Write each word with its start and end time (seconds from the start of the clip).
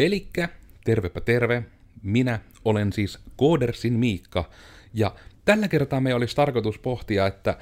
Elikkä, 0.00 0.48
tervepä 0.84 1.20
terve, 1.20 1.62
minä 2.02 2.40
olen 2.64 2.92
siis 2.92 3.18
Koodersin 3.36 3.92
Miikka, 3.92 4.50
ja 4.94 5.14
tällä 5.44 5.68
kertaa 5.68 6.00
me 6.00 6.14
olisi 6.14 6.36
tarkoitus 6.36 6.78
pohtia, 6.78 7.26
että 7.26 7.58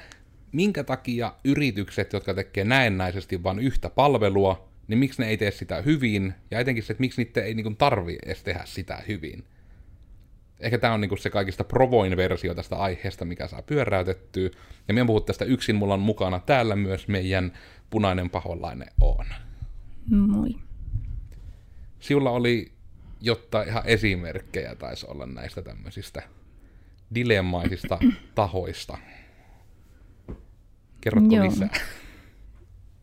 minkä 0.51 0.83
takia 0.83 1.33
yritykset, 1.43 2.13
jotka 2.13 2.33
tekee 2.33 2.63
näennäisesti 2.63 3.43
vain 3.43 3.59
yhtä 3.59 3.89
palvelua, 3.89 4.69
niin 4.87 4.97
miksi 4.97 5.21
ne 5.21 5.27
ei 5.27 5.37
tee 5.37 5.51
sitä 5.51 5.81
hyvin, 5.81 6.33
ja 6.51 6.59
etenkin 6.59 6.83
se, 6.83 6.93
että 6.93 7.01
miksi 7.01 7.23
niitä 7.23 7.41
ei 7.41 7.53
niin 7.53 7.77
tarvi 7.77 8.17
edes 8.25 8.43
tehdä 8.43 8.61
sitä 8.65 9.03
hyvin. 9.07 9.43
Ehkä 10.59 10.77
tämä 10.77 10.93
on 10.93 11.01
niin 11.01 11.17
se 11.17 11.29
kaikista 11.29 11.63
provoin 11.63 12.17
versio 12.17 12.55
tästä 12.55 12.75
aiheesta, 12.75 13.25
mikä 13.25 13.47
saa 13.47 13.61
pyöräytettyä. 13.61 14.49
Ja 14.87 14.93
minä 14.93 15.05
puhut 15.05 15.25
tästä 15.25 15.45
yksin, 15.45 15.75
mulla 15.75 15.93
on 15.93 15.99
mukana 15.99 16.39
täällä 16.39 16.75
myös 16.75 17.07
meidän 17.07 17.51
punainen 17.89 18.29
paholainen 18.29 18.87
on. 19.01 19.25
Moi. 20.11 20.68
Siulla 21.99 22.31
oli 22.31 22.71
jotta 23.21 23.63
ihan 23.63 23.83
esimerkkejä 23.85 24.75
taisi 24.75 25.05
olla 25.09 25.25
näistä 25.25 25.61
tämmöisistä 25.61 26.23
dilemmaisista 27.15 27.99
tahoista. 28.35 28.97
Kerrotko 31.01 31.35
Joo. 31.35 31.45
lisää? 31.45 31.69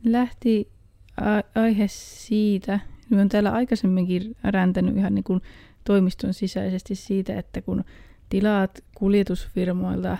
Lähti 0.04 0.70
a- 1.16 1.60
aihe 1.60 1.88
siitä, 1.88 2.80
me 3.10 3.20
on 3.20 3.28
täällä 3.28 3.52
aikaisemminkin 3.52 4.36
räntänyt 4.44 4.96
ihan 4.96 5.14
niin 5.14 5.24
kuin 5.24 5.42
toimiston 5.84 6.34
sisäisesti 6.34 6.94
siitä, 6.94 7.38
että 7.38 7.62
kun 7.62 7.84
tilaat 8.28 8.84
kuljetusfirmoilta 8.94 10.18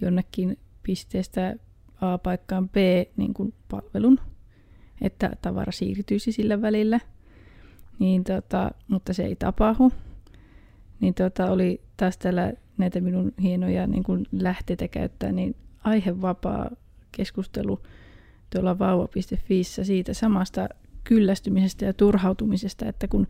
jonnekin 0.00 0.58
pisteestä 0.82 1.54
A 2.00 2.18
paikkaan 2.18 2.68
B 2.68 2.76
niin 3.16 3.34
kuin 3.34 3.54
palvelun, 3.68 4.20
että 5.00 5.30
tavara 5.42 5.72
siirtyisi 5.72 6.32
sillä 6.32 6.62
välillä, 6.62 7.00
niin 8.00 8.24
tota, 8.24 8.70
mutta 8.88 9.12
se 9.12 9.24
ei 9.24 9.36
tapahdu. 9.36 9.92
Niin 11.00 11.14
tota, 11.14 11.50
oli 11.50 11.80
taas 11.96 12.18
täällä 12.18 12.52
näitä 12.78 13.00
minun 13.00 13.32
hienoja 13.42 13.86
niin 13.86 14.02
kuin 14.02 14.26
lähteitä 14.32 14.88
käyttää, 14.88 15.32
niin 15.32 15.56
aihevapaa 15.84 16.70
keskustelu 17.12 17.80
tuolla 18.50 18.78
vauva.fi 18.78 19.64
siitä 19.64 20.14
samasta 20.14 20.68
kyllästymisestä 21.04 21.84
ja 21.84 21.92
turhautumisesta, 21.92 22.88
että 22.88 23.08
kun 23.08 23.26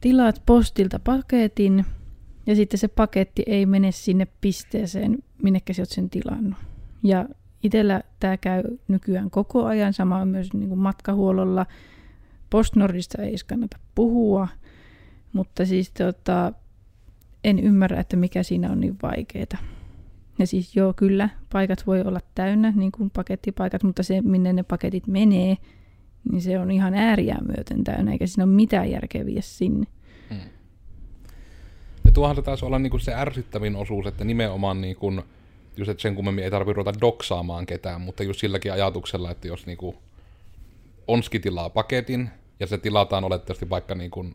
tilaat 0.00 0.42
postilta 0.46 0.98
paketin 0.98 1.84
ja 2.46 2.54
sitten 2.54 2.78
se 2.78 2.88
paketti 2.88 3.42
ei 3.46 3.66
mene 3.66 3.92
sinne 3.92 4.26
pisteeseen, 4.40 5.18
minnekä 5.42 5.72
sä 5.72 5.82
oot 5.82 5.88
sen 5.88 6.10
tilannut. 6.10 6.58
Ja 7.02 7.28
itsellä 7.62 8.02
tämä 8.20 8.36
käy 8.36 8.62
nykyään 8.88 9.30
koko 9.30 9.64
ajan, 9.64 9.92
sama 9.92 10.18
on 10.18 10.28
myös 10.28 10.52
niin 10.52 10.68
kuin 10.68 10.80
matkahuollolla. 10.80 11.66
Postnordista 12.50 13.22
ei 13.22 13.34
kannata 13.46 13.78
puhua, 13.94 14.48
mutta 15.32 15.66
siis 15.66 15.90
tota, 15.90 16.52
en 17.44 17.58
ymmärrä, 17.58 18.00
että 18.00 18.16
mikä 18.16 18.42
siinä 18.42 18.70
on 18.70 18.80
niin 18.80 18.96
vaikeaa. 19.02 19.64
Ja 20.38 20.46
siis 20.46 20.76
joo, 20.76 20.92
kyllä, 20.96 21.28
paikat 21.52 21.86
voi 21.86 22.00
olla 22.00 22.20
täynnä, 22.34 22.72
niin 22.76 22.92
kuin 22.92 23.10
pakettipaikat, 23.10 23.82
mutta 23.82 24.02
se, 24.02 24.20
minne 24.20 24.52
ne 24.52 24.62
paketit 24.62 25.06
menee, 25.06 25.56
niin 26.30 26.42
se 26.42 26.58
on 26.58 26.70
ihan 26.70 26.94
ääriä 26.94 27.38
myöten 27.46 27.84
täynnä, 27.84 28.12
eikä 28.12 28.26
siinä 28.26 28.44
ole 28.44 28.52
mitään 28.52 28.90
järkeä 28.90 29.26
viedä 29.26 29.40
sinne. 29.40 29.86
Hmm. 30.30 30.50
Ja 32.04 32.12
tuohan 32.12 32.44
taisi 32.44 32.64
olla 32.64 32.78
niinku 32.78 32.98
se 32.98 33.14
ärsyttävin 33.14 33.76
osuus, 33.76 34.06
että 34.06 34.24
nimenomaan 34.24 34.80
niinku, 34.80 35.12
just 35.76 35.90
että 35.90 36.02
sen 36.02 36.14
kummemmin 36.14 36.44
ei 36.44 36.50
tarvitse 36.50 36.76
ruveta 36.76 37.00
doksaamaan 37.00 37.66
ketään, 37.66 38.00
mutta 38.00 38.22
just 38.22 38.40
silläkin 38.40 38.72
ajatuksella, 38.72 39.30
että 39.30 39.48
jos 39.48 39.66
niinku 39.66 39.94
Onski 41.08 41.40
tilaa 41.40 41.70
paketin, 41.70 42.30
ja 42.60 42.66
se 42.66 42.78
tilataan 42.78 43.24
olettavasti 43.24 43.70
vaikka 43.70 43.94
niin 43.94 44.10
kuin, 44.10 44.34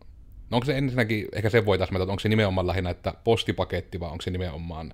no 0.49 0.55
onko 0.55 0.65
se 0.65 0.77
ensinnäkin, 0.77 1.27
ehkä 1.33 1.49
se 1.49 1.65
voitaisiin 1.65 2.01
että 2.01 2.11
onko 2.11 2.19
se 2.19 2.29
nimenomaan 2.29 2.67
lähinnä, 2.67 2.89
että 2.89 3.13
postipaketti, 3.23 3.99
vai 3.99 4.09
onko 4.09 4.21
se 4.21 4.31
nimenomaan, 4.31 4.93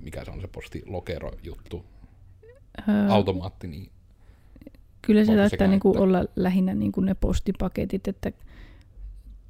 mikä 0.00 0.24
se 0.24 0.30
on 0.30 0.40
se 0.40 0.48
postilokero 0.48 1.30
juttu, 1.42 1.84
öö, 2.88 3.08
automaatti, 3.08 3.66
niin. 3.66 3.90
Kyllä 5.02 5.24
se 5.24 5.34
saattaa 5.34 5.68
niin 5.68 5.80
kuin 5.80 5.98
olla 5.98 6.24
lähinnä 6.36 6.74
niin 6.74 6.92
kuin 6.92 7.06
ne 7.06 7.14
postipaketit, 7.14 8.08
että 8.08 8.32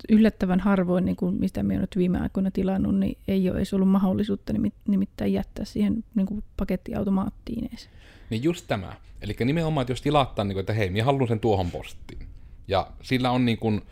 yllättävän 0.08 0.60
harvoin, 0.60 1.04
niin 1.04 1.16
kuin 1.16 1.34
mistä 1.34 1.62
me 1.62 1.76
nyt 1.76 1.96
viime 1.96 2.20
aikoina 2.20 2.50
tilannut, 2.50 2.98
niin 2.98 3.18
ei 3.28 3.50
ole 3.50 3.56
edes 3.56 3.74
ollut 3.74 3.88
mahdollisuutta 3.88 4.52
nimittäin 4.88 5.32
jättää 5.32 5.64
siihen 5.64 6.04
niin 6.14 6.26
kuin 6.26 6.44
pakettiautomaattiin 6.56 7.66
edes. 7.66 7.88
Niin 8.30 8.42
just 8.42 8.64
tämä. 8.68 8.96
Eli 9.22 9.36
nimenomaan, 9.44 9.82
että 9.82 9.92
jos 9.92 10.02
tilattaa, 10.02 10.44
niin 10.44 10.54
kuin, 10.54 10.60
että 10.60 10.72
hei, 10.72 10.90
minä 10.90 11.04
haluan 11.04 11.28
sen 11.28 11.40
tuohon 11.40 11.70
postiin. 11.70 12.26
Ja 12.68 12.86
sillä 13.02 13.30
on 13.30 13.44
niin 13.44 13.58
kuin, 13.58 13.82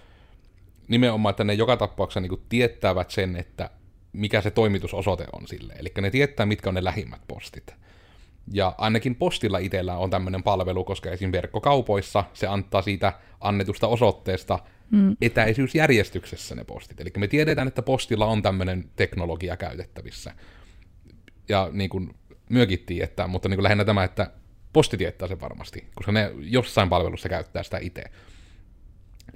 nimenomaan, 0.89 1.31
että 1.31 1.45
ne 1.45 1.55
joka 1.55 1.77
tapauksessa 1.77 2.21
niin 2.21 2.29
kuin 2.29 2.43
tietävät 2.49 3.11
sen, 3.11 3.37
että 3.37 3.71
mikä 4.13 4.41
se 4.41 4.51
toimitusosoite 4.51 5.27
on 5.33 5.47
sille. 5.47 5.73
Eli 5.79 5.93
ne 6.01 6.11
tietää, 6.11 6.47
mitkä 6.47 6.71
on 6.71 6.75
ne 6.75 6.85
lähimmät 6.85 7.21
postit. 7.29 7.75
Ja 8.53 8.75
ainakin 8.79 9.15
postilla 9.15 9.59
itsellä 9.59 9.99
on 9.99 10.11
tämmöinen 10.11 10.43
palvelu, 10.43 10.85
koska 10.85 11.11
esim. 11.11 11.33
verkkokaupoissa 11.33 12.25
se 12.35 12.47
antaa 12.47 12.83
siitä 12.83 13.13
annetusta 13.41 13.89
osoitteesta 13.89 14.59
mm. 14.91 15.17
etäisyysjärjestyksessä 15.21 16.55
ne 16.55 16.65
postit. 16.65 17.01
Eli 17.01 17.11
me 17.17 17.29
tiedetään, 17.29 17.69
että 17.69 17.83
postilla 17.83 18.27
on 18.27 18.43
tämmöinen 18.43 18.91
teknologia 18.97 19.57
käytettävissä. 19.57 20.33
Ja 21.49 21.69
niin 21.73 21.91
kuin 21.91 22.15
myökin 22.49 22.79
tietää, 22.87 23.27
mutta 23.27 23.49
niin 23.49 23.57
kuin 23.57 23.63
lähinnä 23.63 23.85
tämä, 23.85 24.05
että 24.05 24.31
posti 24.73 24.97
tietää 24.97 25.29
se 25.29 25.41
varmasti, 25.41 25.87
koska 25.95 26.13
ne 26.13 26.33
jossain 26.39 26.89
palvelussa 26.89 27.29
käyttää 27.29 27.63
sitä 27.63 27.79
itse. 27.79 28.05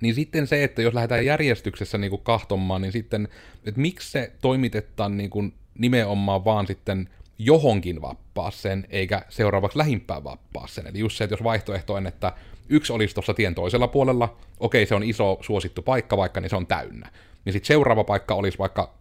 Niin 0.01 0.15
sitten 0.15 0.47
se, 0.47 0.65
että 0.65 0.83
jos 0.83 0.95
lähdetään 0.95 1.25
järjestyksessä 1.25 1.99
niin 1.99 2.11
kuin 2.11 2.23
kahtomaan, 2.23 2.83
niin 2.83 2.93
sitten, 2.93 3.29
että 3.65 3.81
miksi 3.81 4.11
se 4.11 4.33
toimitetaan 4.41 5.17
niin 5.17 5.31
kuin 5.31 5.55
nimenomaan 5.79 6.45
vaan 6.45 6.67
sitten 6.67 7.09
johonkin 7.39 8.03
vappaaseen, 8.03 8.87
eikä 8.91 9.23
seuraavaksi 9.29 9.79
lähimpään 9.79 10.25
vappaaseen. 10.25 10.87
Eli 10.87 10.99
just 10.99 11.17
se, 11.17 11.25
että 11.25 11.33
jos 11.33 11.45
vaihtoehto 11.45 11.95
on, 11.95 12.07
että 12.07 12.33
yksi 12.69 12.93
olisi 12.93 13.15
tuossa 13.15 13.35
tien 13.35 13.55
toisella 13.55 13.89
puolella, 13.89 14.37
okei, 14.61 14.87
se 14.87 14.95
on 14.95 15.03
iso 15.03 15.39
suosittu 15.41 15.83
paikka 15.83 16.17
vaikka, 16.17 16.41
niin 16.41 16.51
se 16.51 16.57
on 16.57 16.67
täynnä. 16.67 17.11
Niin 17.45 17.53
sitten 17.53 17.67
seuraava 17.67 18.05
paikka 18.05 18.35
olisi 18.35 18.59
vaikka 18.59 18.95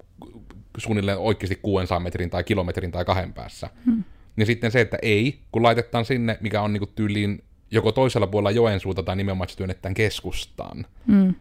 suunnilleen 0.77 1.17
oikeasti 1.17 1.59
600 1.61 1.99
metrin 1.99 2.29
tai 2.29 2.43
kilometrin 2.43 2.91
tai 2.91 3.05
kahden 3.05 3.33
päässä. 3.33 3.69
Hmm. 3.85 4.03
Niin 4.35 4.47
sitten 4.47 4.71
se, 4.71 4.81
että 4.81 4.97
ei, 5.01 5.39
kun 5.51 5.63
laitetaan 5.63 6.05
sinne, 6.05 6.37
mikä 6.41 6.61
on 6.61 6.73
niinku 6.73 6.87
tyyliin 6.87 7.43
joko 7.71 7.91
toisella 7.91 8.27
puolella 8.27 8.51
Joensuuta 8.51 9.03
tai 9.03 9.15
nimenomaan, 9.15 9.45
että 9.45 9.51
se 9.51 9.57
työnnetään 9.57 9.93
keskustaan. 9.93 10.85
Hmm. 11.07 11.35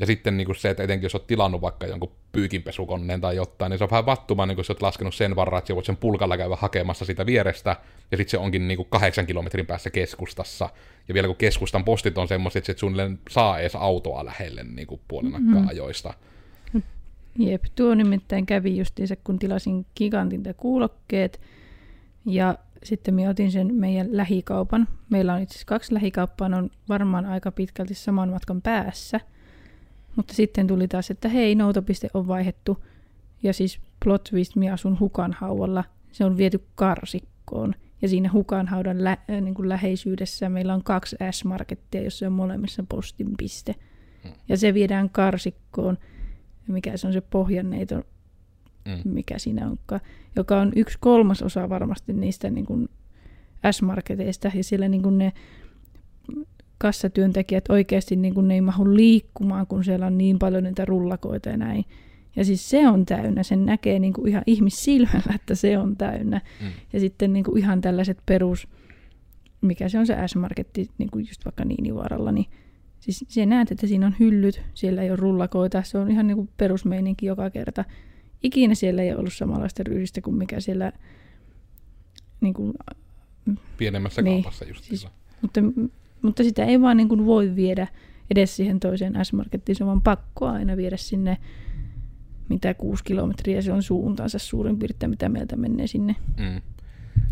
Ja 0.00 0.06
sitten 0.06 0.36
niin 0.36 0.46
kuin 0.46 0.56
se, 0.56 0.70
että 0.70 0.82
etenkin 0.82 1.04
jos 1.04 1.14
olet 1.14 1.26
tilannut 1.26 1.60
vaikka 1.60 1.86
jonkun 1.86 2.12
pyykinpesukoneen 2.32 3.20
tai 3.20 3.36
jotain, 3.36 3.70
niin 3.70 3.78
se 3.78 3.84
on 3.84 3.90
vähän 3.90 4.06
vattumaan, 4.06 4.48
niin 4.48 4.56
kun 4.56 4.64
sä 4.64 4.72
oot 4.72 4.82
laskenut 4.82 5.14
sen 5.14 5.36
varran, 5.36 5.58
että 5.58 5.68
sä 5.68 5.74
voit 5.74 5.86
sen 5.86 5.96
pulkalla 5.96 6.36
käydä 6.36 6.56
hakemassa 6.56 7.04
sitä 7.04 7.26
vierestä, 7.26 7.76
ja 8.10 8.16
sitten 8.16 8.30
se 8.30 8.38
onkin 8.38 8.68
niin 8.68 8.76
kuin 8.76 8.88
kahdeksan 8.90 9.26
kilometrin 9.26 9.66
päässä 9.66 9.90
keskustassa. 9.90 10.68
Ja 11.08 11.14
vielä 11.14 11.26
kun 11.26 11.36
keskustan 11.36 11.84
postit 11.84 12.18
on 12.18 12.28
semmoiset, 12.28 12.60
että 12.60 12.72
et 12.72 12.78
suunnilleen 12.78 13.18
saa 13.30 13.58
edes 13.58 13.76
autoa 13.76 14.24
lähelle 14.24 14.64
niin 14.64 14.86
kuin 14.86 15.00
puolenakkaa 15.08 15.62
mm. 15.62 15.68
ajoista. 15.68 16.14
Jep, 17.38 17.64
tuo 17.74 17.94
nimittäin 17.94 18.46
kävi 18.46 18.76
justiinsa, 18.76 19.16
kun 19.16 19.38
tilasin 19.38 19.86
gigantin 19.96 20.42
kuulokkeet, 20.56 21.40
ja 22.26 22.58
sitten 22.82 23.14
minä 23.14 23.30
otin 23.30 23.52
sen 23.52 23.74
meidän 23.74 24.16
lähikaupan. 24.16 24.88
Meillä 25.10 25.34
on 25.34 25.42
itse 25.42 25.52
asiassa 25.52 25.66
kaksi 25.66 25.94
lähikauppaa, 25.94 26.48
ne 26.48 26.56
on 26.56 26.70
varmaan 26.88 27.26
aika 27.26 27.52
pitkälti 27.52 27.94
saman 27.94 28.28
matkan 28.28 28.62
päässä– 28.62 29.20
mutta 30.16 30.34
sitten 30.34 30.66
tuli 30.66 30.88
taas, 30.88 31.10
että 31.10 31.28
hei, 31.28 31.54
noutopiste 31.54 32.08
on 32.14 32.28
vaihettu. 32.28 32.84
Ja 33.42 33.52
siis 33.52 33.80
plot 34.04 34.24
twist, 34.24 34.56
minä 34.56 34.72
asun 34.72 35.00
hukanhaudalla. 35.00 35.84
Se 36.12 36.24
on 36.24 36.36
viety 36.36 36.64
karsikkoon. 36.74 37.74
Ja 38.02 38.08
siinä 38.08 38.32
hukanhaudan 38.32 39.04
lä- 39.04 39.18
äh, 39.30 39.40
niin 39.40 39.54
kuin 39.54 39.68
läheisyydessä 39.68 40.48
meillä 40.48 40.74
on 40.74 40.82
kaksi 40.82 41.16
S-markettia, 41.30 42.02
jossa 42.02 42.26
on 42.26 42.32
molemmissa 42.32 42.84
postin 42.88 43.36
piste. 43.36 43.74
Hmm. 44.22 44.32
Ja 44.48 44.56
se 44.56 44.74
viedään 44.74 45.10
karsikkoon. 45.10 45.98
Ja 46.66 46.72
mikä 46.72 46.96
se 46.96 47.06
on 47.06 47.12
se 47.12 47.20
pohjanneito, 47.20 48.02
hmm. 48.88 49.12
mikä 49.12 49.38
siinä 49.38 49.70
onkaan, 49.70 50.00
joka 50.36 50.60
on 50.60 50.72
yksi 50.76 50.98
kolmasosa 51.00 51.68
varmasti 51.68 52.12
niistä 52.12 52.50
niin 52.50 52.66
kuin 52.66 52.88
S-marketeista. 53.70 54.50
Ja 54.54 54.64
siellä 54.64 54.88
niin 54.88 55.02
kuin 55.02 55.18
ne 55.18 55.32
kassatyöntekijät 56.78 57.64
oikeasti 57.68 58.16
niin 58.16 58.34
kuin 58.34 58.48
ne 58.48 58.54
ei 58.54 58.60
mahu 58.60 58.94
liikkumaan, 58.94 59.66
kun 59.66 59.84
siellä 59.84 60.06
on 60.06 60.18
niin 60.18 60.38
paljon 60.38 60.64
niitä 60.64 60.84
rullakoita 60.84 61.48
ja 61.48 61.56
näin. 61.56 61.84
Ja 62.36 62.44
siis 62.44 62.70
se 62.70 62.88
on 62.88 63.06
täynnä, 63.06 63.42
sen 63.42 63.66
näkee 63.66 63.98
niin 63.98 64.12
kuin 64.12 64.28
ihan 64.28 64.42
ihmissilmällä, 64.46 65.34
että 65.34 65.54
se 65.54 65.78
on 65.78 65.96
täynnä. 65.96 66.40
Mm. 66.60 66.66
Ja 66.92 67.00
sitten 67.00 67.32
niin 67.32 67.44
kuin 67.44 67.58
ihan 67.58 67.80
tällaiset 67.80 68.18
perus, 68.26 68.68
mikä 69.60 69.88
se 69.88 69.98
on 69.98 70.06
se 70.06 70.16
S-marketti, 70.26 70.90
niin 70.98 71.10
kuin 71.10 71.26
just 71.28 71.44
vaikka 71.44 71.64
Niinivaaralla, 71.64 72.32
niin 72.32 72.46
siis 73.12 73.24
se 73.28 73.46
näet, 73.46 73.72
että 73.72 73.86
siinä 73.86 74.06
on 74.06 74.14
hyllyt, 74.20 74.62
siellä 74.74 75.02
ei 75.02 75.10
ole 75.10 75.16
rullakoita, 75.16 75.82
se 75.82 75.98
on 75.98 76.10
ihan 76.10 76.26
niin 76.26 76.36
kuin 76.36 76.48
perusmeininki 76.56 77.26
joka 77.26 77.50
kerta. 77.50 77.84
Ikinä 78.42 78.74
siellä 78.74 79.02
ei 79.02 79.14
ollut 79.14 79.32
samanlaista 79.32 79.82
ryhdistä 79.82 80.20
kuin 80.20 80.36
mikä 80.36 80.60
siellä 80.60 80.92
niin 82.40 82.54
kuin, 82.54 82.74
Pienemmässä 83.76 84.22
niin, 84.22 84.42
kaupassa 84.42 84.64
just 84.64 84.84
siis, 84.84 85.08
mutta 85.42 85.60
mutta 86.22 86.42
sitä 86.42 86.64
ei 86.64 86.80
vaan 86.80 86.96
niin 86.96 87.08
kuin 87.08 87.26
voi 87.26 87.56
viedä 87.56 87.86
edes 88.30 88.56
siihen 88.56 88.80
toiseen 88.80 89.24
S-Markettiin, 89.24 89.76
se 89.76 89.84
on 89.84 89.88
vaan 89.88 90.02
pakko 90.02 90.46
aina 90.46 90.76
viedä 90.76 90.96
sinne 90.96 91.38
mitä 92.48 92.74
kuusi 92.74 93.04
kilometriä 93.04 93.62
se 93.62 93.72
on 93.72 93.82
suuntaansa 93.82 94.38
suurin 94.38 94.78
piirtein, 94.78 95.10
mitä 95.10 95.28
meiltä 95.28 95.56
menee 95.56 95.86
sinne. 95.86 96.16
Mm. 96.36 96.60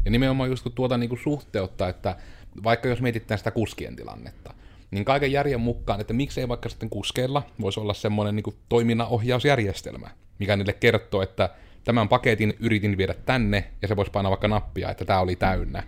Ja 0.04 0.10
nimenomaan 0.10 0.50
just 0.50 0.62
kun 0.62 0.72
tuota 0.72 0.98
niin 0.98 1.08
kuin 1.08 1.18
suhteuttaa, 1.18 1.88
että 1.88 2.16
vaikka 2.64 2.88
jos 2.88 3.00
mietitään 3.00 3.38
sitä 3.38 3.50
kuskien 3.50 3.96
tilannetta, 3.96 4.54
niin 4.94 5.04
kaiken 5.04 5.32
järjen 5.32 5.60
mukaan, 5.60 6.00
että 6.00 6.12
miksei 6.12 6.48
vaikka 6.48 6.68
sitten 6.68 6.90
kuskeilla 6.90 7.42
voisi 7.60 7.80
olla 7.80 7.94
semmoinen 7.94 8.36
niin 8.36 8.54
toiminnanohjausjärjestelmä, 8.68 10.10
mikä 10.38 10.56
niille 10.56 10.72
kertoo, 10.72 11.22
että 11.22 11.50
tämän 11.84 12.08
paketin 12.08 12.54
yritin 12.60 12.96
viedä 12.98 13.14
tänne, 13.26 13.64
ja 13.82 13.88
se 13.88 13.96
voisi 13.96 14.10
painaa 14.10 14.30
vaikka 14.30 14.48
nappia, 14.48 14.90
että 14.90 15.04
tämä 15.04 15.20
oli 15.20 15.36
täynnä. 15.36 15.82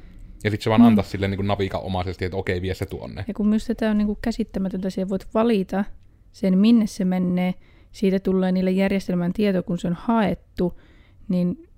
Ja 0.44 0.50
sitten 0.50 0.64
se 0.64 0.70
vaan 0.70 0.80
mm. 0.80 0.86
antaa 0.86 1.04
sille 1.04 1.28
niin 1.28 1.46
navika-omaisesti, 1.46 2.24
että 2.24 2.36
okei, 2.36 2.62
vie 2.62 2.74
se 2.74 2.86
tuonne. 2.86 3.24
Ja 3.28 3.34
kun 3.34 3.48
myös 3.48 3.72
tämä 3.76 3.90
on 3.90 3.98
niin 3.98 4.06
kuin 4.06 4.18
käsittämätöntä, 4.22 4.90
siellä 4.90 5.08
voit 5.08 5.26
valita 5.34 5.84
sen, 6.32 6.58
minne 6.58 6.86
se 6.86 7.04
menee, 7.04 7.54
siitä 7.92 8.20
tulee 8.20 8.52
niille 8.52 8.70
järjestelmän 8.70 9.32
tieto, 9.32 9.62
kun 9.62 9.78
se 9.78 9.88
on 9.88 9.96
haettu, 10.00 10.80
niin 11.28 11.68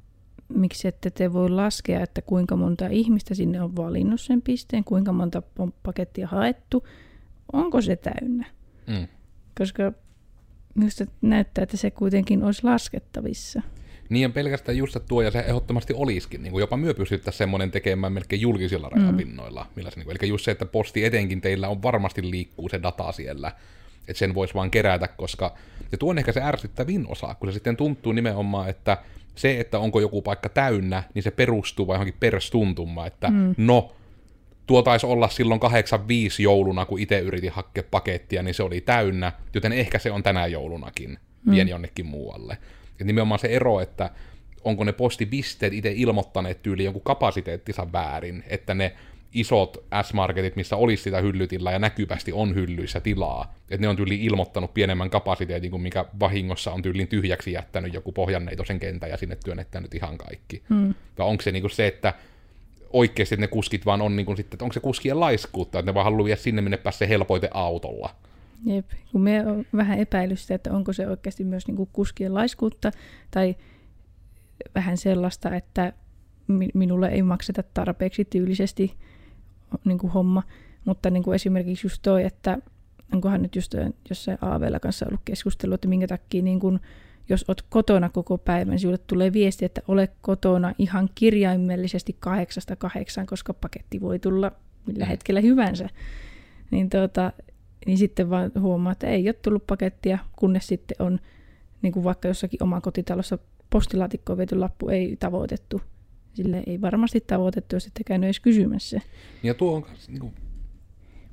miksi 0.49 0.89
ette 0.89 1.11
te 1.11 1.33
voi 1.33 1.51
laskea, 1.51 2.01
että 2.01 2.23
kuinka 2.23 2.57
monta 2.57 2.87
ihmistä 2.87 3.35
sinne 3.35 3.63
on 3.63 3.77
valinnut 3.77 4.21
sen 4.21 4.43
pisteen, 4.43 4.85
kuinka 4.85 5.13
monta 5.13 5.43
on 5.59 5.73
pakettia 5.83 6.27
haettu, 6.27 6.85
onko 7.53 7.81
se 7.81 7.97
täynnä. 7.97 8.47
Mm. 8.87 9.09
Koska 9.59 9.93
minusta 10.75 11.05
näyttää, 11.23 11.63
että 11.63 11.77
se 11.77 11.91
kuitenkin 11.91 12.45
olisi 12.45 12.65
laskettavissa. 12.65 13.63
Niin 14.09 14.23
ja 14.23 14.31
pelkästään 14.31 14.79
just 14.79 14.93
se 14.93 15.01
tuo, 15.01 15.23
ja 15.23 15.31
se 15.31 15.39
ehdottomasti 15.39 15.95
olisikin. 15.95 16.43
Niin 16.43 16.53
kuin 16.53 16.61
jopa 16.61 16.77
myö 16.77 16.95
pystyttäisiin 16.95 17.39
semmoinen 17.39 17.71
tekemään 17.71 18.13
melkein 18.13 18.43
julkisilla 18.43 18.89
rajapinnoilla. 18.89 19.65
Mm. 19.65 19.71
Millä 19.77 19.91
se, 19.91 19.97
niin 19.97 20.05
kuin, 20.05 20.17
eli 20.21 20.29
just 20.29 20.45
se, 20.45 20.51
että 20.51 20.67
posti 20.67 21.05
etenkin 21.05 21.41
teillä 21.41 21.69
on 21.69 21.83
varmasti 21.83 22.31
liikkuu 22.31 22.69
se 22.69 22.83
data 22.83 23.13
siellä, 23.13 23.53
että 24.09 24.19
sen 24.19 24.35
voisi 24.35 24.55
vaan 24.55 24.71
kerätä, 24.71 25.09
koska, 25.09 25.55
ja 25.93 25.99
tuo 25.99 26.11
on 26.11 26.19
ehkä 26.19 26.33
se 26.33 26.43
ärsyttävin 26.43 27.07
osa, 27.09 27.35
kun 27.35 27.49
se 27.49 27.53
sitten 27.53 27.77
tuntuu 27.77 28.13
nimenomaan, 28.13 28.69
että 28.69 28.99
se, 29.35 29.61
että 29.61 29.79
onko 29.79 30.01
joku 30.01 30.23
paikka 30.23 30.49
täynnä, 30.49 31.03
niin 31.15 31.23
se 31.23 31.31
perustuu 31.31 31.87
vai 31.87 31.95
johonkin 31.95 32.17
perstuntumaan, 32.21 33.07
että 33.07 33.31
mm. 33.31 33.55
no, 33.57 33.93
tuo 34.69 34.83
taisi 34.83 35.07
olla 35.07 35.29
silloin 35.29 35.61
85 35.61 36.43
jouluna, 36.43 36.85
kun 36.85 37.01
itse 37.01 37.19
yritin 37.19 37.53
hakea 37.53 37.83
pakettia, 37.91 38.43
niin 38.43 38.55
se 38.55 38.63
oli 38.63 38.81
täynnä, 38.81 39.33
joten 39.55 39.73
ehkä 39.73 39.99
se 39.99 40.11
on 40.11 40.23
tänä 40.23 40.47
joulunakin, 40.47 41.19
mm. 41.47 41.69
jonnekin 41.69 42.07
muualle. 42.07 42.59
Ja 42.99 43.05
nimenomaan 43.05 43.39
se 43.39 43.49
ero, 43.49 43.81
että 43.81 44.11
onko 44.65 44.85
ne 44.85 44.93
postipisteet 44.93 45.73
itse 45.73 45.93
ilmoittaneet 45.97 46.63
tyyli 46.63 46.85
jonkun 46.85 47.03
kapasiteettinsa 47.03 47.93
väärin, 47.93 48.45
että 48.49 48.75
ne 48.75 48.93
isot 49.33 49.85
S-marketit, 50.03 50.57
missä 50.57 50.77
olisi 50.77 51.03
sitä 51.03 51.21
hyllytillä 51.21 51.73
ja 51.73 51.79
näkyvästi 51.79 52.33
on 52.33 52.55
hyllyissä 52.55 53.01
tilaa. 53.01 53.55
Että 53.71 53.81
ne 53.81 53.89
on 53.89 53.97
tyyli 53.97 54.25
ilmoittanut 54.25 54.75
pienemmän 54.75 55.11
kapasiteetin 55.11 55.71
kuin 55.71 55.83
mikä 55.83 56.05
vahingossa 56.21 56.73
on 56.73 56.83
tyylin 56.83 57.09
tyhjäksi 57.09 57.53
jättänyt 57.53 57.95
joku 57.95 58.13
pohjanneitosen 58.13 58.81
kentä 58.81 59.07
ja 59.07 59.17
sinne 59.17 59.37
työnnettänyt 59.45 59.95
ihan 59.95 60.19
kaikki. 60.19 60.63
Hmm. 60.69 60.95
Vai 61.19 61.27
onko 61.27 61.43
se 61.43 61.53
niinku 61.53 61.69
se, 61.69 61.87
että 61.87 62.15
oikeasti 62.93 63.37
ne 63.37 63.49
kuskit 63.49 63.87
vaan 63.87 64.03
on 64.03 64.17
niinku 64.17 64.37
sitten, 64.37 64.57
että 64.57 64.65
onko 64.65 64.73
se 64.73 64.81
kuskien 64.81 65.21
laiskuutta, 65.21 65.79
että 65.79 65.91
ne 65.91 65.95
vaan 65.95 66.05
haluaa 66.05 66.25
viedä 66.25 66.37
sinne, 66.37 66.63
minne 66.63 66.77
pääsee 66.77 67.09
helpoite 67.09 67.51
autolla. 67.55 68.15
Jep, 68.65 68.87
kun 69.13 69.21
me 69.21 69.47
on 69.47 69.65
vähän 69.77 69.99
epäilystä, 69.99 70.55
että 70.55 70.73
onko 70.73 70.93
se 70.93 71.09
oikeasti 71.09 71.45
myös 71.45 71.67
niinku 71.67 71.89
kuskien 71.93 72.35
laiskuutta 72.35 72.91
tai 73.31 73.57
vähän 74.75 74.97
sellaista, 74.97 75.55
että 75.57 75.93
minulle 76.75 77.09
ei 77.09 77.23
makseta 77.23 77.63
tarpeeksi 77.63 78.25
tyylisesti 78.25 78.95
niin 79.85 79.99
kuin 79.99 80.13
homma. 80.13 80.43
Mutta 80.85 81.11
niin 81.11 81.23
kuin 81.23 81.35
esimerkiksi 81.35 81.87
just 81.87 82.03
toi, 82.03 82.25
että 82.25 82.59
onkohan 83.15 83.43
nyt 83.43 83.57
just 83.57 83.75
jossain 84.09 84.39
AVllä 84.41 84.81
kanssa 84.81 85.07
ollut 85.07 85.21
keskustelu, 85.25 85.75
että 85.75 85.89
minkä 85.89 86.07
takia 86.07 86.43
niin 86.43 86.61
kuin, 86.61 86.81
jos 87.29 87.45
olet 87.49 87.63
kotona 87.69 88.09
koko 88.09 88.39
päivän, 88.39 88.71
niin 88.71 88.79
sinulle 88.79 88.99
tulee 89.07 89.33
viesti, 89.33 89.65
että 89.65 89.83
ole 89.89 90.09
kotona 90.21 90.73
ihan 90.79 91.11
kirjaimellisesti 91.15 92.17
kahdeksasta 92.21 92.77
kahdeksaan, 92.77 93.27
koska 93.27 93.55
paketti 93.55 94.01
voi 94.01 94.19
tulla 94.19 94.53
millä 94.87 95.05
mm. 95.05 95.09
hetkellä 95.09 95.41
hyvänsä. 95.41 95.89
Niin, 96.71 96.91
tuota, 96.91 97.33
niin 97.87 97.99
sitten 97.99 98.31
vaan 98.31 98.53
huomaa, 98.61 98.93
että 98.93 99.07
ei 99.07 99.29
ole 99.29 99.33
tullut 99.33 99.67
pakettia, 99.67 100.19
kunnes 100.37 100.67
sitten 100.67 100.97
on 100.99 101.21
niin 101.83 101.93
kuin 101.93 102.05
vaikka 102.05 102.29
jossakin 102.29 102.63
omakotitalossa 102.63 103.39
postilaatikkoon 103.71 104.39
viety 104.39 104.57
lappu 104.57 104.89
ei 104.89 105.17
tavoitettu, 105.17 105.83
Sille 106.39 106.63
ei 106.67 106.81
varmasti 106.81 107.21
tavoitettu, 107.21 107.77
jos 107.77 107.87
ette 107.87 108.05
käynyt 108.05 108.27
edes 108.27 108.41
kysymässä. 108.41 109.01
Ja 109.43 109.55
tuo 109.55 109.77
on 109.77 109.87
niin 110.09 110.21
kuin, 110.21 110.35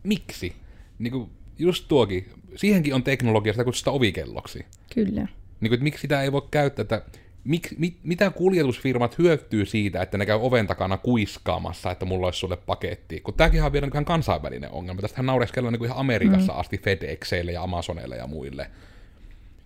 miksi? 0.04 0.54
Niin 1.00 1.12
kuin, 1.12 1.30
just 1.60 1.88
tuokin, 1.88 2.26
siihenkin 2.56 2.96
on 2.96 3.04
teknologiasta 3.04 3.64
kutsutaan 3.64 3.96
ovikelloksi. 3.96 4.66
Kyllä. 4.94 5.28
Niin 5.62 5.70
kuin, 5.70 5.74
että 5.74 5.84
miksi 5.84 6.02
sitä 6.02 6.22
ei 6.22 6.32
voi 6.32 6.48
käyttää, 6.52 6.82
että 6.82 7.02
mik, 7.44 7.70
mit, 7.78 7.98
mitä 8.04 8.30
kuljetusfirmat 8.30 9.18
hyötyy 9.18 9.66
siitä, 9.66 10.02
että 10.02 10.18
ne 10.18 10.26
käy 10.26 10.38
oven 10.42 10.68
takana 10.68 10.98
kuiskaamassa, 10.98 11.92
että 11.92 12.06
mulla 12.06 12.28
olisi 12.28 12.40
sulle 12.40 12.58
paketti. 12.58 13.22
Kun 13.22 13.34
tämäkin 13.34 13.64
on 13.64 13.74
vielä 13.74 13.88
ihan 13.94 14.06
kansainvälinen 14.06 14.72
ongelma. 14.72 15.02
Tästähän 15.02 15.26
naureskellaan 15.26 15.74
niin 15.74 15.80
kuin 15.80 15.88
ihan 15.88 16.00
Amerikassa 16.00 16.54
mm. 16.54 16.60
asti 16.60 16.78
FedExeille 16.78 17.52
ja 17.52 17.64
Amazonille 17.64 18.16
ja 18.18 18.28
muille 18.28 18.70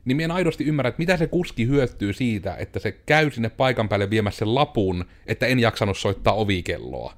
niin 0.06 0.18
minä 0.18 0.26
en 0.26 0.32
aidosti 0.32 0.64
ymmärrä, 0.64 0.90
että 0.90 1.00
mitä 1.00 1.18
se 1.18 1.28
kuski 1.28 1.68
hyötyy 1.68 2.14
siitä, 2.14 2.56
että 2.56 2.80
se 2.80 2.92
käy 2.92 3.32
sinne 3.32 3.50
paikan 3.50 3.90
päälle 3.90 4.10
viemässä 4.10 4.40
sen 4.40 4.56
lapun, 4.56 5.06
että 5.28 5.48
en 5.48 5.60
jaksanut 5.60 5.98
soittaa 5.98 6.34
ovikelloa. 6.34 7.14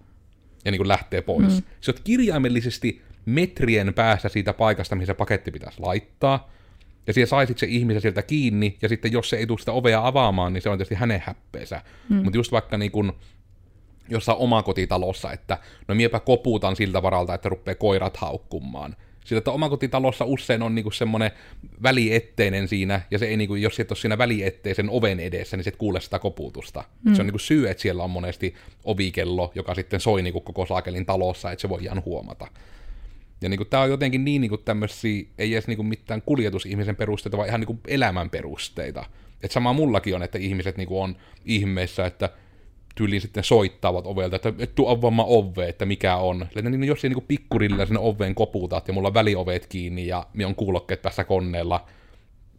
Ja 0.66 0.72
niin 0.72 0.80
kuin 0.80 0.88
lähtee 0.88 1.22
pois. 1.22 1.54
Mm. 1.54 1.64
Se 1.82 1.92
on 1.92 1.98
kirjaimellisesti 2.04 3.02
metrien 3.26 3.94
päässä 3.94 4.30
siitä 4.30 4.54
paikasta, 4.54 4.96
mihin 4.96 5.08
se 5.08 5.14
paketti 5.14 5.52
pitäisi 5.52 5.80
laittaa. 5.80 6.52
Ja 7.08 7.14
siellä 7.14 7.30
saisit 7.30 7.58
se 7.58 7.66
ihmisen 7.66 8.02
sieltä 8.02 8.22
kiinni, 8.22 8.78
ja 8.82 8.90
sitten 8.90 9.12
jos 9.12 9.30
se 9.30 9.38
ei 9.38 9.48
tule 9.48 9.60
sitä 9.60 9.72
ovea 9.72 10.08
avaamaan, 10.08 10.54
niin 10.54 10.62
se 10.62 10.70
on 10.70 10.78
tietysti 10.78 10.96
hänen 10.96 11.24
häppeensä. 11.26 11.82
Mm. 12.10 12.16
Mutta 12.16 12.38
just 12.38 12.52
vaikka 12.52 12.78
niin 12.78 12.92
kuin 12.92 13.12
jossain 14.10 14.38
omakotitalossa, 14.38 15.32
että 15.32 15.58
no 15.88 15.96
miepä 15.96 16.20
kopuutan 16.20 16.76
siltä 16.76 17.02
varalta, 17.02 17.34
että 17.34 17.50
rupeaa 17.50 17.76
koirat 17.76 18.18
haukkumaan 18.18 18.96
sillä, 19.26 19.38
että 19.38 19.52
omakotitalossa 19.52 20.26
usein 20.26 20.62
on 20.62 20.76
niinku 20.76 20.92
semmoinen 20.92 21.32
välietteinen 21.84 22.68
siinä, 22.68 23.02
ja 23.12 23.20
se 23.20 23.26
ei 23.26 23.38
niinku, 23.38 23.56
jos 23.56 23.80
et 23.80 23.92
ole 23.92 23.98
siinä 23.98 24.18
välietteisen 24.18 24.90
oven 24.90 25.20
edessä, 25.20 25.58
niin 25.58 25.64
se 25.64 25.70
et 25.70 25.76
kuule 25.76 26.02
sitä 26.02 26.20
koputusta. 26.20 26.84
Mm. 27.04 27.16
Se 27.16 27.22
on 27.22 27.26
niinku 27.26 27.40
syy, 27.40 27.70
että 27.70 27.82
siellä 27.82 28.04
on 28.04 28.10
monesti 28.10 28.56
ovikello, 28.84 29.52
joka 29.56 29.76
sitten 29.76 30.00
soi 30.00 30.22
niinku 30.22 30.42
koko 30.42 30.66
saakelin 30.66 31.06
talossa, 31.06 31.52
että 31.52 31.62
se 31.62 31.70
voi 31.70 31.84
ihan 31.84 32.02
huomata. 32.06 32.48
Ja 33.42 33.50
niinku, 33.50 33.66
tämä 33.66 33.84
on 33.84 33.90
jotenkin 33.90 34.26
niin 34.26 34.42
niinku 34.42 34.58
tämmöisiä, 34.58 35.26
ei 35.38 35.54
edes 35.54 35.68
niinku 35.68 35.84
mitään 35.84 36.22
kuljetusihmisen 36.22 36.96
perusteita, 36.96 37.38
vaan 37.38 37.50
ihan 37.50 37.60
niinku 37.60 37.80
elämän 37.88 38.30
perusteita. 38.30 39.06
Et 39.44 39.52
sama 39.52 39.74
mullakin 39.74 40.16
on, 40.16 40.24
että 40.24 40.38
ihmiset 40.38 40.78
niinku 40.78 41.02
on 41.02 41.16
ihmeessä, 41.46 42.06
että 42.06 42.30
tyyliin 42.96 43.22
sitten 43.22 43.44
soittavat 43.44 44.08
ovelta, 44.08 44.36
että 44.36 44.54
et 44.58 44.76
tuu 44.76 44.88
avaamaan 44.88 45.28
ove, 45.30 45.70
että 45.70 45.86
mikä 45.86 46.16
on. 46.16 46.42
Että 46.56 46.70
niin 46.70 46.84
jos 46.84 47.04
niin 47.04 47.24
pikkurilla 47.28 47.86
sinne 47.86 48.00
oveen 48.00 48.36
koputat 48.36 48.88
ja 48.88 48.94
mulla 48.94 49.08
on 49.08 49.14
välioveet 49.14 49.68
kiinni 49.68 50.08
ja 50.08 50.28
minä 50.34 50.48
on 50.48 50.56
kuulokkeet 50.56 51.02
tässä 51.02 51.24
koneella 51.24 51.86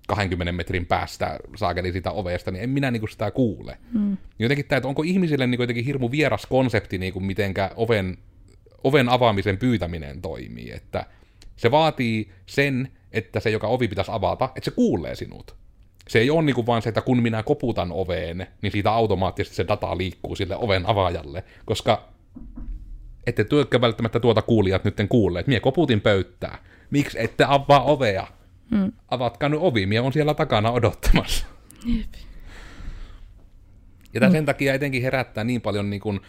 20 0.08 0.52
metrin 0.52 0.86
päästä 0.86 1.38
saakeli 1.56 1.92
sitä 1.92 2.10
ovesta, 2.10 2.50
niin 2.50 2.64
en 2.64 2.70
minä 2.70 2.90
niin 2.90 3.08
sitä 3.10 3.30
kuule. 3.30 3.78
Mm. 3.92 4.16
Jotenkin 4.38 4.66
tämä, 4.66 4.76
että 4.76 4.88
onko 4.88 5.02
ihmisille 5.02 5.46
niin 5.46 5.60
jotenkin 5.60 5.84
hirmu 5.84 6.10
vieras 6.10 6.46
konsepti, 6.46 6.98
niin 6.98 7.12
kuin 7.12 7.24
mitenkä 7.24 7.70
oven, 7.76 8.18
oven 8.84 9.08
avaamisen 9.08 9.58
pyytäminen 9.58 10.22
toimii, 10.22 10.70
että 10.70 11.06
se 11.56 11.70
vaatii 11.70 12.32
sen, 12.46 12.88
että 13.12 13.40
se, 13.40 13.50
joka 13.50 13.66
ovi 13.66 13.88
pitäisi 13.88 14.10
avata, 14.14 14.44
että 14.44 14.70
se 14.70 14.70
kuulee 14.70 15.14
sinut 15.14 15.62
se 16.08 16.18
ei 16.18 16.30
ole 16.30 16.42
niinku 16.42 16.66
vaan 16.66 16.82
se, 16.82 16.88
että 16.88 17.00
kun 17.00 17.22
minä 17.22 17.42
koputan 17.42 17.92
oveen, 17.92 18.46
niin 18.62 18.72
siitä 18.72 18.92
automaattisesti 18.92 19.56
se 19.56 19.68
data 19.68 19.98
liikkuu 19.98 20.36
sille 20.36 20.56
oven 20.56 20.86
avaajalle, 20.86 21.44
koska 21.64 22.08
ette 23.26 23.44
työkkä 23.44 23.80
välttämättä 23.80 24.20
tuota 24.20 24.42
kuulijat 24.42 24.84
nytten 24.84 25.08
että 25.38 25.50
mie 25.50 25.60
koputin 25.60 26.00
pöyttää. 26.00 26.58
Miksi 26.90 27.22
ette 27.22 27.44
avaa 27.48 27.82
ovea? 27.82 28.26
Hmm. 28.70 28.92
Avatkaa 29.08 29.48
nyt 29.48 29.60
ovi, 29.62 29.86
mie 29.86 30.00
on 30.00 30.12
siellä 30.12 30.34
takana 30.34 30.70
odottamassa. 30.70 31.46
Jep. 31.86 32.14
Ja 34.14 34.20
tämä 34.20 34.28
hmm. 34.28 34.36
sen 34.36 34.46
takia 34.46 34.74
etenkin 34.74 35.02
herättää 35.02 35.44
niin 35.44 35.60
paljon 35.60 35.90
niin 35.90 36.00
kuin 36.00 36.20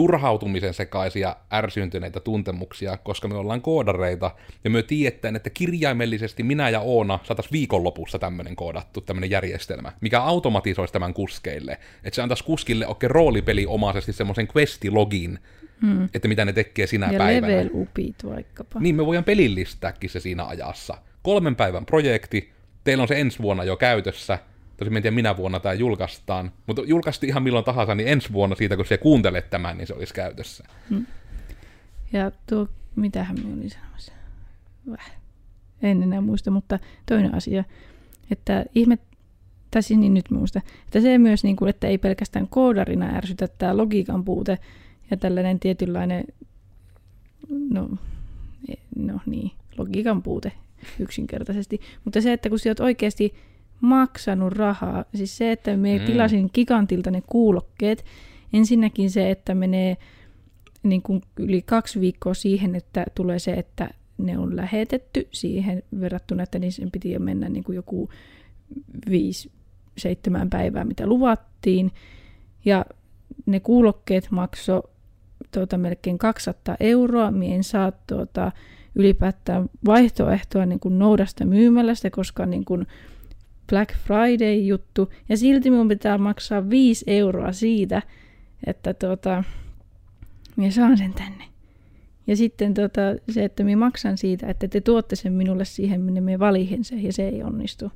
turhautumisen 0.00 0.74
sekaisia 0.74 1.36
ärsyntyneitä 1.52 2.20
tuntemuksia, 2.20 2.96
koska 2.96 3.28
me 3.28 3.34
ollaan 3.34 3.62
koodareita, 3.62 4.30
ja 4.64 4.70
me 4.70 4.82
tiedetään, 4.82 5.36
että 5.36 5.50
kirjaimellisesti 5.50 6.42
minä 6.42 6.68
ja 6.68 6.80
Oona 6.80 7.18
saatais 7.22 7.52
viikonlopussa 7.52 8.18
tämmöinen 8.18 8.56
koodattu, 8.56 9.00
tämmöinen 9.00 9.30
järjestelmä, 9.30 9.92
mikä 10.00 10.22
automatisoisi 10.22 10.92
tämän 10.92 11.14
kuskeille. 11.14 11.78
Että 12.04 12.14
se 12.14 12.22
antaisi 12.22 12.44
kuskille 12.44 12.86
oikein 12.86 13.10
roolipeli 13.10 13.66
omaisesti 13.66 14.12
semmoisen 14.12 14.48
questilogin, 14.56 15.38
hmm. 15.82 16.08
että 16.14 16.28
mitä 16.28 16.44
ne 16.44 16.52
tekee 16.52 16.86
sinä 16.86 17.12
ja 17.12 17.18
päivänä. 17.18 17.52
Ja 17.52 17.58
level 17.58 17.70
upit 17.74 18.16
vaikkapa. 18.24 18.80
Niin, 18.80 18.94
me 18.94 19.06
voidaan 19.06 19.24
pelillistääkin 19.24 20.10
se 20.10 20.20
siinä 20.20 20.44
ajassa. 20.46 20.96
Kolmen 21.22 21.56
päivän 21.56 21.86
projekti, 21.86 22.52
teillä 22.84 23.02
on 23.02 23.08
se 23.08 23.20
ensi 23.20 23.38
vuonna 23.38 23.64
jo 23.64 23.76
käytössä, 23.76 24.38
Tosi 24.80 24.96
en 24.96 25.02
tiedä 25.02 25.14
minä 25.14 25.36
vuonna 25.36 25.60
tämä 25.60 25.72
julkaistaan, 25.72 26.52
mutta 26.66 26.82
julkaistiin 26.86 27.28
ihan 27.30 27.42
milloin 27.42 27.64
tahansa, 27.64 27.94
niin 27.94 28.08
ensi 28.08 28.32
vuonna 28.32 28.56
siitä, 28.56 28.76
kun 28.76 28.86
se 28.86 28.98
kuuntelet 28.98 29.50
tämän, 29.50 29.78
niin 29.78 29.86
se 29.86 29.94
olisi 29.94 30.14
käytössä. 30.14 30.64
Hmm. 30.90 31.06
Ja 32.12 32.32
tuo, 32.46 32.68
mitähän 32.96 33.36
minä 33.40 33.54
olin 33.54 33.70
sanomassa? 33.70 34.12
Väh. 34.90 35.12
en 35.82 36.02
enää 36.02 36.20
muista, 36.20 36.50
mutta 36.50 36.78
toinen 37.06 37.34
asia, 37.34 37.64
että 38.30 38.64
ihme, 38.74 38.98
tai 39.70 39.82
siis 39.82 40.00
niin 40.00 40.14
nyt 40.14 40.30
muista, 40.30 40.60
että 40.84 41.00
se 41.00 41.18
myös, 41.18 41.44
niin 41.44 41.56
kuin, 41.56 41.68
että 41.68 41.86
ei 41.86 41.98
pelkästään 41.98 42.48
koodarina 42.48 43.16
ärsytä 43.16 43.48
tämä 43.48 43.76
logiikan 43.76 44.24
puute 44.24 44.58
ja 45.10 45.16
tällainen 45.16 45.60
tietynlainen, 45.60 46.24
no, 47.70 47.88
no 48.96 49.20
niin, 49.26 49.50
logiikan 49.78 50.22
puute 50.22 50.52
yksinkertaisesti, 50.98 51.80
mutta 52.04 52.20
se, 52.20 52.32
että 52.32 52.48
kun 52.48 52.58
sä 52.58 52.70
oot 52.70 52.80
oikeasti 52.80 53.34
maksanut 53.80 54.52
rahaa, 54.52 55.04
siis 55.14 55.36
se, 55.36 55.52
että 55.52 55.76
me 55.76 55.98
mm. 55.98 56.04
tilasin 56.04 56.50
gigantilta 56.54 57.10
ne 57.10 57.22
kuulokkeet, 57.26 58.04
ensinnäkin 58.52 59.10
se, 59.10 59.30
että 59.30 59.54
menee 59.54 59.96
niin 60.82 61.02
kuin 61.02 61.22
yli 61.36 61.62
kaksi 61.62 62.00
viikkoa 62.00 62.34
siihen, 62.34 62.74
että 62.74 63.06
tulee 63.14 63.38
se, 63.38 63.52
että 63.52 63.90
ne 64.18 64.38
on 64.38 64.56
lähetetty 64.56 65.28
siihen 65.32 65.82
verrattuna, 66.00 66.42
että 66.42 66.58
niin 66.58 66.90
piti 66.92 67.12
jo 67.12 67.20
mennä 67.20 67.48
niin 67.48 67.64
kuin 67.64 67.76
joku 67.76 68.08
viisi, 69.10 69.50
seitsemän 69.98 70.50
päivää, 70.50 70.84
mitä 70.84 71.06
luvattiin. 71.06 71.92
Ja 72.64 72.84
ne 73.46 73.60
kuulokkeet 73.60 74.28
maksoi 74.30 74.82
tuota, 75.54 75.78
melkein 75.78 76.18
200 76.18 76.76
euroa. 76.80 77.30
Mie 77.30 77.54
en 77.54 77.64
saa 77.64 77.92
tuota, 78.06 78.52
ylipäätään 78.94 79.70
vaihtoehtoa 79.86 80.66
niin 80.66 80.80
kuin 80.80 80.98
noudasta 80.98 81.44
myymälästä, 81.44 82.10
koska 82.10 82.46
niin 82.46 82.64
kuin 82.64 82.86
Black 83.70 83.94
Friday-juttu. 83.94 85.12
Ja 85.28 85.36
silti 85.36 85.70
minun 85.70 85.88
pitää 85.88 86.18
maksaa 86.18 86.70
5 86.70 87.04
euroa 87.06 87.52
siitä, 87.52 88.02
että 88.66 88.94
tuota, 88.94 89.44
minä 90.56 90.70
saan 90.70 90.98
sen 90.98 91.14
tänne. 91.14 91.44
Ja 92.26 92.36
sitten 92.36 92.74
tota, 92.74 93.00
se, 93.30 93.44
että 93.44 93.64
minä 93.64 93.76
maksan 93.76 94.18
siitä, 94.18 94.46
että 94.46 94.68
te 94.68 94.80
tuotte 94.80 95.16
sen 95.16 95.32
minulle 95.32 95.64
siihen, 95.64 96.00
minne 96.00 96.20
minä 96.20 96.38
valihin 96.38 96.84
sen, 96.84 97.04
ja 97.04 97.12
se 97.12 97.28
ei 97.28 97.42
onnistu. 97.42 97.92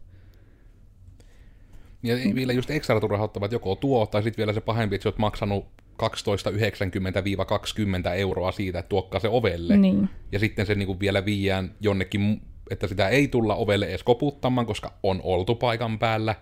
Ja 2.02 2.14
vielä 2.34 2.52
just 2.52 2.70
extra 2.70 3.00
rahoittavat 3.08 3.52
joko 3.52 3.74
tuo, 3.74 4.06
tai 4.06 4.22
sitten 4.22 4.42
vielä 4.42 4.52
se 4.52 4.60
pahempi, 4.60 4.94
että 4.94 5.02
sä 5.02 5.08
oot 5.08 5.18
maksanut 5.18 5.66
12,90-20 6.02 6.06
euroa 8.16 8.52
siitä, 8.52 8.78
että 8.78 8.88
tuokkaa 8.88 9.20
se 9.20 9.28
ovelle. 9.28 9.76
Niin. 9.76 10.08
Ja 10.32 10.38
sitten 10.38 10.66
se 10.66 10.74
niinku 10.74 11.00
vielä 11.00 11.24
viiään 11.24 11.74
jonnekin, 11.80 12.42
että 12.70 12.88
sitä 12.88 13.08
ei 13.08 13.28
tulla 13.28 13.54
ovelle 13.54 13.86
edes 13.86 14.02
koputtamaan, 14.02 14.66
koska 14.66 14.92
on 15.02 15.20
oltu 15.24 15.54
paikan 15.54 15.98
päällä. 15.98 16.34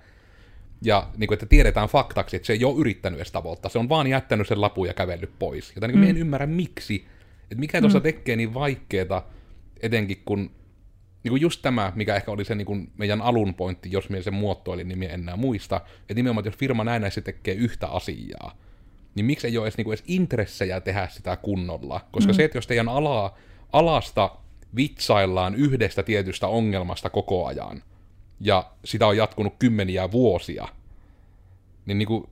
Ja 0.84 1.08
niin 1.16 1.28
kuin, 1.28 1.36
että 1.36 1.46
tiedetään 1.46 1.88
faktaksi, 1.88 2.36
että 2.36 2.46
se 2.46 2.52
ei 2.52 2.64
ole 2.64 2.80
yrittänyt 2.80 3.18
edes 3.18 3.32
tavoittaa. 3.32 3.70
Se 3.70 3.78
on 3.78 3.88
vaan 3.88 4.06
jättänyt 4.06 4.48
sen 4.48 4.60
lapun 4.60 4.86
ja 4.86 4.94
kävellyt 4.94 5.38
pois. 5.38 5.72
Joten 5.74 5.90
niin 5.90 6.00
mm. 6.00 6.10
en 6.10 6.16
ymmärrä 6.16 6.46
miksi. 6.46 7.04
Että 7.42 7.60
mikä 7.60 7.80
tuossa 7.80 7.98
mm. 7.98 8.02
tekee 8.02 8.36
niin 8.36 8.54
vaikeeta, 8.54 9.22
etenkin 9.82 10.22
kun 10.24 10.50
niin 11.24 11.30
kuin 11.30 11.42
just 11.42 11.62
tämä, 11.62 11.92
mikä 11.94 12.16
ehkä 12.16 12.30
oli 12.30 12.44
se 12.44 12.54
niin 12.54 12.66
kuin 12.66 12.90
meidän 12.96 13.22
alun 13.22 13.54
pointti, 13.54 13.92
jos 13.92 14.08
me 14.08 14.22
sen 14.22 14.34
muotoilin, 14.34 14.88
niin 14.88 15.02
en 15.02 15.10
enää 15.10 15.36
muista, 15.36 15.80
että 16.00 16.14
nimenomaan, 16.14 16.44
jos 16.44 16.56
firma 16.56 16.84
näin 16.84 17.12
se 17.12 17.20
tekee 17.20 17.54
yhtä 17.54 17.88
asiaa, 17.88 18.56
niin 19.14 19.26
miksi 19.26 19.46
ei 19.46 19.58
ole 19.58 19.64
edes, 19.64 19.76
niin 19.76 19.84
kuin 19.84 19.92
edes 19.92 20.04
intressejä 20.06 20.80
tehdä 20.80 21.08
sitä 21.10 21.36
kunnolla? 21.36 22.00
Koska 22.12 22.32
mm. 22.32 22.36
se, 22.36 22.44
että 22.44 22.58
jos 22.58 22.66
teidän 22.66 22.88
alaa, 22.88 23.38
alasta 23.72 24.30
vitsaillaan 24.76 25.54
yhdestä 25.54 26.02
tietystä 26.02 26.46
ongelmasta 26.46 27.10
koko 27.10 27.46
ajan, 27.46 27.82
ja 28.40 28.70
sitä 28.84 29.06
on 29.06 29.16
jatkunut 29.16 29.54
kymmeniä 29.58 30.12
vuosia, 30.12 30.68
niin, 31.86 31.98
niin 31.98 32.08
kuin, 32.08 32.24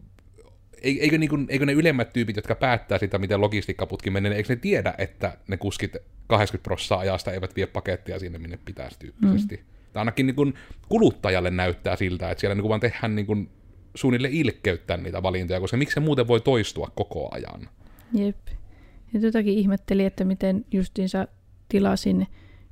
eikö, 0.82 1.18
niin 1.18 1.30
kuin, 1.30 1.46
eikö 1.48 1.66
ne 1.66 1.72
ylemmät 1.72 2.12
tyypit, 2.12 2.36
jotka 2.36 2.54
päättää 2.54 2.98
sitä, 2.98 3.18
miten 3.18 3.40
logistiikkaputki 3.40 4.10
menee, 4.10 4.34
eikö 4.34 4.52
ne 4.52 4.56
tiedä, 4.56 4.94
että 4.98 5.36
ne 5.48 5.56
kuskit 5.56 5.96
80 6.26 6.64
prosenttia 6.64 6.98
ajasta 6.98 7.32
eivät 7.32 7.56
vie 7.56 7.66
pakettia 7.66 8.18
sinne, 8.18 8.38
minne 8.38 8.58
pitäisi 8.64 8.98
tyyppisesti. 8.98 9.56
Mm. 9.56 9.62
Tai 9.92 10.00
ainakin 10.00 10.26
niin 10.26 10.36
kuin 10.36 10.54
kuluttajalle 10.88 11.50
näyttää 11.50 11.96
siltä, 11.96 12.30
että 12.30 12.40
siellä 12.40 12.54
niin 12.54 12.62
kuin 12.62 12.68
vaan 12.68 12.80
tehdään 12.80 13.14
niin 13.14 13.26
kuin 13.26 13.50
suunnilleen 13.94 14.34
ilkkeyttää 14.34 14.96
niitä 14.96 15.22
valintoja, 15.22 15.60
koska 15.60 15.76
miksi 15.76 15.94
se 15.94 16.00
muuten 16.00 16.28
voi 16.28 16.40
toistua 16.40 16.92
koko 16.94 17.28
ajan. 17.34 17.68
Jep. 18.12 18.36
Ja 19.12 19.20
jotakin 19.20 19.58
ihmetteli, 19.58 20.04
että 20.04 20.24
miten 20.24 20.64
justiinsa 20.72 21.28
tilasin 21.70 22.26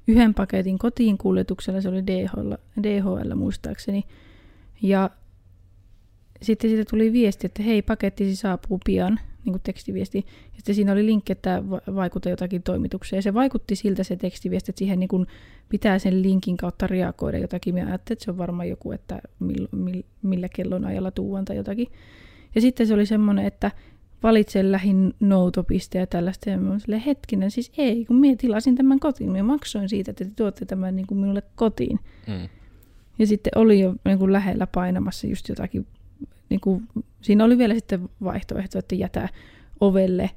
yhden 0.06 0.34
paketin 0.34 0.78
kotiin 0.78 1.18
kuljetuksella, 1.18 1.80
se 1.80 1.88
oli 1.88 2.06
DHL, 2.06 2.52
DHL 2.82 3.34
muistaakseni, 3.34 4.04
ja 4.82 5.10
sitten 6.42 6.70
siitä 6.70 6.90
tuli 6.90 7.12
viesti, 7.12 7.46
että 7.46 7.62
hei, 7.62 7.82
pakettisi 7.82 8.36
saapuu 8.36 8.80
pian, 8.84 9.20
niin 9.44 9.52
kuin 9.52 9.62
tekstiviesti. 9.62 10.18
Ja 10.26 10.56
sitten 10.56 10.74
siinä 10.74 10.92
oli 10.92 11.06
linkki, 11.06 11.32
että 11.32 11.62
vaikuta 11.94 12.28
jotakin 12.28 12.62
toimitukseen. 12.62 13.18
Ja 13.18 13.22
se 13.22 13.34
vaikutti 13.34 13.76
siltä 13.76 14.04
se 14.04 14.16
tekstiviesti, 14.16 14.70
että 14.70 14.78
siihen 14.78 15.00
niin 15.00 15.08
kuin 15.08 15.26
pitää 15.68 15.98
sen 15.98 16.22
linkin 16.22 16.56
kautta 16.56 16.86
reagoida 16.86 17.38
jotakin. 17.38 17.74
Mä 17.74 17.80
ajattelin, 17.80 18.16
että 18.16 18.24
se 18.24 18.30
on 18.30 18.38
varmaan 18.38 18.68
joku, 18.68 18.92
että 18.92 19.20
mill, 19.38 19.66
mill, 19.72 20.02
millä 20.22 20.48
kellon 20.48 20.84
ajalla 20.84 21.10
tuuan 21.10 21.44
tai 21.44 21.56
jotakin. 21.56 21.88
Ja 22.54 22.60
sitten 22.60 22.86
se 22.86 22.94
oli 22.94 23.06
semmoinen, 23.06 23.44
että 23.44 23.70
valitse 24.22 24.72
lähin 24.72 25.14
noutopiste 25.20 25.98
ja 25.98 26.06
tällaista. 26.06 26.50
Ja 26.50 26.58
mä 26.58 26.78
silleen, 26.78 27.02
hetkinen, 27.02 27.50
siis 27.50 27.72
ei, 27.78 28.04
kun 28.04 28.16
minä 28.16 28.36
tilasin 28.36 28.76
tämän 28.76 29.00
kotiin. 29.00 29.32
Minä 29.32 29.42
maksoin 29.42 29.88
siitä, 29.88 30.10
että 30.10 30.24
te 30.24 30.30
tuotte 30.36 30.64
tämän 30.64 30.96
niin 30.96 31.06
kuin 31.06 31.18
minulle 31.18 31.42
kotiin. 31.54 32.00
Mm. 32.26 32.48
Ja 33.18 33.26
sitten 33.26 33.52
oli 33.56 33.80
jo 33.80 33.94
niin 34.04 34.18
kuin 34.18 34.32
lähellä 34.32 34.66
painamassa 34.66 35.26
just 35.26 35.48
jotakin 35.48 35.86
niin 36.48 36.60
kuin, 36.60 36.88
siinä 37.20 37.44
oli 37.44 37.58
vielä 37.58 37.74
sitten 37.74 38.08
vaihtoehto, 38.24 38.78
että 38.78 38.94
jätä 38.94 39.28
ovelle 39.80 40.30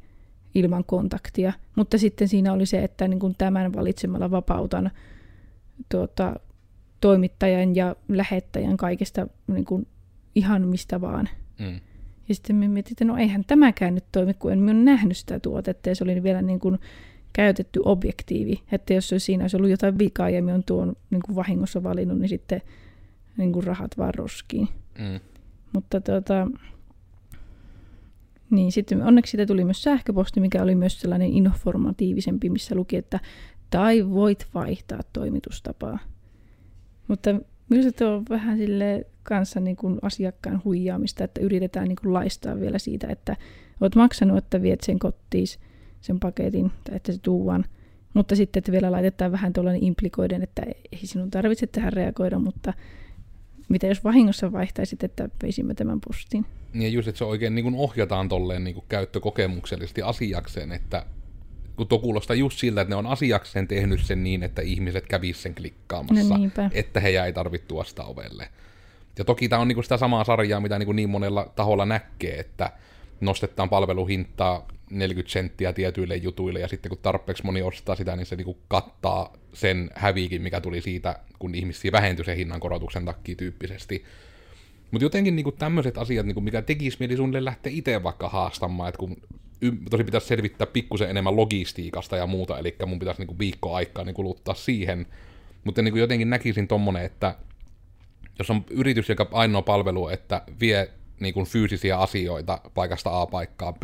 ilman 0.56 0.84
kontaktia, 0.84 1.54
mutta 1.76 1.98
sitten 1.98 2.28
siinä 2.28 2.54
oli 2.54 2.66
se, 2.66 2.84
että 2.84 3.08
niin 3.08 3.20
kuin 3.20 3.36
tämän 3.38 3.74
valitsemalla 3.74 4.32
vapautan 4.32 4.92
tuota, 5.92 6.40
toimittajan 7.02 7.76
ja 7.76 7.96
lähettäjän 8.08 8.78
kaikesta 8.78 9.28
niin 9.48 9.66
kuin, 9.66 9.88
ihan 10.36 10.68
mistä 10.68 11.02
vaan. 11.02 11.30
Mm. 11.60 11.80
Ja 12.30 12.36
sitten 12.36 12.56
me 12.56 12.68
mietin, 12.68 12.94
että 12.94 13.06
no 13.06 13.18
eihän 13.18 13.44
tämäkään 13.48 13.96
nyt 13.96 14.06
toimi, 14.12 14.34
kun 14.34 14.52
en 14.52 14.64
ole 14.64 14.74
nähnyt 14.74 15.18
sitä 15.18 15.40
tuotetta 15.40 15.90
ja 15.90 15.96
se 15.96 16.04
oli 16.04 16.24
vielä 16.24 16.42
niin 16.42 16.60
kuin, 16.60 16.80
käytetty 17.34 17.82
objektiivi, 17.86 18.64
että 18.72 18.94
jos 18.94 19.14
siinä 19.18 19.44
olisi 19.44 19.58
ollut 19.58 19.70
jotain 19.70 20.00
vikaa 20.00 20.30
ja 20.30 20.44
me 20.44 20.54
on 20.54 20.64
tuon 20.64 20.96
niin 21.10 21.22
kuin 21.26 21.36
vahingossa 21.36 21.84
valinnut, 21.84 22.20
niin 22.20 22.30
sitten 22.30 22.62
niin 23.38 23.52
kuin 23.52 23.64
rahat 23.64 23.98
vaan 23.98 24.14
roskiin. 24.14 24.68
Mm. 25.00 25.20
Mutta 25.74 26.02
tota, 26.02 26.48
niin 28.50 28.72
sitten 28.72 29.04
onneksi 29.04 29.32
siitä 29.32 29.46
tuli 29.46 29.64
myös 29.64 29.84
sähköposti, 29.84 30.40
mikä 30.40 30.64
oli 30.64 30.76
myös 30.76 31.02
sellainen 31.02 31.34
informatiivisempi, 31.34 32.50
missä 32.50 32.76
luki, 32.76 32.98
että 32.98 33.20
tai 33.70 34.10
voit 34.10 34.48
vaihtaa 34.54 35.00
toimitustapaa. 35.14 36.00
Mutta 37.08 37.30
minusta 37.72 37.92
tuo 37.92 38.08
on 38.08 38.26
vähän 38.30 38.58
sille 38.58 39.06
kanssa 39.24 39.60
niin 39.60 39.76
kuin 39.76 40.00
asiakkaan 40.02 40.62
huijaamista, 40.66 41.24
että 41.24 41.42
yritetään 41.42 41.88
niin 41.88 41.96
kuin 42.02 42.14
laistaa 42.14 42.60
vielä 42.60 42.80
siitä, 42.80 43.08
että 43.08 43.36
olet 43.82 43.96
maksanut, 43.96 44.38
että 44.38 44.62
viet 44.62 44.82
sen 44.82 45.00
kotiin 45.00 45.48
sen 46.02 46.20
paketin, 46.20 46.72
tai 46.84 46.96
että 46.96 47.12
se 47.12 47.20
tuuan. 47.22 47.66
Mutta 48.14 48.36
sitten, 48.36 48.60
että 48.60 48.72
vielä 48.72 48.92
laitetaan 48.92 49.32
vähän 49.32 49.54
tuollainen 49.54 49.84
implikoiden, 49.84 50.42
että 50.42 50.62
ei 50.92 51.00
sinun 51.04 51.32
tarvitse 51.32 51.68
tähän 51.68 51.94
reagoida, 51.94 52.40
mutta 52.40 52.74
mitä 53.70 53.88
jos 53.88 54.04
vahingossa 54.04 54.52
vaihtaisit, 54.52 55.04
että 55.04 55.30
veisimme 55.44 55.74
tämän 55.74 56.00
postin? 56.08 56.46
Niin 56.74 56.94
just, 56.94 57.08
että 57.08 57.20
se 57.20 57.26
oikein 57.26 57.56
niin 57.56 57.64
kuin 57.64 57.76
ohjataan 57.76 58.30
tolleen 58.30 58.64
niin 58.64 58.74
kuin 58.74 58.86
käyttökokemuksellisesti 58.90 60.02
asiakseen, 60.02 60.72
että 60.72 61.06
kun 61.76 61.88
tuo 61.88 62.00
kuulostaa 62.00 62.36
just 62.36 62.60
siltä, 62.60 62.82
että 62.82 62.90
ne 62.90 62.96
on 62.96 63.08
asiakseen 63.08 63.68
tehnyt 63.68 64.00
sen 64.04 64.24
niin, 64.24 64.44
että 64.44 64.62
ihmiset 64.62 65.08
kävis 65.08 65.44
sen 65.44 65.56
klikkaamassa, 65.56 66.38
no 66.38 66.70
että 66.72 67.00
he 67.00 67.10
jäi 67.10 67.34
tarvitse 67.34 67.68
tuosta 67.68 68.04
ovelle. 68.04 68.50
Ja 69.18 69.26
toki 69.26 69.50
tämä 69.50 69.62
on 69.62 69.68
niin 69.68 69.76
kuin 69.76 69.86
sitä 69.86 69.98
samaa 69.98 70.24
sarjaa, 70.24 70.60
mitä 70.60 70.80
niin, 70.80 70.86
kuin 70.86 70.96
niin 70.96 71.10
monella 71.10 71.52
taholla 71.56 71.86
näkee, 71.86 72.40
että 72.40 72.72
nostetaan 73.22 73.70
palveluhintaa 73.70 74.68
40 74.90 75.32
senttiä 75.32 75.74
tietyille 75.74 76.16
jutuille, 76.16 76.60
ja 76.60 76.68
sitten 76.68 76.90
kun 76.90 76.98
tarpeeksi 76.98 77.46
moni 77.46 77.62
ostaa 77.62 77.96
sitä, 77.96 78.16
niin 78.16 78.26
se 78.26 78.36
niin 78.36 78.46
kuin 78.46 78.58
kattaa 78.68 79.34
sen 79.54 79.90
häviikin, 79.96 80.42
mikä 80.42 80.62
tuli 80.62 80.82
siitä, 80.82 81.20
kun 81.40 81.56
ihmisiä 81.56 81.92
vähentyi 81.92 82.26
sen 82.26 82.38
hinnan 82.38 82.60
korotuksen 82.60 83.06
takia 83.06 83.36
tyyppisesti. 83.36 84.06
Mutta 84.92 85.06
jotenkin 85.06 85.36
niin 85.36 85.54
tämmöiset 85.60 85.98
asiat, 85.98 86.26
niin 86.26 86.34
kuin 86.34 86.44
mikä 86.44 86.62
tekisi 86.62 86.98
mieli 87.00 87.18
suunnilleen 87.18 87.46
lähteä 87.46 87.74
itse 87.76 88.04
vaikka 88.04 88.30
haastamaan, 88.30 88.90
että 88.90 89.00
kun 89.00 89.18
tosi 89.90 90.04
pitäisi 90.04 90.28
selvittää 90.28 90.68
pikkusen 90.68 91.10
enemmän 91.10 91.36
logistiikasta 91.36 92.18
ja 92.18 92.28
muuta, 92.28 92.60
eli 92.60 92.76
mun 92.86 93.00
pitäisi 93.00 93.26
niin 93.26 93.40
viikko 93.40 93.76
aikaa 93.76 94.04
niin 94.04 94.14
kuluttaa 94.14 94.54
siihen, 94.54 95.06
mutta 95.64 95.82
niin 95.82 95.98
jotenkin 95.98 96.30
näkisin 96.30 96.68
tommonen, 96.68 97.06
että 97.06 97.36
jos 98.40 98.50
on 98.50 98.66
yritys, 98.70 99.10
joka 99.10 99.28
ainoa 99.32 99.62
palvelu, 99.62 100.08
että 100.08 100.42
vie 100.60 100.90
niin 101.20 101.34
kuin 101.34 101.46
fyysisiä 101.46 101.98
asioita 101.98 102.60
paikasta 102.74 103.22
A 103.22 103.26
paikkaan 103.26 103.74
B, 103.74 103.84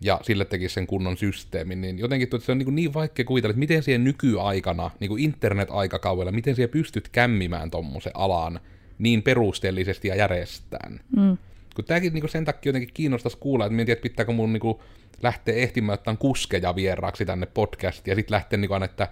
ja 0.00 0.20
sille 0.22 0.44
tekisi 0.44 0.74
sen 0.74 0.86
kunnon 0.86 1.16
systeemin, 1.16 1.80
niin 1.80 1.98
jotenkin 1.98 2.24
että 2.26 2.38
se 2.38 2.52
on 2.52 2.58
niin, 2.58 2.74
niin 2.74 2.94
vaikea 2.94 3.24
kuvitella, 3.24 3.50
että 3.50 3.58
miten 3.58 3.82
siihen 3.82 4.04
nykyaikana, 4.04 4.90
niin 5.00 5.08
kuin 5.08 5.24
internet-aikakaudella, 5.24 6.32
miten 6.32 6.54
siihen 6.54 6.70
pystyt 6.70 7.08
kämmimään 7.08 7.70
tuommoisen 7.70 8.12
alan 8.14 8.60
niin 8.98 9.22
perusteellisesti 9.22 10.08
ja 10.08 10.14
järjestään. 10.14 11.00
Mm. 11.16 11.38
Kun 11.74 11.84
tämäkin 11.84 12.14
niin 12.14 12.28
sen 12.28 12.44
takia 12.44 12.68
jotenkin 12.70 12.94
kiinnostaisi 12.94 13.38
kuulla, 13.38 13.66
että 13.66 13.76
mietin, 13.76 13.92
että 13.92 14.02
pitääkö 14.02 14.32
mun 14.32 14.52
niin 14.52 14.76
lähteä 15.22 15.54
ehtimään 15.54 15.94
ottaa 15.94 16.16
kuskeja 16.16 16.74
vieraaksi 16.74 17.24
tänne 17.24 17.46
podcastiin, 17.46 18.12
ja 18.12 18.16
sitten 18.16 18.34
lähteä 18.34 18.56
niin 18.56 18.68
kuin, 18.68 18.82
että 18.82 19.08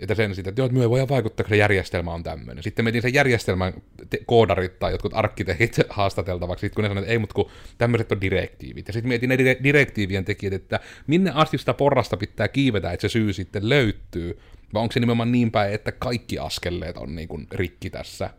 että 0.00 0.14
sen 0.14 0.34
sitten, 0.34 0.50
että 0.50 0.60
joo, 0.60 0.66
että 0.66 0.78
me 0.78 0.90
voidaan 0.90 1.08
vaikuttaa, 1.08 1.44
kun 1.44 1.48
se 1.48 1.56
järjestelmä 1.56 2.14
on 2.14 2.22
tämmöinen. 2.22 2.62
Sitten 2.62 2.84
metin 2.84 3.02
sen 3.02 3.14
järjestelmän 3.14 3.72
te- 4.10 4.20
koodarit 4.26 4.78
tai 4.78 4.92
jotkut 4.92 5.14
arkkitehit 5.14 5.76
haastateltavaksi, 5.88 6.60
sitten 6.60 6.74
kun 6.74 6.82
ne 6.82 6.88
sanoivat, 6.88 7.04
että 7.04 7.12
ei, 7.12 7.18
mutta 7.18 7.34
kun 7.34 7.50
tämmöiset 7.78 8.12
on 8.12 8.20
direktiivit. 8.20 8.86
Ja 8.86 8.92
sitten 8.92 9.08
mietin 9.08 9.28
ne 9.28 9.36
dire- 9.36 9.62
direktiivien 9.62 10.24
tekijät, 10.24 10.52
että 10.52 10.80
minne 11.06 11.30
asti 11.34 11.58
sitä 11.58 11.74
porrasta 11.74 12.16
pitää 12.16 12.48
kiivetä, 12.48 12.92
että 12.92 13.08
se 13.08 13.12
syy 13.12 13.32
sitten 13.32 13.68
löytyy. 13.68 14.38
Vai 14.74 14.82
onko 14.82 14.92
se 14.92 15.00
nimenomaan 15.00 15.32
niin 15.32 15.50
päin, 15.50 15.74
että 15.74 15.92
kaikki 15.92 16.38
askeleet 16.38 16.96
on 16.96 17.16
niin 17.16 17.28
kuin 17.28 17.46
rikki 17.52 17.90
tässä. 17.90 18.30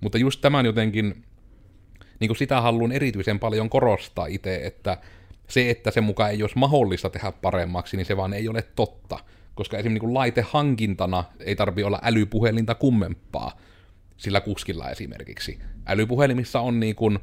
Mutta 0.00 0.18
just 0.18 0.40
tämän 0.40 0.66
jotenkin, 0.66 1.24
niin 2.20 2.28
kuin 2.28 2.36
sitä 2.36 2.60
haluan 2.60 2.92
erityisen 2.92 3.38
paljon 3.38 3.70
korostaa 3.70 4.26
itse, 4.26 4.60
että 4.64 4.98
se, 5.48 5.70
että 5.70 5.90
se 5.90 6.00
mukaan 6.00 6.30
ei 6.30 6.42
olisi 6.42 6.58
mahdollista 6.58 7.10
tehdä 7.10 7.32
paremmaksi, 7.32 7.96
niin 7.96 8.06
se 8.06 8.16
vaan 8.16 8.32
ei 8.32 8.48
ole 8.48 8.62
totta. 8.76 9.18
Koska 9.54 9.78
esimerkiksi 9.78 10.06
niin 10.06 10.14
laitehankintana 10.14 11.24
ei 11.40 11.56
tarvi 11.56 11.82
olla 11.82 12.00
älypuhelinta 12.02 12.74
kummempaa 12.74 13.58
sillä 14.16 14.40
kuskilla 14.40 14.90
esimerkiksi. 14.90 15.58
Älypuhelimissa 15.86 16.60
on 16.60 16.80
niin 16.80 16.94
kuin 16.94 17.18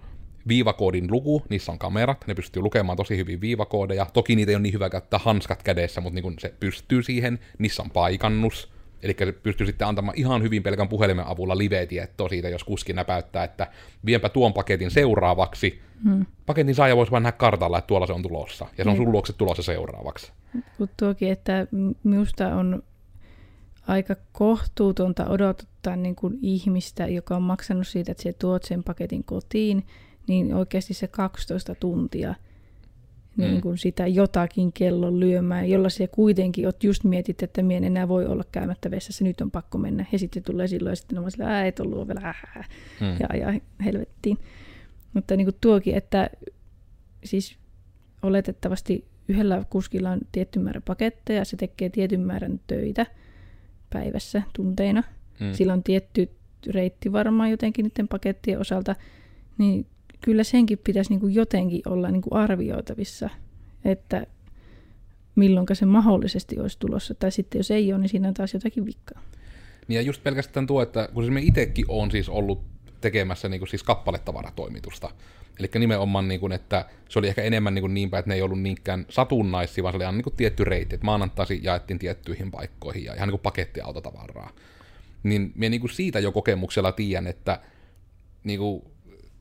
viivakoodin 0.48 1.12
luku, 1.12 1.44
niissä 1.50 1.72
on 1.72 1.80
kamerat, 1.80 2.28
ne 2.28 2.36
pystyy 2.36 2.62
lukemaan 2.62 2.98
tosi 2.98 3.18
hyvin 3.18 3.42
viivakoodeja. 3.42 4.08
Toki 4.14 4.36
niitä 4.36 4.52
ei 4.52 4.56
ole 4.56 4.62
niin 4.62 4.74
hyvä 4.74 4.90
käyttää 4.90 5.20
hanskat 5.24 5.64
kädessä, 5.64 6.02
mutta 6.02 6.16
niin 6.16 6.24
kuin 6.24 6.36
se 6.40 6.54
pystyy 6.60 7.04
siihen, 7.04 7.40
niissä 7.58 7.84
on 7.84 7.92
paikannus, 7.92 8.72
Eli 9.04 9.16
se 9.20 9.32
pystyy 9.32 9.68
sitten 9.68 9.88
antamaan 9.88 10.18
ihan 10.18 10.44
hyvin 10.44 10.64
pelkän 10.64 10.90
puhelimen 10.90 11.28
avulla 11.28 11.58
live-tietoa 11.58 12.30
siitä, 12.30 12.50
jos 12.50 12.64
kuski 12.64 12.94
näpäyttää, 12.94 13.44
että 13.44 13.68
vienpä 14.06 14.30
tuon 14.30 14.54
paketin 14.54 14.92
seuraavaksi. 14.92 15.82
Hmm. 16.04 16.26
Paketin 16.46 16.76
saaja 16.76 16.96
voisi 16.96 17.12
vain 17.12 17.24
nähdä 17.24 17.38
kartalla, 17.38 17.78
että 17.78 17.88
tuolla 17.88 18.08
se 18.08 18.14
on 18.14 18.22
tulossa. 18.22 18.68
Ja 18.78 18.84
se 18.84 18.90
on 18.90 18.96
sun 18.96 19.12
luokse 19.12 19.34
tulossa 19.34 19.64
seuraavaksi. 19.64 20.32
Mutta 20.78 20.94
tuokin, 21.06 21.32
että 21.32 21.68
minusta 22.04 22.56
on 22.56 22.84
aika 23.88 24.16
kohtuutonta 24.32 25.28
odottaa 25.30 25.96
niin 25.96 26.16
kuin 26.16 26.40
ihmistä, 26.42 27.08
joka 27.08 27.36
on 27.36 27.42
maksanut 27.42 27.88
siitä, 27.88 28.12
että 28.12 28.24
se 28.24 28.34
tuot 28.34 28.64
sen 28.64 28.84
paketin 28.84 29.24
kotiin, 29.24 29.86
niin 30.28 30.56
oikeasti 30.56 30.94
se 30.94 31.08
12 31.08 31.76
tuntia– 31.76 32.36
mm. 33.38 33.44
niin 33.44 33.62
kuin 33.62 33.78
sitä 33.78 34.08
jotakin 34.08 34.74
kellon 34.74 35.20
lyömään, 35.20 35.70
jolla 35.70 35.90
se 35.90 36.08
kuitenkin 36.08 36.66
oot 36.66 36.84
just 36.84 37.04
mietit, 37.04 37.44
että 37.44 37.64
mien 37.64 37.84
enää 37.84 38.08
voi 38.08 38.26
olla 38.26 38.44
käymättä 38.52 38.92
vessassa, 38.92 39.24
nyt 39.24 39.42
on 39.42 39.52
pakko 39.52 39.78
mennä. 39.78 40.06
Ja 40.12 40.20
sitten 40.20 40.44
tulee 40.44 40.68
silloin, 40.68 40.92
ja 40.92 40.96
sitten 40.96 41.20
on 41.20 41.32
sillä, 41.32 41.66
et 41.66 41.80
ollut 41.80 42.08
vielä 42.08 42.34
mm. 43.02 43.08
ja 43.20 43.28
ajaa 43.30 43.54
helvettiin. 43.86 44.38
Mutta 45.14 45.36
niin 45.36 45.46
kuin 45.46 45.56
tuokin, 45.62 45.96
että 45.96 46.30
siis 47.24 47.58
oletettavasti 48.22 49.06
yhdellä 49.28 49.66
kuskilla 49.70 50.10
on 50.10 50.20
tietty 50.32 50.60
määrä 50.60 50.82
paketteja, 50.82 51.46
se 51.46 51.58
tekee 51.58 51.90
tietyn 51.90 52.22
määrän 52.22 52.60
töitä 52.68 53.06
päivässä, 53.90 54.42
tunteina. 54.54 55.04
Mm. 55.40 55.54
Sillä 55.54 55.74
on 55.74 55.84
tietty 55.84 56.30
reitti 56.70 57.12
varmaan 57.12 57.52
jotenkin 57.52 57.84
niiden 57.84 58.08
pakettien 58.08 58.60
osalta, 58.60 58.96
niin 59.58 59.86
kyllä 60.22 60.44
senkin 60.44 60.78
pitäisi 60.78 61.10
niin 61.10 61.20
kuin 61.20 61.34
jotenkin 61.34 61.82
olla 61.86 62.12
niin 62.12 62.22
kuin 62.22 62.34
arvioitavissa, 62.34 63.30
että 63.86 64.28
milloin 65.36 65.68
se 65.74 65.86
mahdollisesti 65.86 66.60
olisi 66.60 66.80
tulossa. 66.80 67.16
Tai 67.16 67.32
sitten 67.32 67.60
jos 67.60 67.72
ei 67.72 67.94
ole, 67.94 68.02
niin 68.02 68.10
siinä 68.10 68.28
on 68.28 68.34
taas 68.34 68.54
jotakin 68.54 68.86
vikkaa. 68.86 69.22
Niin 69.88 69.96
ja 69.96 70.02
just 70.02 70.24
pelkästään 70.24 70.68
tuo, 70.68 70.82
että 70.82 71.10
kun 71.14 71.24
siis 71.24 71.34
me 71.34 71.42
itsekin 71.42 71.86
on 71.88 72.12
siis 72.12 72.30
ollut 72.30 72.62
tekemässä 73.02 73.50
niin 73.50 73.60
kuin 73.60 73.70
siis 73.70 73.84
kappaletavaratoimitusta. 73.84 75.10
Eli 75.60 75.70
nimenomaan, 75.80 76.28
niin 76.28 76.40
kuin, 76.40 76.52
että 76.52 76.86
se 77.10 77.20
oli 77.20 77.28
ehkä 77.28 77.44
enemmän 77.44 77.74
niin, 77.74 77.82
kuin 77.82 77.94
niin 77.94 78.10
päin, 78.10 78.20
että 78.20 78.30
ne 78.30 78.36
ei 78.36 78.42
ollut 78.42 78.62
niinkään 78.62 79.06
satunnaisia, 79.10 79.84
vaan 79.84 79.94
se 79.94 79.96
oli 79.96 80.06
aina 80.06 80.18
niin 80.18 80.36
tietty 80.38 80.64
reitti, 80.64 80.96
että 80.96 81.06
maanantaisin 81.06 81.64
jaettiin 81.64 82.00
tiettyihin 82.00 82.52
paikkoihin 82.52 83.04
ja 83.04 83.16
ihan 83.16 83.28
niin 83.28 83.34
kuin 83.34 83.42
pakettiautotavaraa. 83.42 84.50
Niin 85.24 85.52
minä 85.56 85.70
niin 85.70 85.82
kuin 85.82 85.92
siitä 85.92 86.20
jo 86.20 86.32
kokemuksella 86.32 86.92
tiedän, 86.92 87.28
että 87.28 87.60
niin 88.44 88.60
kuin 88.60 88.84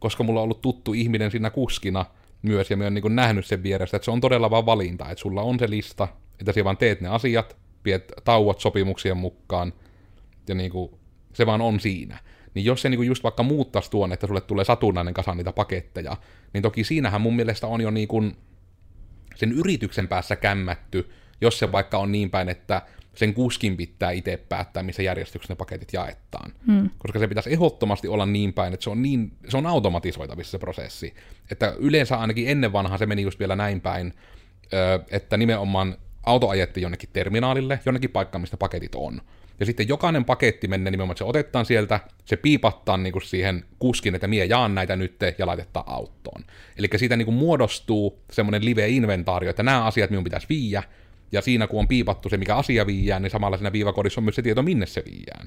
koska 0.07 0.25
mulla 0.25 0.41
on 0.41 0.45
ollut 0.45 0.61
tuttu 0.61 0.93
ihminen 0.93 1.31
siinä 1.31 1.51
kuskina 1.51 2.05
myös, 2.43 2.71
ja 2.71 2.77
mä 2.77 2.85
oon 2.85 2.95
niin 2.95 3.17
nähnyt 3.17 3.47
sen 3.47 3.63
vierestä, 3.63 3.97
että 3.97 4.05
se 4.05 4.11
on 4.11 4.21
todella 4.21 4.51
vaan 4.51 4.67
valinta, 4.67 5.11
että 5.11 5.23
sulla 5.23 5.43
on 5.43 5.59
se 5.59 5.71
lista, 5.71 6.09
että 6.41 6.53
sä 6.53 6.65
vaan 6.65 6.77
teet 6.77 7.01
ne 7.01 7.09
asiat, 7.09 7.57
piet 7.83 8.13
tauot 8.25 8.61
sopimuksien 8.61 9.17
mukaan, 9.17 9.73
ja 10.49 10.55
niin 10.55 10.71
kuin, 10.71 10.91
se 11.33 11.47
vaan 11.47 11.61
on 11.61 11.81
siinä. 11.81 12.19
Niin 12.55 12.65
jos 12.65 12.83
se 12.83 12.89
niin 12.89 12.99
kuin 12.99 13.07
just 13.07 13.25
vaikka 13.25 13.43
muuttaisi 13.43 13.91
tuon, 13.91 14.13
että 14.13 14.27
sulle 14.27 14.41
tulee 14.41 14.65
satunnainen 14.65 15.15
kasa 15.15 15.35
niitä 15.35 15.53
paketteja, 15.53 16.17
niin 16.53 16.63
toki 16.63 16.85
siinähän 16.85 17.21
mun 17.21 17.37
mielestä 17.37 17.67
on 17.67 17.81
jo 17.81 17.91
niin 17.91 18.09
kuin 18.09 18.37
sen 19.35 19.53
yrityksen 19.53 20.09
päässä 20.09 20.37
kämmätty, 20.37 21.11
jos 21.41 21.59
se 21.59 21.73
vaikka 21.73 21.99
on 21.99 22.13
niin 22.13 22.31
päin, 22.31 22.49
että 22.49 22.83
sen 23.17 23.35
kuskin 23.35 23.77
pitää 23.77 24.11
itse 24.11 24.37
päättää, 24.37 24.83
missä 24.83 25.03
järjestyksessä 25.03 25.53
ne 25.53 25.57
paketit 25.57 25.93
jaetaan. 25.93 26.53
Hmm. 26.67 26.91
Koska 26.99 27.19
se 27.19 27.29
pitäisi 27.29 27.53
ehdottomasti 27.53 28.09
olla 28.09 28.27
niin 28.27 28.53
päin, 28.53 28.75
että 28.75 28.85
se 28.85 28.91
on, 28.91 29.03
niin, 29.03 29.33
se 29.49 29.57
on 29.57 29.67
automatisoitavissa 29.67 30.51
se 30.51 30.59
prosessi. 30.59 31.15
Että 31.51 31.75
yleensä 31.79 32.17
ainakin 32.17 32.49
ennen 32.49 32.73
vanhaa 32.73 32.99
se 32.99 33.07
meni 33.07 33.23
just 33.23 33.39
vielä 33.39 33.57
näin 33.57 33.81
päin, 33.81 34.13
että 35.11 35.37
nimenomaan 35.37 35.97
auto 36.23 36.49
ajettiin 36.49 36.83
jonnekin 36.83 37.09
terminaalille, 37.13 37.81
jonnekin 37.87 38.11
paikkaan, 38.11 38.41
mistä 38.41 38.57
paketit 38.57 38.95
on. 38.95 39.21
Ja 39.61 39.67
sitten 39.67 39.89
jokainen 39.89 40.25
paketti 40.25 40.69
menee 40.69 40.91
nimenomaan, 40.91 41.13
että 41.13 41.19
se 41.19 41.25
otetaan 41.25 41.67
sieltä, 41.67 42.01
se 42.25 42.37
piipattaa 42.37 42.97
niin 42.97 43.13
kuin 43.13 43.23
siihen 43.23 43.65
kuskin, 43.79 44.15
että 44.15 44.27
mie 44.27 44.45
jaan 44.45 44.75
näitä 44.75 44.97
nyt 44.97 45.17
ja 45.39 45.47
laitetaan 45.47 45.89
autoon. 45.89 46.45
Eli 46.79 46.89
siitä 46.97 47.17
niin 47.17 47.27
kuin 47.27 47.35
muodostuu 47.35 48.19
semmoinen 48.33 48.65
live-inventaario, 48.65 49.51
että 49.51 49.63
nämä 49.63 49.85
asiat 49.85 50.11
minun 50.11 50.25
pitäisi 50.25 50.47
viiä, 50.49 50.83
ja 51.33 51.43
siinä 51.43 51.67
kun 51.67 51.81
on 51.81 51.89
piipattu 51.89 52.29
se, 52.29 52.37
mikä 52.37 52.57
asia 52.57 52.87
viiään, 52.87 53.23
niin 53.23 53.31
samalla 53.31 53.57
siinä 53.57 53.73
viivakodissa 53.73 54.21
on 54.21 54.25
myös 54.25 54.37
se 54.37 54.43
tieto, 54.43 54.63
minne 54.63 54.87
se 54.87 55.03
viiään. 55.11 55.47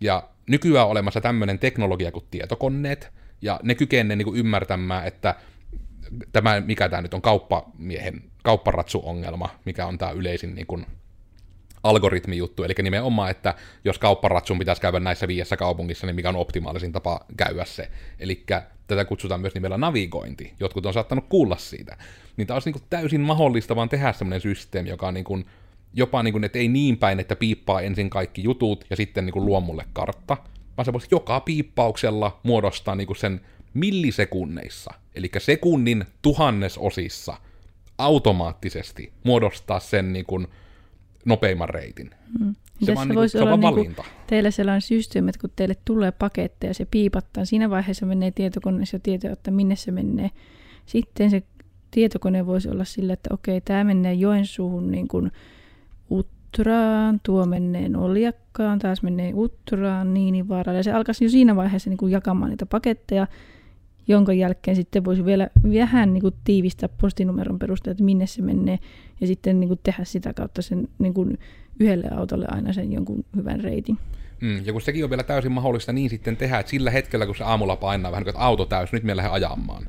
Ja 0.00 0.28
nykyään 0.46 0.84
on 0.84 0.90
olemassa 0.90 1.20
tämmöinen 1.20 1.58
teknologia 1.58 2.12
kuin 2.12 2.24
tietokoneet, 2.30 3.12
ja 3.42 3.60
ne 3.62 3.74
kykenee 3.74 4.16
niin 4.16 4.36
ymmärtämään, 4.36 5.06
että 5.06 5.34
tämä, 6.32 6.60
mikä 6.60 6.88
tämä 6.88 7.02
nyt 7.02 7.14
on 7.14 7.22
kauppamiehen, 7.22 8.22
kaupparatsu-ongelma, 8.42 9.48
mikä 9.64 9.86
on 9.86 9.98
tämä 9.98 10.10
yleisin 10.10 10.54
niin 10.54 10.66
kuin, 10.66 10.86
algoritmijuttu, 11.88 12.64
eli 12.64 12.74
nimenomaan, 12.82 13.30
että 13.30 13.54
jos 13.84 13.98
kaupparatsun 13.98 14.58
pitäisi 14.58 14.82
käydä 14.82 15.00
näissä 15.00 15.28
viidessä 15.28 15.56
kaupungissa, 15.56 16.06
niin 16.06 16.16
mikä 16.16 16.28
on 16.28 16.36
optimaalisin 16.36 16.92
tapa 16.92 17.20
käydä 17.36 17.64
se. 17.64 17.90
Eli 18.18 18.44
tätä 18.86 19.04
kutsutaan 19.04 19.40
myös 19.40 19.54
nimellä 19.54 19.78
navigointi. 19.78 20.52
Jotkut 20.60 20.86
on 20.86 20.94
saattanut 20.94 21.24
kuulla 21.28 21.56
siitä. 21.56 21.96
Niin 22.36 22.46
tämä 22.46 22.56
olisi 22.56 22.70
niin 22.70 22.82
täysin 22.90 23.20
mahdollista 23.20 23.76
vaan 23.76 23.88
tehdä 23.88 24.12
sellainen 24.12 24.40
systeemi, 24.40 24.88
joka 24.88 25.08
on 25.08 25.14
niin 25.14 25.24
kuin, 25.24 25.46
jopa 25.94 26.22
niin 26.22 26.32
kuin, 26.32 26.44
että 26.44 26.58
ei 26.58 26.68
niin 26.68 26.98
päin, 26.98 27.20
että 27.20 27.36
piippaa 27.36 27.80
ensin 27.80 28.10
kaikki 28.10 28.42
jutut 28.42 28.84
ja 28.90 28.96
sitten 28.96 29.26
niin 29.26 29.32
kuin 29.32 29.46
luo 29.46 29.60
mulle 29.60 29.84
kartta, 29.92 30.36
vaan 30.76 30.84
se 30.84 30.92
voisi 30.92 31.08
joka 31.10 31.40
piippauksella 31.40 32.40
muodostaa 32.42 32.94
niin 32.94 33.06
kuin 33.06 33.16
sen 33.16 33.40
millisekunneissa, 33.74 34.94
eli 35.14 35.30
sekunnin 35.38 36.04
tuhannesosissa 36.22 37.36
automaattisesti 37.98 39.12
muodostaa 39.24 39.80
sen 39.80 40.12
niin 40.12 40.26
kuin 40.26 40.48
nopeimman 41.26 41.68
reitin. 41.68 42.10
Hmm. 42.38 42.54
Se 42.82 42.94
vaan 42.94 43.08
niin 43.08 43.16
voisi 43.16 43.38
olla 43.38 43.56
niin 43.56 43.94
kuin 43.94 44.06
teillä 44.26 44.50
sellainen 44.50 44.82
systeemi, 44.82 45.28
että 45.28 45.40
kun 45.40 45.50
teille 45.56 45.76
tulee 45.84 46.12
paketteja, 46.12 46.74
se 46.74 46.84
piipattaa, 46.84 47.44
siinä 47.44 47.70
vaiheessa 47.70 48.06
menee 48.06 48.30
tietokoneessa 48.30 48.98
tieto, 48.98 49.28
että 49.28 49.50
minne 49.50 49.76
se 49.76 49.90
menee. 49.90 50.30
Sitten 50.86 51.30
se 51.30 51.42
tietokone 51.90 52.46
voisi 52.46 52.68
olla 52.68 52.84
sillä, 52.84 53.12
että 53.12 53.34
okei, 53.34 53.60
tämä 53.60 53.84
menee 53.84 54.14
Joensuuhun 54.14 54.90
niin 54.90 55.08
kuin 55.08 55.32
Uttraan, 56.10 57.20
tuo 57.22 57.46
menee 57.46 57.90
Oljakkaan, 57.96 58.78
taas 58.78 59.02
menee 59.02 59.32
Uttraan, 59.34 60.14
Niinivaaralle. 60.14 60.78
Ja 60.78 60.82
se 60.84 60.92
alkaisi 60.92 61.24
jo 61.24 61.30
siinä 61.30 61.56
vaiheessa 61.56 61.90
niin 61.90 61.98
kuin 61.98 62.12
jakamaan 62.12 62.50
niitä 62.50 62.66
paketteja, 62.66 63.26
jonka 64.08 64.32
jälkeen 64.32 64.76
sitten 64.76 65.04
voisi 65.04 65.24
vielä 65.24 65.50
vähän 65.74 66.12
niin 66.12 66.20
kuin 66.20 66.34
tiivistää 66.44 66.88
postinumeron 67.00 67.58
perusteella, 67.58 67.92
että 67.92 68.04
minne 68.04 68.26
se 68.26 68.42
menee, 68.42 68.78
ja 69.20 69.26
sitten 69.26 69.60
niin 69.60 69.68
kuin 69.68 69.80
tehdä 69.82 70.04
sitä 70.04 70.34
kautta 70.34 70.62
sen 70.62 70.88
niin 70.98 71.14
kuin 71.14 71.38
yhdelle 71.80 72.08
autolle 72.10 72.46
aina 72.48 72.72
sen 72.72 72.92
jonkun 72.92 73.24
hyvän 73.36 73.60
reitin. 73.60 73.98
Mm, 74.40 74.64
ja 74.64 74.72
kun 74.72 74.82
sekin 74.82 75.04
on 75.04 75.10
vielä 75.10 75.22
täysin 75.22 75.52
mahdollista 75.52 75.92
niin 75.92 76.10
sitten 76.10 76.36
tehdä, 76.36 76.58
että 76.58 76.70
sillä 76.70 76.90
hetkellä, 76.90 77.26
kun 77.26 77.36
se 77.36 77.44
aamulla 77.44 77.76
painaa 77.76 78.12
vähän, 78.12 78.28
että 78.28 78.40
auto 78.40 78.64
täys, 78.64 78.92
nyt 78.92 79.02
me 79.02 79.16
lähden 79.16 79.32
ajamaan. 79.32 79.86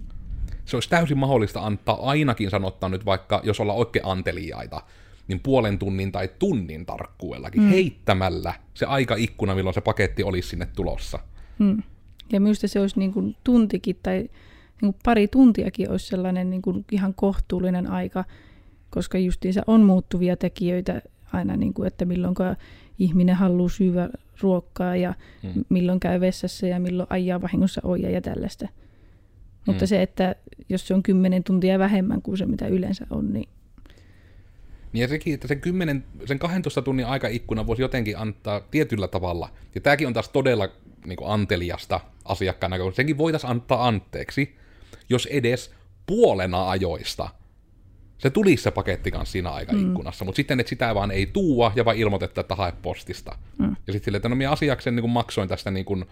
Se 0.66 0.78
olisi 0.78 0.90
täysin 0.90 1.18
mahdollista 1.18 1.66
antaa 1.66 2.10
ainakin 2.10 2.50
sanottaa 2.50 2.90
nyt 2.90 3.06
vaikka, 3.06 3.42
jos 3.44 3.60
ollaan 3.60 3.80
oikein 3.80 4.06
anteliaita, 4.06 4.82
niin 5.28 5.40
puolen 5.40 5.80
tunnin 5.80 6.12
tai 6.12 6.30
tunnin 6.40 6.86
tarkkuudellakin 6.86 7.62
mm. 7.62 7.70
heittämällä 7.70 8.54
se 8.74 8.86
aikaikkuna, 8.86 9.56
milloin 9.56 9.74
se 9.74 9.82
paketti 9.82 10.24
olisi 10.24 10.50
sinne 10.50 10.68
tulossa. 10.76 11.20
Mm. 11.60 11.84
Ja 12.32 12.40
minusta 12.40 12.68
se 12.68 12.80
olisi 12.80 13.00
niin 13.00 13.14
kuin 13.14 13.36
tuntikin 13.44 14.00
tai 14.04 14.18
niin 14.82 14.94
kuin 14.94 14.96
pari 15.04 15.28
tuntiakin 15.28 15.92
olisi 15.92 16.08
sellainen 16.08 16.50
niin 16.50 16.62
kuin 16.62 16.86
ihan 16.92 17.14
kohtuullinen 17.14 17.88
aika, 17.88 18.26
koska 18.90 19.18
justiinsa 19.18 19.62
on 19.68 19.82
muuttuvia 19.82 20.38
tekijöitä 20.38 21.02
aina, 21.34 21.58
niin 21.58 21.74
kuin, 21.74 21.88
että 21.88 22.06
milloin 22.06 22.36
ihminen 23.00 23.36
haluaa 23.36 23.70
syödä 23.70 24.10
ruokkaa 24.42 24.96
ja 24.96 25.14
hmm. 25.44 25.66
milloin 25.70 26.00
käy 26.00 26.20
vessassa 26.20 26.68
ja 26.68 26.80
milloin 26.80 27.08
ajaa 27.10 27.42
vahingossa 27.42 27.82
oja 27.84 28.10
ja 28.10 28.22
tällaista. 28.22 28.68
Mutta 29.66 29.82
hmm. 29.82 29.88
se, 29.88 30.02
että 30.02 30.36
jos 30.70 30.88
se 30.88 30.94
on 30.94 31.04
kymmenen 31.04 31.44
tuntia 31.44 31.80
vähemmän 31.80 32.22
kuin 32.22 32.38
se, 32.38 32.46
mitä 32.46 32.68
yleensä 32.68 33.08
on, 33.10 33.34
niin 33.34 33.50
Niin 34.94 35.02
ja 35.02 35.08
sekin, 35.08 35.34
että 35.34 35.48
sen, 35.48 35.62
10, 35.62 36.04
sen 36.26 36.40
12 36.40 36.82
tunnin 36.82 37.06
aikaikkuna 37.06 37.68
voisi 37.68 37.82
jotenkin 37.82 38.18
antaa 38.18 38.60
tietyllä 38.60 39.08
tavalla, 39.08 39.50
ja 39.76 39.82
tämäkin 39.82 40.08
on 40.08 40.14
taas 40.14 40.30
todella 40.30 40.70
niin 41.06 41.18
kuin 41.18 41.32
anteliasta 41.32 42.00
asiakkaan 42.26 42.72
näkökulmasta, 42.72 42.96
senkin 42.96 43.18
voitaisiin 43.18 43.52
antaa 43.52 43.88
anteeksi, 43.88 44.56
jos 45.10 45.26
edes 45.26 45.72
puolena 46.06 46.70
ajoista 46.70 47.30
se 48.18 48.30
tulisi 48.30 48.64
se 48.64 48.72
paketti 48.72 49.12
kanssa 49.12 49.32
siinä 49.32 49.50
aikaikkunassa, 49.50 50.26
mm. 50.26 50.28
mutta 50.28 50.36
sitten, 50.36 50.60
että 50.60 50.70
sitä 50.70 50.96
vaan 50.96 51.12
ei 51.12 51.26
tuua 51.26 51.72
ja 51.76 51.86
vaan 51.86 51.98
ilmoitetta, 51.98 52.42
että 52.42 52.56
hae 52.56 52.74
postista. 52.82 53.38
Mm. 53.58 53.76
Ja 53.88 53.94
sitten 53.94 54.06
silleen, 54.06 54.20
että 54.20 54.30
no 54.30 54.36
minä 54.36 54.52
asiaksen 54.52 54.96
niin 54.96 55.10
maksoin 55.10 55.50
tästä 55.50 55.72
niin 55.72 55.86
kuin 55.86 56.06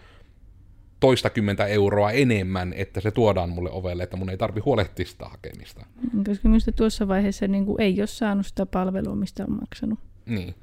toistakymmentä 1.00 1.66
euroa 1.66 2.10
enemmän, 2.10 2.72
että 2.72 3.00
se 3.00 3.10
tuodaan 3.10 3.50
mulle 3.50 3.70
ovelle, 3.70 4.02
että 4.02 4.16
mun 4.16 4.30
ei 4.30 4.36
tarvi 4.36 4.60
huolehtia 4.60 5.06
sitä 5.06 5.28
hakemista. 5.28 5.86
Mm, 6.12 6.24
koska 6.24 6.48
minusta 6.48 6.72
tuossa 6.72 7.08
vaiheessa 7.08 7.48
niin 7.48 7.66
kuin 7.66 7.80
ei 7.80 8.00
ole 8.00 8.06
saanut 8.06 8.46
sitä 8.46 8.66
palvelua, 8.66 9.14
mistä 9.14 9.44
on 9.44 9.58
maksanut. 9.60 9.98
Niin. 10.26 10.54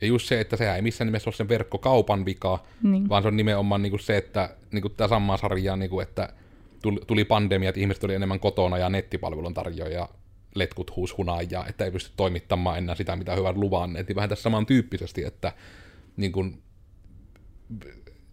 Ja 0.00 0.06
just 0.06 0.26
se, 0.26 0.40
että 0.40 0.56
sehän 0.56 0.76
ei 0.76 0.82
missään 0.82 1.06
nimessä 1.06 1.30
ole 1.30 1.34
sen 1.34 1.48
verkkokaupan 1.48 2.24
vika, 2.24 2.64
niin. 2.82 3.08
vaan 3.08 3.22
se 3.22 3.28
on 3.28 3.36
nimenomaan 3.36 3.82
niin 3.82 3.90
kuin 3.90 4.00
se, 4.00 4.16
että 4.16 4.56
niin 4.72 4.82
kuin 4.82 4.94
tämä 4.96 5.08
samaa 5.08 5.36
sarjaa, 5.36 5.76
niin 5.76 5.90
kuin, 5.90 6.02
että 6.02 6.32
tuli 7.06 7.24
pandemia, 7.24 7.68
että 7.68 7.80
ihmiset 7.80 8.04
oli 8.04 8.14
enemmän 8.14 8.40
kotona 8.40 8.78
ja 8.78 8.88
nettipalvelun 8.88 9.54
tarjoajia 9.54 10.08
letkut 10.54 10.96
huus 10.96 11.16
hunajaa, 11.16 11.66
että 11.66 11.84
ei 11.84 11.90
pysty 11.90 12.10
toimittamaan 12.16 12.78
enää 12.78 12.94
sitä, 12.94 13.16
mitä 13.16 13.36
hyvät 13.36 13.56
luvanneet. 13.56 14.08
Niin 14.08 14.16
vähän 14.16 14.28
tässä 14.28 14.42
samantyyppisesti, 14.42 15.24
että 15.24 15.52
niin 16.16 16.32
kuin, 16.32 16.62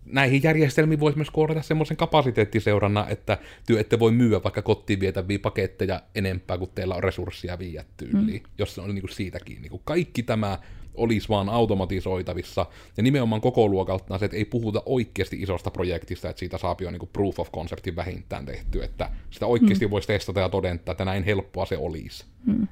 näihin 0.06 0.43
järjestelmiin 0.43 0.99
voisi 0.99 1.17
myös 1.17 1.32
koodata 1.32 1.62
semmoisen 1.62 1.97
kapasiteettiseurannan, 1.97 3.10
että 3.10 3.38
työ 3.67 3.80
ette 3.80 3.99
voi 3.99 4.12
myyä 4.12 4.43
vaikka 4.43 4.62
kotiin 4.62 4.99
vietäviä 4.99 5.39
paketteja 5.39 6.01
enempää, 6.15 6.58
kuin 6.58 6.71
teillä 6.75 6.95
on 6.95 7.04
resursseja 7.04 7.60
viiä 7.60 7.86
tyyliin, 7.97 8.43
mm. 8.43 8.49
jos 8.58 8.75
se 8.75 8.82
on 8.82 8.95
niin 8.95 9.01
kuin 9.01 9.13
siitäkin. 9.13 9.62
Niin 9.62 9.71
kuin 9.71 9.82
kaikki 9.86 10.23
tämä 10.23 10.60
olisi 10.97 11.29
vaan 11.29 11.49
automatisoitavissa, 11.49 12.65
ja 12.97 13.03
nimenomaan 13.03 13.41
koko 13.41 13.67
luokaltaan 13.67 14.19
se, 14.19 14.25
että 14.25 14.38
ei 14.38 14.45
puhuta 14.45 14.84
oikeasti 14.86 15.41
isosta 15.41 15.71
projektista, 15.71 16.29
että 16.29 16.39
siitä 16.39 16.58
saa 16.58 16.75
jo 16.81 16.91
niin 16.91 17.10
proof 17.13 17.39
of 17.39 17.51
conceptin 17.51 17.95
vähintään 17.95 18.45
tehty, 18.45 18.84
että 18.84 19.10
sitä 19.31 19.45
oikeasti 19.45 19.86
mm. 19.86 19.91
voisi 19.91 20.08
testata 20.08 20.39
ja 20.39 20.49
todentaa, 20.49 20.91
että 20.91 21.05
näin 21.05 21.23
helppoa 21.23 21.65
se 21.65 21.77
olisi. 21.77 22.25
Mm. 22.45 22.67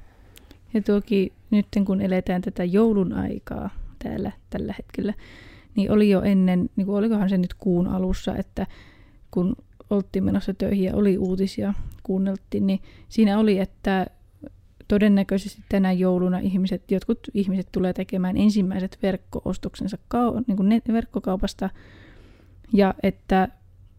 Ja 0.73 0.81
tuokin 0.81 1.31
nyt 1.51 1.67
kun 1.85 2.01
eletään 2.01 2.41
tätä 2.41 2.63
joulun 2.63 3.13
aikaa 3.13 3.69
täällä 4.03 4.31
tällä 4.49 4.73
hetkellä, 4.77 5.13
niin 5.75 5.91
oli 5.91 6.09
jo 6.09 6.21
ennen, 6.21 6.69
niin 6.75 6.85
kuin 6.85 6.97
olikohan 6.97 7.29
se 7.29 7.37
nyt 7.37 7.53
kuun 7.53 7.87
alussa, 7.87 8.35
että 8.35 8.67
kun 9.31 9.55
oltiin 9.89 10.23
menossa 10.23 10.53
töihin 10.53 10.85
ja 10.85 10.95
oli 10.95 11.17
uutisia, 11.17 11.73
kuunneltiin, 12.03 12.67
niin 12.67 12.79
siinä 13.09 13.39
oli, 13.39 13.59
että 13.59 14.07
todennäköisesti 14.93 15.61
tänä 15.69 15.91
jouluna 15.91 16.39
ihmiset, 16.39 16.91
jotkut 16.91 17.19
ihmiset 17.33 17.67
tulee 17.71 17.93
tekemään 17.93 18.37
ensimmäiset 18.37 18.97
verkkoostoksensa 19.03 19.97
kau- 20.15 20.43
niin 20.47 20.57
kuin 20.57 20.69
net- 20.71 20.93
verkkokaupasta 20.93 21.69
ja 22.73 22.93
että 23.03 23.47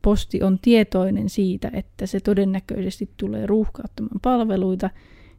posti 0.03 0.43
on 0.43 0.59
tietoinen 0.59 1.29
siitä, 1.29 1.71
että 1.73 2.07
se 2.07 2.21
todennäköisesti 2.21 3.11
tulee 3.17 3.47
ruuhkauttamaan 3.47 4.21
palveluita, 4.23 4.91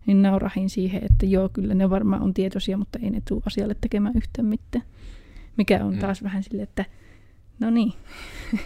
niin 0.05 0.21
naurahin 0.21 0.69
siihen, 0.69 1.03
että 1.03 1.25
joo, 1.25 1.49
kyllä 1.49 1.73
ne 1.73 1.89
varmaan 1.89 2.21
on 2.21 2.33
tietoisia, 2.33 2.77
mutta 2.77 2.99
ei 3.03 3.09
ne 3.09 3.21
tule 3.27 3.41
asialle 3.45 3.75
tekemään 3.81 4.17
yhtään 4.17 4.45
mitään. 4.45 4.85
Mikä 5.57 5.85
on 5.85 5.93
mm. 5.93 5.99
taas 5.99 6.23
vähän 6.23 6.43
sille, 6.43 6.63
että 6.63 6.85
no 7.59 7.69
niin. 7.69 7.93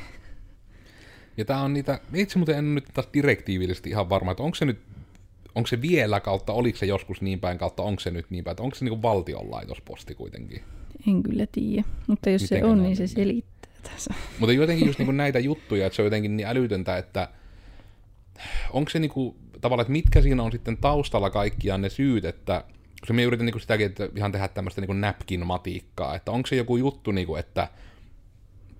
Ja 1.37 1.45
tämä 1.45 1.61
on 1.61 1.73
niitä, 1.73 1.99
itse 2.13 2.39
muuten 2.39 2.57
en 2.57 2.75
nyt 2.75 2.85
taas 2.93 3.07
direktiivillisesti 3.13 3.89
ihan 3.89 4.09
varma, 4.09 4.31
että 4.31 4.43
onko 4.43 4.55
se 4.55 4.65
nyt 4.65 4.79
onko 5.55 5.67
se 5.67 5.81
vielä 5.81 6.19
kautta, 6.19 6.53
oliko 6.53 6.77
se 6.77 6.85
joskus 6.85 7.21
niin 7.21 7.39
päin 7.39 7.57
kautta, 7.57 7.83
onko 7.83 7.99
se 7.99 8.11
nyt 8.11 8.25
niin 8.29 8.43
päin, 8.43 8.51
että 8.51 8.63
onko 8.63 8.75
se 8.75 8.85
niin 8.85 9.01
valtionlaitosposti 9.01 10.15
kuitenkin? 10.15 10.63
En 11.07 11.23
kyllä 11.23 11.47
tiedä, 11.51 11.83
mutta 12.07 12.29
jos 12.29 12.41
Mitenkä 12.41 12.65
se 12.65 12.71
on, 12.71 12.83
niin 12.83 12.95
se 12.95 13.07
selittää 13.07 13.71
tässä. 13.83 14.13
Mutta 14.39 14.53
jotenkin 14.53 14.87
just 14.87 14.99
niin 14.99 15.17
näitä 15.17 15.39
juttuja, 15.39 15.85
että 15.85 15.95
se 15.95 16.01
on 16.01 16.05
jotenkin 16.05 16.37
niin 16.37 16.47
älytöntä, 16.47 16.97
että 16.97 17.29
onko 18.73 18.89
se 18.89 18.99
niin 18.99 19.11
kuin, 19.11 19.35
tavallaan, 19.61 19.83
että 19.83 19.91
mitkä 19.91 20.21
siinä 20.21 20.43
on 20.43 20.51
sitten 20.51 20.77
taustalla 20.77 21.29
kaikkiaan 21.29 21.81
ne 21.81 21.89
syyt, 21.89 22.25
että 22.25 22.63
se 23.07 23.13
me 23.13 23.23
yritän 23.23 23.45
niin 23.45 23.61
sitäkin, 23.61 23.85
että 23.85 24.09
ihan 24.15 24.31
tehdä 24.31 24.47
tämmöistä 24.47 24.81
niin 24.81 25.01
napkin-matiikkaa, 25.01 26.15
että 26.15 26.31
onko 26.31 26.47
se 26.47 26.55
joku 26.55 26.77
juttu, 26.77 27.11
niin 27.11 27.27
kuin, 27.27 27.39
että 27.39 27.67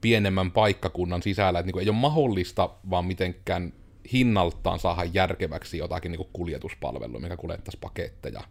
pienemmän 0.02 0.52
paikkakunnan 0.52 1.24
sisällä, 1.24 1.60
että 1.60 1.68
niin 1.68 1.74
kuin 1.74 1.84
ei 1.84 1.90
ole 1.90 1.98
mahdollista 1.98 2.70
vaan 2.90 3.06
mitenkään 3.06 3.74
hinnaltaan 4.14 4.80
saada 4.80 5.10
järkeväksi 5.14 5.78
jotakin 5.78 6.12
niin 6.12 6.30
kuljetuspalvelua, 6.34 7.20
mikä 7.20 7.38
kuljettaisi 7.38 7.78
paketteja. 7.82 8.42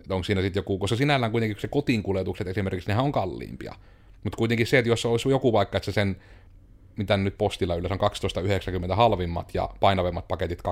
Että 0.00 0.14
onko 0.14 0.24
siinä 0.24 0.42
sitten 0.42 0.60
joku, 0.60 0.78
koska 0.78 0.96
sinällään 0.96 1.32
kuitenkin 1.32 1.60
se 1.60 1.68
kotiin 1.68 2.02
kuljetukset 2.02 2.46
esimerkiksi, 2.46 2.88
nehän 2.88 3.04
on 3.04 3.12
kalliimpia. 3.12 3.74
Mutta 4.24 4.36
kuitenkin 4.36 4.66
se, 4.66 4.78
että 4.78 4.88
jos 4.88 5.06
olisi 5.06 5.28
joku 5.28 5.52
vaikka, 5.52 5.76
että 5.76 5.84
se 5.84 5.92
sen, 5.92 6.16
mitä 6.96 7.16
nyt 7.16 7.38
postilla 7.38 7.74
yleensä 7.74 8.04
on 8.04 8.10
12,90 8.88 8.94
halvimmat 8.94 9.54
ja 9.54 9.68
painavimmat 9.80 10.28
paketit 10.28 10.62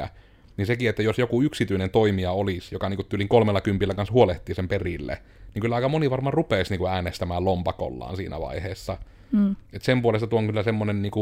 2,30, 0.00 0.08
niin 0.56 0.66
sekin, 0.66 0.88
että 0.88 1.02
jos 1.02 1.18
joku 1.18 1.42
yksityinen 1.42 1.90
toimija 1.90 2.32
olisi, 2.32 2.74
joka 2.74 2.88
niin 2.88 3.06
tyylin 3.08 3.28
kolmella 3.28 3.60
kympillä 3.60 3.94
kanssa 3.94 4.12
huolehtii 4.12 4.54
sen 4.54 4.68
perille, 4.68 5.22
niin 5.54 5.60
kyllä 5.60 5.74
aika 5.74 5.88
moni 5.88 6.10
varmaan 6.10 6.34
rupeisi 6.34 6.76
niin 6.76 6.88
äänestämään 6.88 7.44
lompakollaan 7.44 8.16
siinä 8.16 8.40
vaiheessa. 8.40 8.96
Mm. 9.32 9.56
Et 9.72 9.82
sen 9.82 10.02
puolesta 10.02 10.26
tuo 10.26 10.38
on 10.38 10.46
kyllä 10.46 10.62
semmoinen 10.62 11.02
niin 11.02 11.12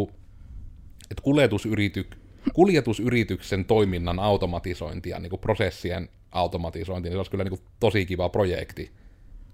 että 1.11 1.23
kuljetusyrityk, 1.23 2.17
kuljetusyrityksen 2.53 3.65
toiminnan 3.65 4.19
automatisointi 4.19 5.11
ja 5.11 5.19
niin 5.19 5.31
kuin 5.31 5.41
prosessien 5.41 6.09
automatisointi, 6.33 7.09
niin 7.09 7.15
se 7.15 7.19
olisi 7.19 7.31
kyllä 7.31 7.45
niin 7.45 7.59
kuin 7.59 7.69
tosi 7.81 8.07
kiva 8.07 8.29
projekti. 8.29 8.93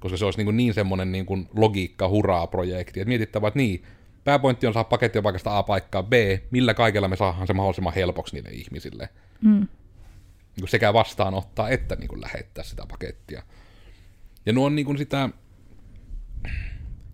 Koska 0.00 0.16
se 0.16 0.24
olisi 0.24 0.38
niin, 0.38 0.46
kuin 0.46 0.56
niin 0.56 0.74
semmoinen 0.74 1.12
niin 1.12 1.26
kuin 1.26 1.48
logiikka 1.56 2.08
huraa 2.08 2.46
projekti. 2.46 3.00
Että 3.00 3.08
mietittävä, 3.08 3.48
että 3.48 3.58
niin, 3.58 3.82
pääpointti 4.24 4.66
on 4.66 4.72
saada 4.72 4.84
paketti 4.84 5.22
paikasta 5.22 5.58
A 5.58 5.62
paikkaa 5.62 6.02
B, 6.02 6.12
millä 6.50 6.74
kaikella 6.74 7.08
me 7.08 7.16
saadaan 7.16 7.46
se 7.46 7.52
mahdollisimman 7.52 7.94
helpoksi 7.94 8.36
niille 8.36 8.50
ihmisille. 8.50 9.08
Mm. 9.40 9.68
Niin 10.56 10.68
sekä 10.68 10.92
vastaanottaa 10.92 11.68
että 11.68 11.96
niin 11.96 12.08
kuin 12.08 12.20
lähettää 12.20 12.64
sitä 12.64 12.86
pakettia. 12.88 13.42
Ja 14.46 14.52
nuo 14.52 14.66
on 14.66 14.74
niin 14.74 14.86
kuin 14.86 14.98
sitä, 14.98 15.28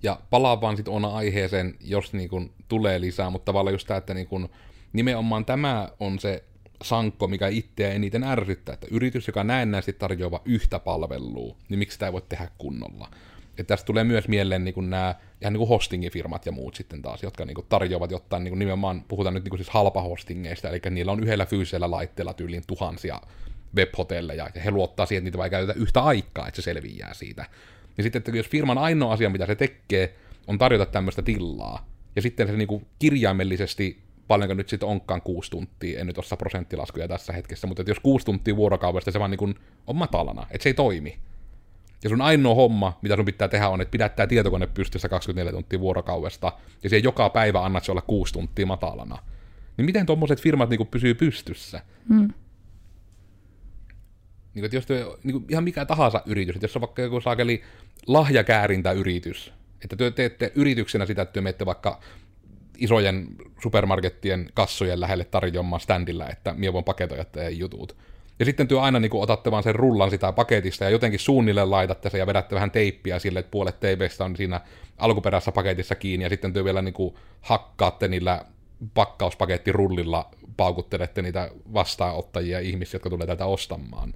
ja 0.05 0.21
palaan 0.31 0.61
vaan 0.61 0.77
sitten 0.77 0.95
ona 0.95 1.09
aiheeseen, 1.09 1.75
jos 1.81 2.13
niin 2.13 2.29
kun 2.29 2.51
tulee 2.69 3.01
lisää, 3.01 3.31
mutta 3.31 3.45
tavallaan 3.45 3.75
just 3.75 3.87
tämä, 3.87 3.99
että 3.99 4.15
niin 4.15 4.27
kun, 4.27 4.49
nimenomaan 4.93 5.45
tämä 5.45 5.89
on 6.01 6.19
se 6.19 6.45
sankko, 6.83 7.29
mikä 7.29 7.49
itseä 7.49 7.93
eniten 7.93 8.25
ärsyttää, 8.25 8.73
että 8.73 8.87
yritys, 8.91 9.27
joka 9.27 9.45
näennäisesti 9.45 9.93
tarjoaa 9.93 10.43
yhtä 10.45 10.79
palvelua, 10.79 11.57
niin 11.69 11.79
miksi 11.79 11.95
sitä 11.95 12.07
ei 12.07 12.13
voi 12.13 12.23
tehdä 12.29 12.49
kunnolla. 12.59 13.09
Ja 13.59 13.65
tästä 13.65 13.87
tulee 13.87 14.05
myös 14.05 14.29
mieleen 14.29 14.65
niin 14.65 14.75
kuin 14.75 14.91
nämä 14.91 15.15
ihan 15.41 15.53
niin 15.53 15.59
kuin 15.59 15.69
hostingifirmat 15.69 16.47
ja 16.47 16.53
muut 16.53 16.75
sitten 16.75 17.03
taas, 17.03 17.23
jotka 17.23 17.45
niin 17.45 17.55
kuin 17.55 17.67
tarjoavat 17.69 18.11
jotain, 18.11 18.45
niin 18.45 18.51
kuin 18.51 18.59
nimenomaan 18.59 19.05
puhutaan 19.09 19.35
nyt 19.35 19.45
niin 19.45 19.51
kuin 19.51 19.59
siis 19.59 19.71
halpahostingeista, 19.71 20.69
eli 20.69 20.81
niillä 20.91 21.13
on 21.13 21.23
yhdellä 21.23 21.47
fyysisellä 21.47 21.91
laitteella 21.91 22.35
tyyliin 22.35 22.63
tuhansia 22.67 23.21
webhotelleja, 23.77 24.49
ja 24.55 24.61
he 24.61 24.71
luottaa 24.71 25.07
siihen, 25.07 25.21
että 25.21 25.27
niitä 25.27 25.39
vai 25.39 25.51
käytetä 25.51 25.81
yhtä 25.81 26.03
aikaa, 26.03 26.49
että 26.49 26.63
se 26.63 26.65
selviää 26.65 27.15
siitä. 27.15 27.45
Niin 27.97 28.03
sitten, 28.03 28.21
että 28.21 28.31
jos 28.31 28.49
firman 28.49 28.79
ainoa 28.79 29.13
asia, 29.13 29.31
mitä 29.31 29.47
se 29.47 29.55
tekee, 29.55 30.15
on 30.47 30.59
tarjota 30.59 30.87
tämmöistä 30.87 31.23
tilaa, 31.23 31.87
ja 32.17 32.23
sitten 32.23 32.47
se 32.47 32.57
niinku 32.57 32.83
kirjaimellisesti, 32.99 34.03
paljonko 34.29 34.55
nyt 34.55 34.69
sitten 34.69 34.89
onkaan 34.89 35.23
kuusi 35.23 35.51
tuntia, 35.51 36.01
en 36.01 36.07
nyt 36.07 36.19
osaa 36.19 36.37
prosenttilaskuja 36.37 37.09
tässä 37.09 37.33
hetkessä, 37.33 37.67
mutta 37.67 37.83
jos 37.87 38.01
kuusi 38.01 38.27
tuntia 38.27 38.57
vuorokaudesta 38.57 39.11
se 39.11 39.19
vaan 39.19 39.31
niinku 39.31 39.55
on 39.87 39.97
matalana, 39.97 40.47
että 40.51 40.63
se 40.63 40.69
ei 40.69 40.75
toimi. 40.75 41.19
Ja 42.05 42.11
sun 42.11 42.21
ainoa 42.21 42.55
homma, 42.55 42.99
mitä 43.03 43.17
sun 43.17 43.25
pitää 43.25 43.49
tehdä, 43.49 43.69
on, 43.69 43.81
että 43.81 43.93
pidättää 43.93 44.27
tietokone 44.27 44.67
pystyssä 44.67 45.09
24 45.09 45.53
tuntia 45.53 45.81
vuorokaudesta, 45.81 46.53
ja 46.83 46.91
se 46.91 46.99
joka 46.99 47.31
päivä 47.31 47.65
annat 47.65 47.85
se 47.85 47.93
olla 47.93 48.03
kuusi 48.03 48.33
tuntia 48.33 48.67
matalana. 48.67 49.19
Niin 49.77 49.85
miten 49.87 50.07
tuommoiset 50.07 50.41
firmat 50.41 50.71
niinku 50.71 50.85
pysyy 50.85 51.15
pystyssä? 51.15 51.81
Mm. 52.09 52.29
Niin, 54.55 54.65
että 54.65 54.77
jos 54.77 54.87
te, 54.87 55.07
niin 55.23 55.33
kuin 55.33 55.45
ihan 55.49 55.65
mikä 55.65 55.85
tahansa 55.85 56.23
yritys, 56.27 56.57
että 56.57 56.65
jos 56.65 56.77
on 56.77 56.81
vaikka 56.81 57.03
joku 57.03 57.21
saakeli 57.21 57.63
lahjakäärintäyritys, 58.07 59.53
että 59.85 59.97
te 59.97 60.11
teette 60.11 60.53
yrityksenä 60.55 61.07
sitä, 61.07 61.23
että 61.23 61.33
te 61.33 61.41
menette 61.41 61.67
vaikka 61.67 62.01
isojen 62.79 63.29
supermarkettien 63.63 64.49
kassojen 64.55 65.01
lähelle 65.01 65.25
tarjoamaan 65.25 65.81
standilla, 65.81 66.29
että 66.29 66.55
mie 66.57 66.73
voin 66.73 66.85
paketoida 66.85 67.25
teidän 67.25 67.59
jutut. 67.59 67.97
Ja 68.39 68.45
sitten 68.45 68.69
työ 68.69 68.81
aina 68.81 69.01
niin 69.01 69.11
kuin, 69.11 69.23
otatte 69.23 69.51
vaan 69.51 69.63
sen 69.63 69.75
rullan 69.75 70.11
sitä 70.11 70.33
paketista 70.33 70.85
ja 70.85 70.91
jotenkin 70.91 71.21
suunnilleen 71.21 71.71
laitatte 71.71 72.11
sen 72.11 72.19
ja 72.19 72.27
vedätte 72.27 72.55
vähän 72.55 72.71
teippiä 72.71 73.19
sille, 73.19 73.39
että 73.39 73.51
puolet 73.51 73.81
TVstä 73.81 74.25
on 74.25 74.37
siinä 74.37 74.61
alkuperäisessä 74.99 75.53
paketissa 75.53 75.95
kiinni 75.95 76.25
ja 76.25 76.29
sitten 76.29 76.53
työ 76.53 76.65
vielä 76.65 76.83
niin 76.83 76.95
kuin, 76.95 77.15
hakkaatte 77.41 78.09
niillä 78.09 78.45
pakkauspaketti-rullilla 78.95 80.31
paukuttelette 80.57 81.23
niitä 81.23 81.51
vastaanottajia 81.73 82.61
ihmisiä, 82.61 82.95
jotka 82.95 83.11
tulee 83.11 83.27
tätä 83.27 83.47
ostamaan 83.47 84.15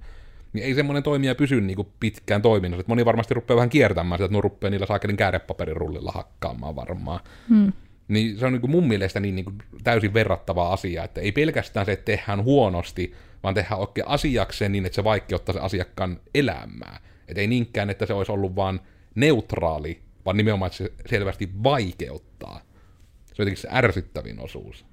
niin 0.53 0.65
ei 0.65 0.75
semmoinen 0.75 1.03
toimija 1.03 1.35
pysy 1.35 1.61
niin 1.61 1.75
kuin 1.75 1.87
pitkään 1.99 2.41
toiminnassa. 2.41 2.81
Että 2.81 2.91
moni 2.91 3.05
varmasti 3.05 3.33
rupeaa 3.33 3.55
vähän 3.55 3.69
kiertämään 3.69 4.17
sitä, 4.17 4.25
että 4.25 4.33
nuo 4.33 4.41
rupeaa 4.41 4.71
niillä 4.71 4.85
saakelin 4.85 5.17
käärepaperin 5.17 5.77
rullilla 5.77 6.11
hakkaamaan 6.11 6.75
varmaan. 6.75 7.19
Hmm. 7.49 7.73
Niin 8.07 8.37
se 8.37 8.45
on 8.45 8.53
niin 8.53 8.61
kuin 8.61 8.71
mun 8.71 8.87
mielestä 8.87 9.19
niin, 9.19 9.35
niin 9.35 9.45
kuin 9.45 9.57
täysin 9.83 10.13
verrattava 10.13 10.73
asia, 10.73 11.03
että 11.03 11.21
ei 11.21 11.31
pelkästään 11.31 11.85
se, 11.85 11.91
että 11.91 12.05
tehdään 12.05 12.43
huonosti, 12.43 13.13
vaan 13.43 13.55
tehdään 13.55 13.81
oikein 13.81 14.07
asiakseen 14.07 14.71
niin, 14.71 14.85
että 14.85 14.95
se 14.95 15.03
vaikeuttaa 15.03 15.53
se 15.53 15.59
asiakkaan 15.59 16.19
elämää. 16.35 16.99
Että 17.27 17.41
ei 17.41 17.47
niinkään, 17.47 17.89
että 17.89 18.05
se 18.05 18.13
olisi 18.13 18.31
ollut 18.31 18.55
vaan 18.55 18.81
neutraali, 19.15 19.99
vaan 20.25 20.37
nimenomaan, 20.37 20.67
että 20.67 20.77
se 20.77 20.91
selvästi 21.05 21.49
vaikeuttaa. 21.63 22.61
Se 23.25 23.33
on 23.33 23.35
jotenkin 23.39 23.61
se 23.61 23.67
ärsyttävin 23.71 24.39
osuus. 24.39 24.85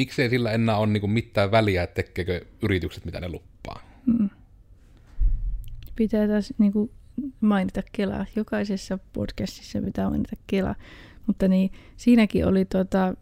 Miksei 0.00 0.30
sillä 0.30 0.52
enää 0.52 0.76
ole 0.76 0.86
niin 0.86 1.10
mitään 1.10 1.50
väliä, 1.50 1.82
että 1.82 2.02
tekeekö 2.02 2.44
yritykset, 2.62 3.04
mitä 3.04 3.20
ne 3.20 3.28
luppaa. 3.28 3.82
Mm. 4.06 4.30
Pitää 5.96 6.28
taas 6.28 6.54
niin 6.58 6.72
kuin 6.72 6.90
mainita 7.40 7.82
Kela. 7.92 8.26
Jokaisessa 8.36 8.98
podcastissa 9.12 9.82
pitää 9.82 10.10
mainita 10.10 10.36
Kela. 10.46 10.74
Mutta 11.26 11.48
niin, 11.48 11.72
siinäkin 11.96 12.46
oli, 12.46 12.64
tota, 12.64 13.14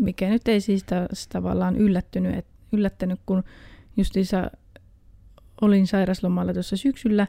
mikä 0.00 0.28
nyt 0.28 0.48
ei 0.48 0.60
siis 0.60 0.84
taas 0.84 1.28
tavallaan 1.28 1.76
yllättynyt, 1.76 2.36
et, 2.36 2.46
yllättänyt, 2.72 3.20
kun 3.26 3.42
justiinsa 3.96 4.50
olin 5.60 5.86
sairaslomalla 5.86 6.52
tuossa 6.52 6.76
syksyllä 6.76 7.26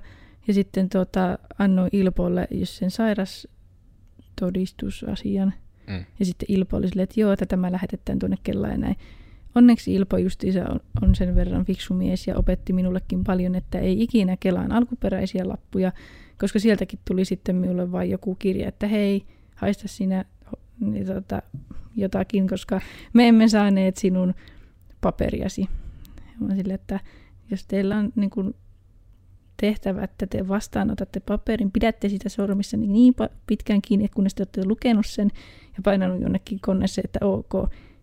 ja 0.47 0.53
sitten 0.53 0.89
tota, 0.89 1.37
annoin 1.59 1.89
Ilpolle 1.93 2.47
just 2.51 2.73
sen 2.73 2.91
sairastodistusasian. 2.91 5.53
Mm. 5.87 6.05
Ja 6.19 6.25
sitten 6.25 6.45
Ilpo 6.51 6.77
oli 6.77 6.87
silleen, 6.87 7.03
että 7.03 7.19
joo, 7.19 7.31
että 7.31 7.45
tämä 7.45 7.71
lähetetään 7.71 8.19
tuonne 8.19 8.37
Kelaan 8.43 8.71
ja 8.71 8.77
näin. 8.77 8.95
Onneksi 9.55 9.93
Ilpo 9.93 10.17
justiinsa 10.17 10.69
on, 10.69 10.79
on 11.01 11.15
sen 11.15 11.35
verran 11.35 11.65
fiksu 11.65 11.93
mies 11.93 12.27
ja 12.27 12.37
opetti 12.37 12.73
minullekin 12.73 13.23
paljon, 13.23 13.55
että 13.55 13.79
ei 13.79 14.03
ikinä 14.03 14.37
Kelaan 14.39 14.71
alkuperäisiä 14.71 15.47
lappuja, 15.47 15.91
koska 16.39 16.59
sieltäkin 16.59 16.99
tuli 17.05 17.25
sitten 17.25 17.55
minulle 17.55 17.91
vain 17.91 18.09
joku 18.09 18.35
kirja, 18.35 18.67
että 18.67 18.87
hei, 18.87 19.25
haista 19.55 19.87
sinä 19.87 20.25
niin 20.79 21.05
tota, 21.05 21.41
jotakin, 21.95 22.47
koska 22.47 22.81
me 23.13 23.27
emme 23.27 23.47
saaneet 23.47 23.97
sinun 23.97 24.33
paperiasi. 25.01 25.69
Mä 26.39 26.55
sille, 26.55 26.73
että 26.73 26.99
jos 27.51 27.65
teillä 27.65 27.97
on 27.97 28.11
niin 28.15 28.29
kuin 28.29 28.55
tehtävä, 29.57 30.03
että 30.03 30.27
te 30.27 30.47
vastaanotatte 30.47 31.19
paperin, 31.19 31.71
pidätte 31.71 32.09
sitä 32.09 32.29
sormissa 32.29 32.77
niin, 32.77 32.93
niin 32.93 33.13
pitkään 33.47 33.81
kiinni, 33.81 34.05
että 34.05 34.15
kunnes 34.15 34.35
te 34.35 34.41
olette 34.41 34.65
lukenut 34.65 35.05
sen 35.05 35.31
ja 35.77 35.83
painanut 35.83 36.21
jonnekin 36.21 36.59
koneessa, 36.59 37.01
että 37.05 37.19
ok, 37.25 37.53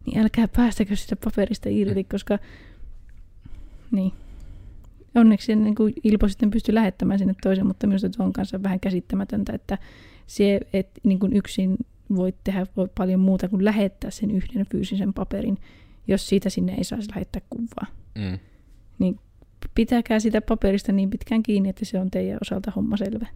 niin 0.06 0.20
älkää 0.20 0.48
päästäkö 0.56 0.96
sitä 0.96 1.16
paperista 1.24 1.68
irti, 1.68 2.04
koska 2.04 2.38
niin. 3.90 4.12
Onneksi 5.14 5.56
niin 5.56 5.74
kuin 5.74 5.94
Ilpo 6.04 6.28
sitten 6.28 6.50
pystyi 6.50 6.74
lähettämään 6.74 7.18
sinne 7.18 7.34
toisen, 7.42 7.66
mutta 7.66 7.86
minusta 7.86 8.10
tuo 8.10 8.26
on 8.26 8.32
kanssa 8.32 8.62
vähän 8.62 8.80
käsittämätöntä, 8.80 9.52
että 9.52 9.78
se, 10.26 10.60
että 10.72 11.00
niin 11.04 11.18
kuin 11.18 11.32
yksin 11.32 11.76
voit 12.16 12.36
tehdä 12.44 12.66
voi 12.76 12.88
paljon 12.94 13.20
muuta 13.20 13.48
kuin 13.48 13.64
lähettää 13.64 14.10
sen 14.10 14.30
yhden 14.30 14.66
fyysisen 14.66 15.12
paperin, 15.12 15.58
jos 16.08 16.28
siitä 16.28 16.50
sinne 16.50 16.74
ei 16.74 16.84
saisi 16.84 17.10
lähettää 17.10 17.42
kuvaa. 17.50 17.86
Mm. 18.14 18.38
Niin 18.98 19.18
pitäkää 19.74 20.20
sitä 20.20 20.40
paperista 20.40 20.92
niin 20.92 21.10
pitkään 21.10 21.42
kiinni, 21.42 21.68
että 21.68 21.84
se 21.84 21.98
on 21.98 22.10
teidän 22.10 22.38
osalta 22.42 22.72
homma 22.76 22.96
selvä. 22.96 23.26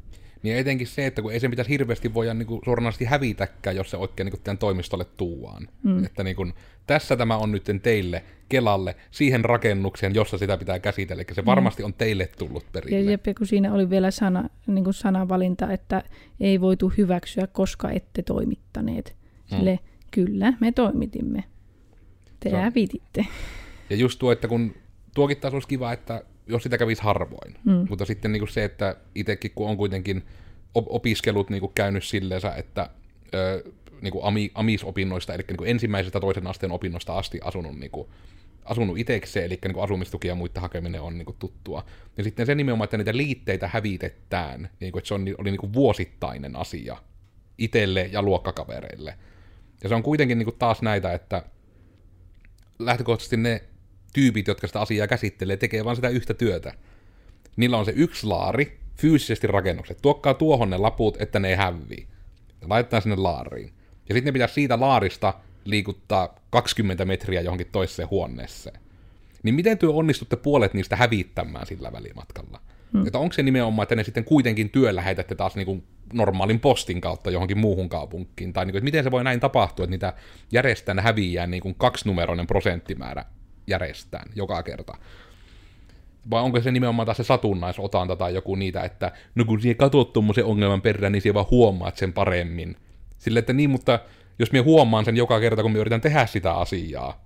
Niin 0.43 0.57
etenkin 0.57 0.87
se, 0.87 1.07
että 1.07 1.23
kun 1.23 1.33
ei 1.33 1.41
sen 1.41 1.51
pitäisi 1.51 1.71
hirveästi 1.71 2.15
voida 2.15 2.35
niin 2.35 2.47
kuin, 2.47 2.61
suoranaisesti 2.65 3.05
hävitäkään, 3.05 3.77
jos 3.77 3.91
se 3.91 3.97
oikein 3.97 4.27
niin 4.27 4.41
teidän 4.45 4.59
toimistolle 4.59 5.05
tuuaan. 5.05 5.69
Mm. 5.83 6.05
Että 6.05 6.25
niin 6.25 6.37
kuin, 6.37 6.53
tässä 6.87 7.17
tämä 7.17 7.37
on 7.37 7.53
nyt 7.53 7.65
teille, 7.83 8.25
Kelalle, 8.49 8.97
siihen 9.11 9.45
rakennukseen, 9.45 10.15
jossa 10.15 10.39
sitä 10.39 10.57
pitää 10.57 10.79
käsitellä. 10.79 11.23
Eli 11.23 11.35
se 11.35 11.45
varmasti 11.45 11.83
on 11.83 11.95
teille 11.95 12.27
tullut 12.39 12.63
Ja 12.63 12.69
perille. 12.73 13.11
jep, 13.11 13.27
ja 13.27 13.35
kun 13.35 13.47
siinä 13.47 13.73
oli 13.73 13.91
vielä 13.91 14.11
sana, 14.11 14.49
niin 14.67 14.85
kuin 14.85 14.95
sanavalinta, 14.95 15.73
että 15.73 16.03
ei 16.41 16.61
voitu 16.61 16.93
hyväksyä, 16.99 17.47
koska 17.47 17.91
ette 17.91 18.23
toimittaneet. 18.23 19.17
Mm. 19.51 19.57
Sille, 19.57 19.79
kyllä, 20.11 20.53
me 20.61 20.73
toimitimme. 20.73 21.45
Te 22.41 22.51
hävititte. 22.51 23.27
Ja 23.91 23.97
just 23.97 24.19
tuo, 24.19 24.33
että 24.33 24.49
kun 24.49 24.75
tuokin 25.15 25.37
taas 25.37 25.55
olisi 25.55 25.69
kiva, 25.69 25.93
että 25.93 26.25
jos 26.47 26.63
sitä 26.63 26.79
kävisi 26.79 27.03
harvoin. 27.03 27.55
Mm. 27.65 27.87
Mutta 27.89 28.05
sitten 28.05 28.33
niin 28.33 28.41
kuin 28.41 28.49
se, 28.49 28.65
että 28.65 28.97
itsekin 29.15 29.51
kun 29.55 29.69
on 29.69 29.77
kuitenkin 29.77 30.23
op- 30.75 30.87
opiskelut 30.89 31.51
niin 31.51 31.61
kuin 31.61 31.73
käynyt 31.75 32.05
silleensä, 32.05 32.55
että 32.55 32.91
ö, 33.35 33.73
niin 34.01 34.13
kuin 34.13 34.25
ami- 34.25 34.51
amisopinnoista, 34.55 35.35
eli 35.35 35.43
niin 35.49 35.57
kuin 35.57 35.71
ensimmäisestä 35.71 36.21
toisen 36.21 36.47
asteen 36.47 36.73
opinnosta 36.73 37.19
asti 37.19 37.41
asunut, 37.43 37.79
niin 37.79 37.91
kuin, 37.91 38.09
asunut 38.65 38.99
itsekseen, 38.99 39.47
eli 39.47 39.59
niin 39.65 39.75
kuin 39.75 39.85
asumistuki 39.85 40.29
ja 40.29 40.35
muiden 40.35 40.63
hakeminen 40.63 41.01
on 41.01 41.19
niin 41.19 41.27
kuin 41.27 41.37
tuttua. 41.39 41.85
Ja 42.17 42.25
sitten 42.25 42.47
se 42.47 42.55
nimenomaan, 42.55 42.85
että 42.85 42.97
niitä 42.97 43.17
liitteitä 43.17 43.71
hävitetään, 43.73 44.71
niin 44.81 44.93
kuin, 44.93 45.01
että 45.01 45.09
se 45.09 45.15
on, 45.15 45.27
oli 45.39 45.51
niin 45.51 45.61
kuin 45.61 45.73
vuosittainen 45.73 46.57
asia 46.57 46.97
itselle 47.59 48.09
ja 48.13 48.23
luokkakavereille. 48.23 49.19
Ja 49.83 49.89
se 49.89 49.95
on 49.95 50.03
kuitenkin 50.03 50.39
niin 50.39 50.47
kuin 50.47 50.59
taas 50.59 50.83
näitä, 50.83 51.13
että 51.13 51.43
lähtökohtaisesti 52.79 53.37
ne 53.37 53.63
tyypit, 54.15 54.49
jotka 54.49 54.67
sitä 54.67 54.81
asiaa 54.81 55.07
käsittelee, 55.07 55.57
tekee 55.57 55.85
vain 55.85 55.97
sitä 55.97 56.09
yhtä 56.09 56.35
työtä. 56.35 56.75
Niillä 57.57 57.79
on 57.79 57.85
se 57.85 57.93
yksi 57.97 58.27
laari, 58.27 58.79
fyysisesti 58.97 59.47
rakennukset. 59.47 59.99
Tuokkaa 60.03 60.35
tuohon 60.35 60.71
ne 60.71 60.77
laput, 60.77 61.21
että 61.21 61.39
ne 61.39 61.49
ei 61.49 61.57
hävii. 61.57 62.07
Ja 62.61 62.69
laitetaan 62.69 63.03
sinne 63.03 63.17
laariin. 63.17 63.73
Ja 64.09 64.15
sitten 64.15 64.25
ne 64.25 64.33
pitäisi 64.33 64.55
siitä 64.55 64.81
laarista 64.81 65.35
liikuttaa 65.65 66.35
20 66.51 67.05
metriä 67.05 67.41
johonkin 67.41 67.69
toiseen 67.73 68.11
huoneeseen. 68.11 68.81
Niin 69.43 69.55
miten 69.55 69.79
työ 69.79 69.91
onnistutte 69.91 70.37
puolet 70.37 70.75
niistä 70.75 70.97
hävittämään 70.97 71.67
sillä 71.67 71.93
välimatkalla? 71.93 72.61
Hmm. 72.93 73.07
Että 73.07 73.19
onko 73.19 73.33
se 73.33 73.43
nimenomaan, 73.43 73.85
että 73.85 73.97
ne 73.97 74.05
sitten 74.05 74.25
kuitenkin 74.25 74.71
työ 74.71 74.95
lähetätte 74.95 75.35
taas 75.35 75.57
niin 75.57 75.67
kuin 75.67 75.85
normaalin 76.13 76.61
postin 76.61 77.01
kautta 77.01 77.31
johonkin 77.31 77.59
muuhun 77.59 77.89
kaupunkiin? 77.89 78.53
Tai 78.53 78.65
niin 78.65 78.73
kuin, 78.73 78.79
että 78.79 78.85
miten 78.85 79.05
se 79.05 79.11
voi 79.11 79.25
näin 79.25 79.41
tapahtua, 79.41 79.85
että 79.85 79.91
niitä 79.91 80.13
järjestään 80.53 80.99
häviää 80.99 81.47
niin 81.47 81.63
kuin 81.63 81.75
kaksinumeroinen 81.75 82.47
prosenttimäärä 82.47 83.25
järjestään 83.67 84.31
joka 84.35 84.63
kerta? 84.63 84.95
Vai 86.31 86.43
onko 86.43 86.61
se 86.61 86.71
nimenomaan 86.73 87.07
taas 87.07 87.17
se 87.17 87.25
satunnaisotanta 87.25 88.17
tai 88.17 88.35
joku 88.35 88.55
niitä, 88.55 88.83
että 88.83 89.13
no 89.35 89.45
kun 89.45 89.61
siihen 89.61 89.77
katsot 89.77 90.13
tuommoisen 90.13 90.45
ongelman 90.45 90.83
perään, 90.83 91.13
niin 91.13 91.23
siellä 91.23 91.35
vaan 91.35 91.51
huomaat 91.51 91.97
sen 91.97 92.13
paremmin. 92.13 92.77
Sille, 93.19 93.39
että 93.39 93.53
niin, 93.53 93.71
mutta 93.71 93.99
jos 94.39 94.53
minä 94.53 94.65
huomaan 94.65 95.05
sen 95.05 95.17
joka 95.17 95.41
kerta, 95.41 95.63
kun 95.63 95.71
minä 95.71 95.81
yritän 95.81 96.01
tehdä 96.01 96.27
sitä 96.27 96.53
asiaa, 96.55 97.25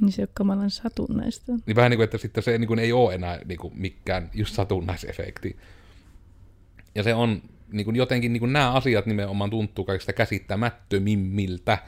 Niin 0.00 0.12
se 0.12 0.22
on 0.22 0.28
kamalan 0.34 0.70
satunnaista. 0.70 1.52
niin 1.66 1.76
vähän 1.76 1.90
niin 1.90 1.98
kuin, 1.98 2.04
että 2.04 2.18
sitten 2.18 2.42
se 2.42 2.58
niin 2.58 2.68
kuin 2.68 2.78
ei 2.78 2.92
ole 2.92 3.14
enää 3.14 3.38
niin 3.44 3.58
kuin 3.58 3.72
mikään 3.76 4.30
just 4.34 4.54
satunnaisefekti. 4.54 5.56
Ja 6.94 7.02
se 7.02 7.14
on 7.14 7.42
niin 7.72 7.84
kuin 7.84 7.96
jotenkin 7.96 8.32
niin 8.32 8.40
kuin 8.40 8.52
nämä 8.52 8.72
asiat 8.72 9.06
nimenomaan 9.06 9.50
tuntuu 9.50 9.84
kaikista 9.84 10.12
käsittämättömimmiltä, 10.12 11.78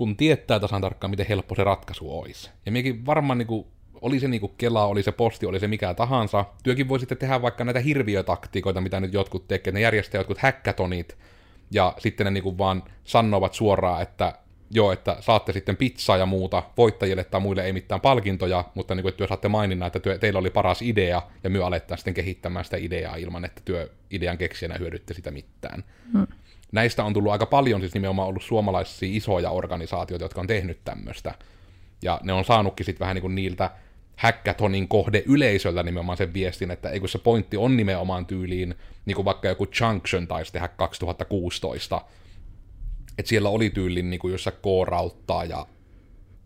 kun 0.00 0.16
tietää 0.16 0.60
tasan 0.60 0.80
tarkkaan, 0.80 1.10
miten 1.10 1.26
helppo 1.26 1.54
se 1.54 1.64
ratkaisu 1.64 2.18
olisi. 2.18 2.50
Ja 2.66 2.72
miekin 2.72 3.06
varmaan 3.06 3.38
niin 3.38 3.46
kuin, 3.46 3.66
oli 4.00 4.20
se 4.20 4.28
niin 4.28 4.40
kuin 4.40 4.52
Kela, 4.58 4.86
oli 4.86 5.02
se 5.02 5.12
posti, 5.12 5.46
oli 5.46 5.60
se 5.60 5.68
mikä 5.68 5.94
tahansa, 5.94 6.44
työkin 6.62 6.88
voi 6.88 7.00
sitten 7.00 7.18
tehdä 7.18 7.42
vaikka 7.42 7.64
näitä 7.64 7.80
hirviötaktiikoita, 7.80 8.80
mitä 8.80 9.00
nyt 9.00 9.12
jotkut 9.12 9.48
tekee, 9.48 9.72
ne 9.72 9.80
järjestää 9.80 10.18
jotkut 10.20 10.38
hackathonit, 10.38 11.16
ja 11.70 11.94
sitten 11.98 12.24
ne 12.24 12.30
niin 12.30 12.42
kuin 12.42 12.58
vaan 12.58 12.82
sanovat 13.04 13.54
suoraan, 13.54 14.02
että 14.02 14.32
joo, 14.70 14.92
että 14.92 15.16
saatte 15.20 15.52
sitten 15.52 15.76
pizzaa 15.76 16.16
ja 16.16 16.26
muuta, 16.26 16.62
voittajille 16.76 17.24
tai 17.24 17.40
muille 17.40 17.64
ei 17.64 17.72
mitään 17.72 18.00
palkintoja, 18.00 18.64
mutta 18.74 18.94
niin 18.94 19.02
kuin, 19.02 19.10
että 19.10 19.18
työ 19.18 19.26
saatte 19.26 19.48
maininnan, 19.48 19.86
että 19.86 20.00
työ, 20.00 20.18
teillä 20.18 20.38
oli 20.38 20.50
paras 20.50 20.82
idea, 20.82 21.22
ja 21.44 21.50
myö 21.50 21.66
aletaan 21.66 21.98
sitten 21.98 22.14
kehittämään 22.14 22.64
sitä 22.64 22.76
ideaa 22.76 23.16
ilman, 23.16 23.44
että 23.44 23.62
työ 23.64 23.90
idean 24.10 24.38
keksijänä 24.38 24.76
hyödytte 24.78 25.14
sitä 25.14 25.30
mitään. 25.30 25.84
Hmm. 26.12 26.26
Näistä 26.72 27.04
on 27.04 27.12
tullut 27.12 27.32
aika 27.32 27.46
paljon 27.46 27.80
siis 27.80 27.94
nimenomaan 27.94 28.28
ollut 28.28 28.42
suomalaisia 28.42 29.08
isoja 29.16 29.50
organisaatioita, 29.50 30.24
jotka 30.24 30.40
on 30.40 30.46
tehnyt 30.46 30.80
tämmöistä. 30.84 31.34
Ja 32.02 32.20
ne 32.22 32.32
on 32.32 32.44
saanutkin 32.44 32.86
sitten 32.86 33.00
vähän 33.00 33.14
niin 33.14 33.22
kuin 33.22 33.34
niiltä 33.34 33.70
hackathonin 34.16 34.88
kohde 34.88 35.22
yleisöltä 35.26 35.82
nimenomaan 35.82 36.18
sen 36.18 36.34
viestin, 36.34 36.70
että 36.70 36.90
ei 36.90 37.00
kun 37.00 37.08
se 37.08 37.18
pointti 37.18 37.56
on 37.56 37.76
nimenomaan 37.76 38.26
tyyliin, 38.26 38.74
niin 39.06 39.14
kuin 39.14 39.24
vaikka 39.24 39.48
joku 39.48 39.66
Junction 39.80 40.26
taisi 40.28 40.52
tehdä 40.52 40.68
2016, 40.68 42.00
että 43.18 43.28
siellä 43.28 43.48
oli 43.48 43.70
tyylin 43.70 44.10
niin 44.10 44.20
kuin 44.20 44.32
jossa 44.32 44.50
koorauttaa 44.50 45.44
ja 45.44 45.66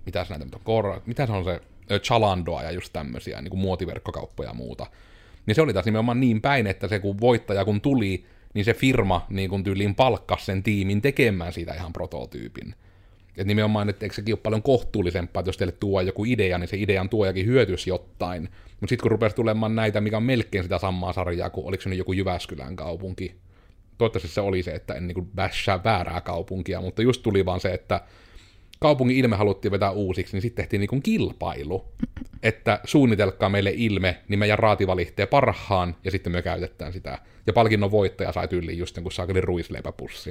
mitä 0.06 0.24
se 0.24 0.30
näitä 0.30 0.58
on, 0.66 1.02
mitä 1.06 1.26
se 1.26 1.32
on 1.32 1.44
se, 1.44 1.60
Chalandoa 1.98 2.62
ja 2.62 2.70
just 2.70 2.92
tämmöisiä, 2.92 3.40
niin 3.40 3.50
kuin 3.50 3.60
muotiverkkokauppoja 3.60 4.48
ja 4.48 4.54
muuta. 4.54 4.86
Niin 5.46 5.54
se 5.54 5.62
oli 5.62 5.72
taas 5.72 5.86
nimenomaan 5.86 6.20
niin 6.20 6.40
päin, 6.40 6.66
että 6.66 6.88
se 6.88 6.98
kun 6.98 7.20
voittaja 7.20 7.64
kun 7.64 7.80
tuli, 7.80 8.26
niin 8.54 8.64
se 8.64 8.74
firma 8.74 9.26
niin 9.30 9.50
kun 9.50 9.64
tyyliin 9.64 9.94
palkkasi 9.94 10.44
sen 10.44 10.62
tiimin 10.62 11.02
tekemään 11.02 11.52
siitä 11.52 11.74
ihan 11.74 11.92
prototyypin. 11.92 12.74
Et 13.36 13.46
nimenomaan, 13.46 13.88
että 13.88 14.06
eikö 14.06 14.14
sekin 14.14 14.34
ole 14.34 14.40
paljon 14.42 14.62
kohtuullisempaa, 14.62 15.40
että 15.40 15.48
jos 15.48 15.56
teille 15.56 15.74
tuo 15.80 16.00
joku 16.00 16.24
idea, 16.24 16.58
niin 16.58 16.68
se 16.68 16.76
idean 16.76 17.08
tuojakin 17.08 17.46
hyötyisi 17.46 17.90
jotain. 17.90 18.42
Mutta 18.80 18.88
sitten 18.88 19.02
kun 19.02 19.10
rupesi 19.10 19.36
tulemaan 19.36 19.74
näitä, 19.74 20.00
mikä 20.00 20.16
on 20.16 20.22
melkein 20.22 20.64
sitä 20.64 20.78
samaa 20.78 21.12
sarjaa, 21.12 21.50
kuin 21.50 21.66
oliko 21.66 21.82
se 21.82 21.88
nyt 21.88 21.98
joku 21.98 22.12
Jyväskylän 22.12 22.76
kaupunki. 22.76 23.34
Toivottavasti 23.98 24.28
se 24.28 24.40
oli 24.40 24.62
se, 24.62 24.70
että 24.70 24.94
en 24.94 25.06
niin 25.06 25.30
väärää 25.84 26.20
kaupunkia, 26.20 26.80
mutta 26.80 27.02
just 27.02 27.22
tuli 27.22 27.44
vaan 27.44 27.60
se, 27.60 27.74
että 27.74 28.00
kaupungin 28.84 29.16
ilme 29.16 29.36
haluttiin 29.36 29.72
vetää 29.72 29.90
uusiksi, 29.90 30.36
niin 30.36 30.42
sitten 30.42 30.62
tehtiin 30.62 30.80
niin 30.80 31.02
kilpailu, 31.02 31.84
että 32.42 32.80
suunnitelkaa 32.84 33.48
meille 33.48 33.72
ilme, 33.76 34.18
niin 34.28 34.38
meidän 34.38 34.58
raati 34.58 34.86
valitsee 34.86 35.26
parhaan, 35.26 35.96
ja 36.04 36.10
sitten 36.10 36.32
me 36.32 36.42
käytetään 36.42 36.92
sitä. 36.92 37.18
Ja 37.46 37.52
palkinnon 37.52 37.90
voittaja 37.90 38.32
sai 38.32 38.48
tyyliin 38.48 38.78
just 38.78 38.96
jonkun 38.96 39.12
saakeli 39.12 39.40
ruisleipäpussi. 39.40 40.30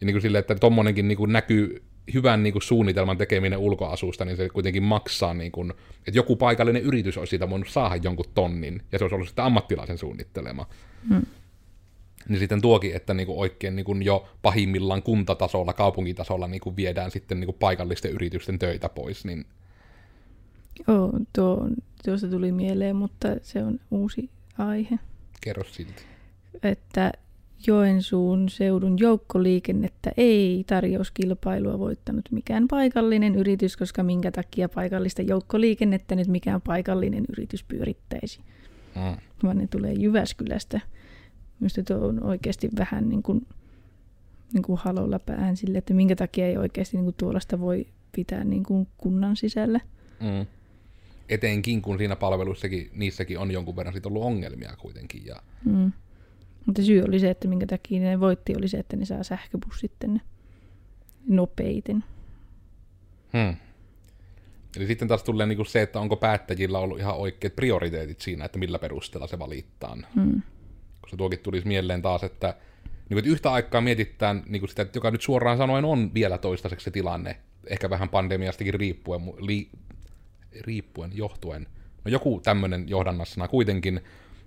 Ja 0.00 0.06
niin 0.06 0.14
kuin 0.14 0.22
sille, 0.22 0.38
että 0.38 0.54
tommonenkin 0.54 1.08
niin 1.08 1.18
kuin 1.18 1.32
näkyy 1.32 1.82
hyvän 2.14 2.42
niin 2.42 2.52
kuin 2.52 2.62
suunnitelman 2.62 3.18
tekeminen 3.18 3.58
ulkoasusta, 3.58 4.24
niin 4.24 4.36
se 4.36 4.48
kuitenkin 4.48 4.82
maksaa, 4.82 5.34
niin 5.34 5.52
kuin, 5.52 5.70
että 5.98 6.18
joku 6.18 6.36
paikallinen 6.36 6.82
yritys 6.82 7.18
olisi 7.18 7.30
siitä 7.30 7.50
voinut 7.50 7.68
saada 7.68 7.96
jonkun 7.96 8.30
tonnin, 8.34 8.82
ja 8.92 8.98
se 8.98 9.04
olisi 9.04 9.14
ollut 9.14 9.28
sitten 9.28 9.44
ammattilaisen 9.44 9.98
suunnittelema. 9.98 10.66
Hmm. 11.08 11.26
Niin 12.28 12.38
sitten 12.38 12.60
tuokin, 12.60 12.96
että 12.96 13.14
niin 13.14 13.26
kuin 13.26 13.38
oikein 13.38 13.76
niin 13.76 13.84
kuin 13.84 14.02
jo 14.02 14.28
pahimmillaan 14.42 15.02
kuntatasolla, 15.02 15.72
kaupunkitasolla 15.72 16.48
niin 16.48 16.60
kuin 16.60 16.76
viedään 16.76 17.10
sitten 17.10 17.40
niin 17.40 17.46
kuin 17.46 17.56
paikallisten 17.60 18.10
yritysten 18.10 18.58
töitä 18.58 18.88
pois, 18.88 19.24
niin 19.24 19.44
Oh, 20.88 21.10
tuo, 21.32 21.68
tuosta 22.04 22.28
tuli 22.28 22.52
mieleen, 22.52 22.96
mutta 22.96 23.28
se 23.42 23.64
on 23.64 23.80
uusi 23.90 24.30
aihe. 24.58 24.98
kerro 25.40 25.64
silti. 25.64 26.02
Että 26.62 27.12
Joensuun 27.66 28.48
seudun 28.48 28.98
joukkoliikennettä 28.98 30.12
ei 30.16 30.64
tarjouskilpailua 30.66 31.78
voittanut 31.78 32.24
mikään 32.30 32.68
paikallinen 32.68 33.34
yritys, 33.34 33.76
koska 33.76 34.02
minkä 34.02 34.30
takia 34.30 34.68
paikallista 34.68 35.22
joukkoliikennettä 35.22 36.14
nyt 36.14 36.28
mikään 36.28 36.60
paikallinen 36.60 37.24
yritys 37.28 37.64
pyörittäisi. 37.64 38.40
Mm. 38.94 39.16
Vaan 39.42 39.58
ne 39.58 39.66
tulee 39.66 39.92
Jyväskylästä. 39.92 40.80
Minusta 41.64 41.82
tuo 41.82 41.96
on 41.96 42.22
oikeasti 42.22 42.70
vähän 42.78 43.08
niin 43.08 43.22
kuin, 43.22 43.46
niin 44.52 44.62
kuin 44.62 44.78
halolla 44.78 45.18
päähän 45.18 45.56
sille, 45.56 45.78
että 45.78 45.94
minkä 45.94 46.16
takia 46.16 46.46
ei 46.46 46.56
oikeasti 46.56 46.96
niin 46.96 47.04
kuin 47.04 47.14
tuollaista 47.18 47.60
voi 47.60 47.86
pitää 48.12 48.44
niin 48.44 48.62
kuin 48.62 48.86
kunnan 48.96 49.36
sisällä. 49.36 49.80
Mm. 50.20 50.46
Etenkin 51.28 51.82
kun 51.82 51.98
siinä 51.98 52.16
palveluissakin, 52.16 52.90
niissäkin 52.94 53.38
on 53.38 53.50
jonkun 53.50 53.76
verran 53.76 53.94
sit 53.94 54.06
ollut 54.06 54.22
ongelmia 54.22 54.76
kuitenkin. 54.78 55.26
Ja, 55.26 55.42
Mm. 55.64 55.92
Mutta 56.66 56.82
syy 56.82 57.02
oli 57.02 57.20
se, 57.20 57.30
että 57.30 57.48
minkä 57.48 57.66
takia 57.66 58.00
ne 58.00 58.20
voitti, 58.20 58.54
oli 58.58 58.68
se, 58.68 58.78
että 58.78 58.96
ne 58.96 59.04
saa 59.04 59.22
sähköbussit 59.22 59.92
tänne 59.98 60.20
nopeiten. 61.28 62.04
hmm. 63.32 63.56
Eli 64.76 64.86
sitten 64.86 65.08
taas 65.08 65.22
tulee 65.22 65.46
niinku 65.46 65.64
se, 65.64 65.82
että 65.82 66.00
onko 66.00 66.16
päättäjillä 66.16 66.78
ollut 66.78 66.98
ihan 66.98 67.16
oikeat 67.16 67.56
prioriteetit 67.56 68.20
siinä, 68.20 68.44
että 68.44 68.58
millä 68.58 68.78
perusteella 68.78 69.26
se 69.26 69.38
valittaa. 69.38 69.96
Mm. 70.14 70.42
Koska 71.14 71.18
tuokin 71.18 71.38
tulisi 71.38 71.66
mieleen 71.66 72.02
taas, 72.02 72.24
että, 72.24 72.54
niin 73.08 73.18
että 73.18 73.30
yhtä 73.30 73.52
aikaa 73.52 73.80
mietitään 73.80 74.42
niin 74.46 74.68
sitä, 74.68 74.82
että 74.82 74.96
joka 74.96 75.10
nyt 75.10 75.22
suoraan 75.22 75.56
sanoen 75.56 75.84
on 75.84 76.14
vielä 76.14 76.38
toistaiseksi 76.38 76.84
se 76.84 76.90
tilanne, 76.90 77.36
ehkä 77.66 77.90
vähän 77.90 78.08
pandemiastakin 78.08 78.74
riippuen, 78.74 79.22
li, 79.38 79.68
riippuen, 80.60 81.10
johtuen. 81.14 81.66
No 82.04 82.10
joku 82.10 82.40
tämmöinen 82.44 82.88
johdannassana 82.88 83.48
kuitenkin, 83.48 84.00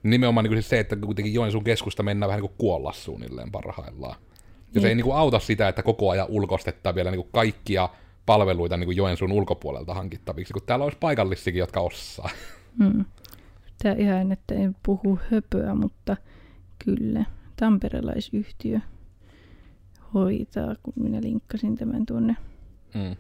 nimenomaan 0.04 0.44
niin 0.44 0.54
siis 0.54 0.70
se, 0.70 0.80
että 0.80 0.96
kuitenkin 0.96 1.34
Joensuun 1.34 1.64
keskusta 1.64 2.04
mennään 2.04 2.28
vähän 2.28 2.42
niin 2.42 2.50
kuin 2.50 2.58
kuolla 2.58 2.94
suunnilleen 2.94 3.52
parhaillaan. 3.52 4.16
Ja 4.76 4.82
se 4.82 4.88
ei 4.88 4.96
niin 4.96 5.06
kuin 5.06 5.18
auta 5.18 5.40
sitä, 5.40 5.68
että 5.68 5.84
koko 5.84 6.10
ajan 6.10 6.28
ulkostetaan 6.30 6.96
vielä 6.96 7.12
niin 7.12 7.22
kuin 7.22 7.32
kaikkia 7.32 7.90
palveluita 8.26 8.78
niin 8.78 8.88
kuin 8.88 8.98
Joensuun 8.98 9.32
ulkopuolelta 9.32 9.94
hankittaviksi, 9.94 10.54
kun 10.54 10.62
täällä 10.66 10.84
olisi 10.84 10.98
paikallisikin, 11.00 11.60
jotka 11.60 11.80
osaa. 11.80 12.30
Mm. 12.80 13.06
Tämä 13.84 13.96
ihan, 13.96 14.32
että 14.32 14.56
en 14.56 14.76
puhu 14.84 15.20
höpöä, 15.32 15.76
mutta 15.76 16.18
kyllä 16.86 17.26
tamperelaisyhtiö 17.56 18.80
hoitaa, 20.14 20.76
kun 20.84 20.94
minä 20.96 21.22
linkkasin 21.22 21.78
tämän 21.78 22.06
tuonne. 22.06 22.36
Mm. 22.94 23.16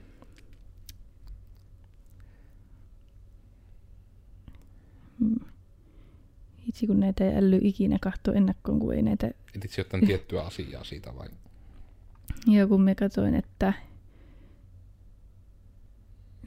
Itse 6.68 6.88
kun 6.88 7.00
näitä 7.00 7.26
ei 7.26 7.38
äly 7.38 7.60
ikinä 7.62 7.98
katsoa 8.02 8.34
ennakkoon, 8.34 8.80
kun 8.80 8.94
ei 8.94 9.02
näitä... 9.02 9.32
Itse 9.56 9.82
jotain 9.82 10.08
tiettyä 10.08 10.42
asiaa 10.42 10.84
siitä 10.84 11.16
vai? 11.16 11.28
Ja 12.48 12.68
kun 12.68 12.82
me 12.82 12.96
katsoin, 12.96 13.36
että... 13.36 13.74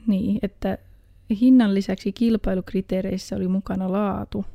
Niin, 0.07 0.39
että 0.41 0.77
hinnan 1.41 1.73
lisäksi 1.73 2.11
kilpailukriteereissä 2.11 3.35
oli 3.35 3.47
mukana 3.47 3.91
laatu. 3.91 4.45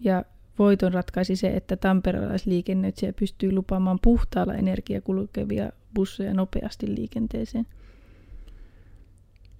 Ja 0.00 0.24
voiton 0.58 0.94
ratkaisi 0.94 1.36
se, 1.36 1.48
että 1.48 1.76
tamperelaisliikennöitsijä 1.76 3.12
pystyy 3.12 3.52
lupaamaan 3.52 3.98
puhtaalla 4.02 4.54
energia 4.54 5.00
kulkevia 5.00 5.70
busseja 5.94 6.34
nopeasti 6.34 6.94
liikenteeseen. 6.94 7.66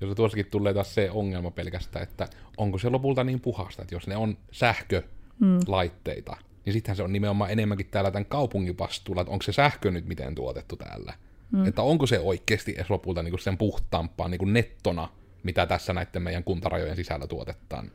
Jos 0.00 0.14
tuossakin 0.16 0.46
tulee 0.50 0.74
taas 0.74 0.94
se 0.94 1.11
ongelma 1.11 1.50
pelkästään, 1.50 2.03
että 2.03 2.29
onko 2.57 2.79
se 2.79 2.88
lopulta 2.88 3.24
niin 3.24 3.40
puhasta, 3.40 3.83
että 3.83 3.94
jos 3.94 4.07
ne 4.07 4.16
on 4.16 4.38
sähkölaitteita, 4.53 6.33
Mm. 6.33 6.44
niin 6.64 6.72
sittenhän 6.72 6.96
se 6.96 7.03
on 7.03 7.12
nimenomaan 7.12 7.50
enemmänkin 7.50 7.87
täällä 7.90 8.11
tämän 8.11 8.26
kaupungin 8.26 8.79
vastuulla, 8.79 9.20
että 9.20 9.33
onko 9.33 9.42
se 9.42 9.53
sähkö 9.53 9.90
nyt 9.90 10.07
miten 10.07 10.35
tuotettu 10.35 10.76
täällä. 10.76 11.14
Mm. 11.53 11.66
Että 11.66 11.83
onko 11.83 12.07
se 12.07 12.18
oikeasti 12.20 12.74
edes 12.76 12.90
lopulta 12.90 13.22
niin 13.22 13.33
kuin 13.33 13.40
sen 13.40 13.59
puhtaampaa 13.59 14.29
niin 14.29 14.38
kuin 14.38 14.53
nettona, 14.53 15.09
mitä 15.42 15.66
tässä 15.66 15.92
näiden 15.92 16.22
meidän 16.22 16.44
kuntarajojen 16.44 16.96
sisällä 16.96 17.26
tuotetaan. 17.26 17.90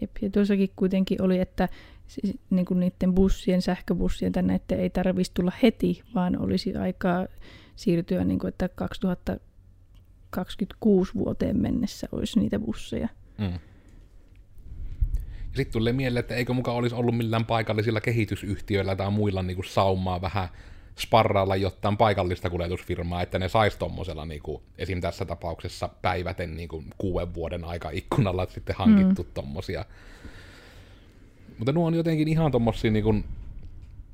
Jep, 0.00 0.10
ja 0.22 0.30
tuossakin 0.30 0.70
kuitenkin 0.76 1.22
oli, 1.22 1.38
että 1.38 1.68
siis, 2.06 2.38
niin 2.50 2.66
kuin 2.66 2.80
niiden 2.80 3.14
bussien, 3.14 3.62
sähköbussien 3.62 4.32
tai 4.32 4.42
näiden 4.42 4.80
ei 4.80 4.90
tarvitsisi 4.90 5.34
tulla 5.34 5.52
heti, 5.62 6.02
vaan 6.14 6.42
olisi 6.42 6.76
aikaa 6.76 7.26
siirtyä, 7.76 8.24
niin 8.24 8.38
kuin, 8.38 8.48
että 8.48 8.68
2026 8.68 11.14
vuoteen 11.14 11.60
mennessä 11.60 12.08
olisi 12.12 12.40
niitä 12.40 12.58
busseja. 12.58 13.08
Mm. 13.38 13.58
Sitten 15.56 15.72
tulee 15.72 15.92
mieleen, 15.92 16.20
että 16.20 16.34
eikö 16.34 16.52
muka 16.52 16.72
olisi 16.72 16.94
ollut 16.94 17.16
millään 17.16 17.46
paikallisilla 17.46 18.00
kehitysyhtiöillä 18.00 18.96
tai 18.96 19.10
muilla 19.10 19.42
niin 19.42 19.54
kuin 19.54 19.66
saumaa 19.66 20.20
vähän 20.20 20.48
sparrailla 21.00 21.56
jotain 21.56 21.96
paikallista 21.96 22.50
kuljetusfirmaa, 22.50 23.22
että 23.22 23.38
ne 23.38 23.48
sais 23.48 23.76
tommosella 23.76 24.24
niin 24.24 24.42
kuin, 24.42 24.62
esim. 24.78 25.00
tässä 25.00 25.24
tapauksessa 25.24 25.88
päiväten 26.02 26.56
niin 26.56 26.68
kuin, 26.68 26.84
kuuden 26.98 27.34
vuoden 27.34 27.64
aika 27.64 27.90
ikkunalla 27.90 28.46
sitten 28.46 28.76
hankittu 28.78 29.22
mm. 29.22 29.28
tommosia. 29.34 29.84
Mutta 31.58 31.72
nuo 31.72 31.86
on 31.86 31.94
jotenkin 31.94 32.28
ihan 32.28 32.52
tommosia 32.52 32.90
niin 32.90 33.04
kuin, 33.04 33.24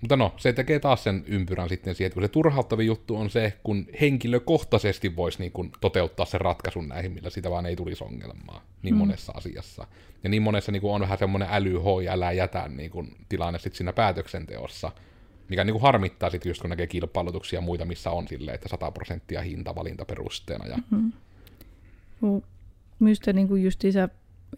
mutta 0.01 0.17
no, 0.17 0.35
se 0.37 0.53
tekee 0.53 0.79
taas 0.79 1.05
sen 1.05 1.25
ympyrän 1.27 1.69
sitten 1.69 1.95
siihen, 1.95 2.07
että 2.07 2.15
kun 2.15 2.23
se 2.23 2.29
turhauttavin 2.29 2.87
juttu 2.87 3.17
on 3.17 3.31
se, 3.31 3.53
kun 3.63 3.87
henkilökohtaisesti 4.01 5.17
voisi 5.17 5.39
niin 5.39 5.53
kuin 5.53 5.73
toteuttaa 5.81 6.27
sen 6.27 6.41
ratkaisun 6.41 6.89
näihin, 6.89 7.13
millä 7.13 7.31
sitä 7.31 7.51
vaan 7.51 7.67
ei 7.67 7.77
tulisi 7.77 8.05
ongelmaa 8.05 8.63
niin 8.83 8.95
Mm. 8.95 8.99
monessa 8.99 9.33
asiassa. 9.37 9.87
Ja 10.23 10.31
niin 10.31 10.43
monessa 10.43 10.73
niin 10.73 10.81
kuin 10.81 10.95
on 10.95 11.01
vähän 11.01 11.19
semmoinen 11.19 11.49
äly, 11.53 11.75
hoi, 11.79 12.09
älä 12.09 12.33
jätä 12.33 12.69
niin 12.69 12.91
kuin, 12.91 13.17
tilanne 13.29 13.59
sitten 13.59 13.77
siinä 13.77 13.93
päätöksenteossa, 13.93 14.93
mikä 15.49 15.65
niin 15.65 15.75
kuin 15.75 15.83
harmittaa 15.83 16.31
sitten 16.31 16.51
just 16.51 16.61
kun 16.61 16.71
näkee 16.71 16.87
kilpailutuksia 16.87 17.57
ja 17.57 17.61
muita, 17.61 17.85
missä 17.85 18.11
on 18.11 18.29
silleen, 18.29 18.55
että 18.55 18.69
100 18.69 18.91
prosenttia 18.91 19.43
hinta 19.43 19.75
valintaperusteena. 19.75 20.67
Ja, 20.67 20.79
Mm. 20.91 21.13
Mu- 22.25 22.43
Minusta 22.99 23.33
niin 23.33 23.49
kuin 23.49 23.63
justiinsa, 23.63 24.09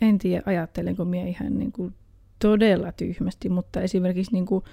en 0.01 0.18
tiedä 0.18 0.42
ajattelenko 0.46 1.05
minä 1.05 1.27
ihan 1.27 1.59
niin 1.59 1.72
kuin 1.72 1.94
todella 2.38 2.92
tyhmästi, 2.92 3.48
mutta 3.48 3.81
esimerkiksi 3.81 4.33
niin 4.33 4.46
kuin, 4.46 4.64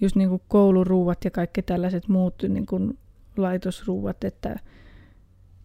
just 0.00 0.16
niin 0.16 0.28
kuin 0.28 0.42
kouluruuat 0.48 1.24
ja 1.24 1.30
kaikki 1.30 1.62
tällaiset 1.62 2.08
muut 2.08 2.34
niin 2.48 2.66
kuin 2.66 2.98
laitosruuat, 3.36 4.24
että 4.24 4.56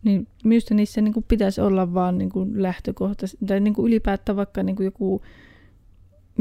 niin 0.03 0.27
minusta 0.43 0.73
niissä 0.73 1.01
niin 1.01 1.13
kuin 1.13 1.25
pitäisi 1.27 1.61
olla 1.61 1.93
vaan 1.93 2.17
niin 2.17 2.29
kuin 2.29 2.63
lähtökohtaisesti, 2.63 3.45
tai 3.45 3.59
niin 3.59 3.73
kuin 3.73 3.87
ylipäätään 3.87 4.35
vaikka 4.35 4.63
niin 4.63 4.75
kuin 4.75 4.85
joku, 4.85 5.21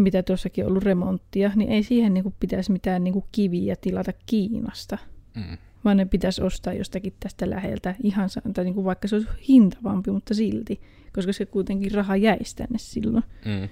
mitä 0.02 0.22
tuossakin 0.22 0.64
on 0.64 0.70
ollut 0.70 0.82
remonttia, 0.82 1.52
niin 1.56 1.70
ei 1.70 1.82
siihen 1.82 2.14
niin 2.14 2.22
kuin 2.22 2.34
pitäisi 2.40 2.72
mitään 2.72 3.04
niin 3.04 3.12
kuin 3.12 3.24
kiviä 3.32 3.76
tilata 3.80 4.12
Kiinasta 4.26 4.98
mm, 5.34 5.58
vaan 5.84 5.96
ne 5.96 6.04
pitäisi 6.04 6.42
ostaa 6.42 6.72
jostakin 6.72 7.12
tästä 7.20 7.50
läheltä 7.50 7.94
ihan, 8.02 8.28
tai 8.54 8.64
niin 8.64 8.74
kuin 8.74 8.84
vaikka 8.84 9.08
se 9.08 9.16
olisi 9.16 9.28
hintavampi, 9.48 10.10
mutta 10.10 10.34
silti, 10.34 10.80
koska 11.14 11.32
se 11.32 11.46
kuitenkin 11.46 11.92
raha 11.92 12.16
jäisi 12.16 12.56
tänne 12.56 12.78
silloin. 12.78 13.24
mm, 13.44 13.68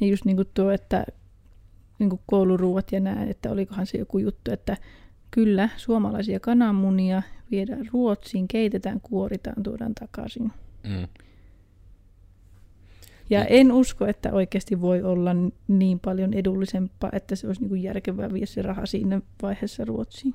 Ja 0.00 0.06
just 0.06 0.24
niin 0.24 0.36
kuin 0.36 0.48
tuo, 0.54 0.70
että 0.70 1.06
niin 1.98 2.10
kuin 2.10 2.20
kouluruuat 2.26 2.92
ja 2.92 3.00
nämä, 3.00 3.24
että 3.24 3.50
olikohan 3.50 3.86
se 3.86 3.98
joku 3.98 4.18
juttu, 4.18 4.50
että 4.52 4.76
kyllä 5.30 5.68
suomalaisia 5.76 6.40
kananmunia 6.40 7.22
viedään 7.50 7.88
Ruotsiin, 7.92 8.48
keitetään, 8.48 9.00
kuoritaan, 9.00 9.62
tuodaan 9.62 9.94
takaisin. 9.94 10.52
mm. 10.84 11.08
Ja 13.30 13.44
en 13.44 13.72
usko, 13.72 14.06
että 14.06 14.32
oikeasti 14.32 14.80
voi 14.80 15.02
olla 15.02 15.30
niin 15.68 16.00
paljon 16.00 16.34
edullisempaa, 16.34 17.10
että 17.12 17.36
se 17.36 17.46
olisi 17.46 17.60
niin 17.60 17.68
kuin 17.68 17.82
järkevää 17.82 18.32
viedä 18.32 18.46
se 18.46 18.62
raha 18.62 18.86
siinä 18.86 19.20
vaiheessa 19.42 19.84
Ruotsiin. 19.84 20.34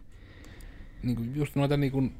niin 1.04 1.16
kuin 1.16 1.36
just 1.36 1.56
noita 1.56 1.78
niin 1.78 1.92
kuin, 1.92 2.14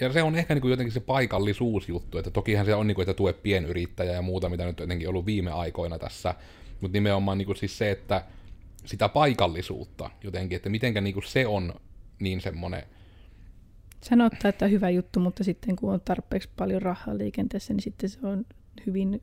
ja 0.00 0.12
se 0.12 0.22
on 0.22 0.36
ehkä 0.36 0.54
niin 0.54 0.62
kuin 0.62 0.70
jotenkin 0.70 0.92
se 0.92 1.00
paikallisuusjuttu, 1.00 2.18
että 2.18 2.30
tokihan 2.30 2.66
se 2.66 2.74
on 2.74 2.86
niin 2.86 2.94
kuin, 2.94 3.02
että 3.02 3.14
tue 3.14 3.32
pienyrittäjä 3.32 4.12
ja 4.12 4.22
muuta, 4.22 4.48
mitä 4.48 4.64
nyt 4.64 4.80
jotenkin 4.80 5.08
ollut 5.08 5.26
viime 5.26 5.50
aikoina 5.50 5.98
tässä, 5.98 6.34
mutta 6.80 6.96
nimenomaan 6.96 7.38
niin 7.38 7.46
kuin 7.46 7.56
siis 7.56 7.78
se, 7.78 7.90
että 7.90 8.24
sitä 8.84 9.08
paikallisuutta 9.08 10.10
jotenkin, 10.24 10.56
että 10.56 10.68
mitenkä 10.68 11.00
niin 11.00 11.14
kuin 11.14 11.26
se 11.26 11.46
on 11.46 11.74
niin 12.18 12.40
semmoinen, 12.40 12.82
sanottaa, 14.02 14.48
että 14.48 14.66
hyvä 14.66 14.90
juttu, 14.90 15.20
mutta 15.20 15.44
sitten 15.44 15.76
kun 15.76 15.92
on 15.92 16.00
tarpeeksi 16.04 16.48
paljon 16.56 16.82
rahaa 16.82 17.18
liikenteessä, 17.18 17.74
niin 17.74 17.82
sitten 17.82 18.10
se 18.10 18.18
on 18.26 18.44
hyvin 18.86 19.22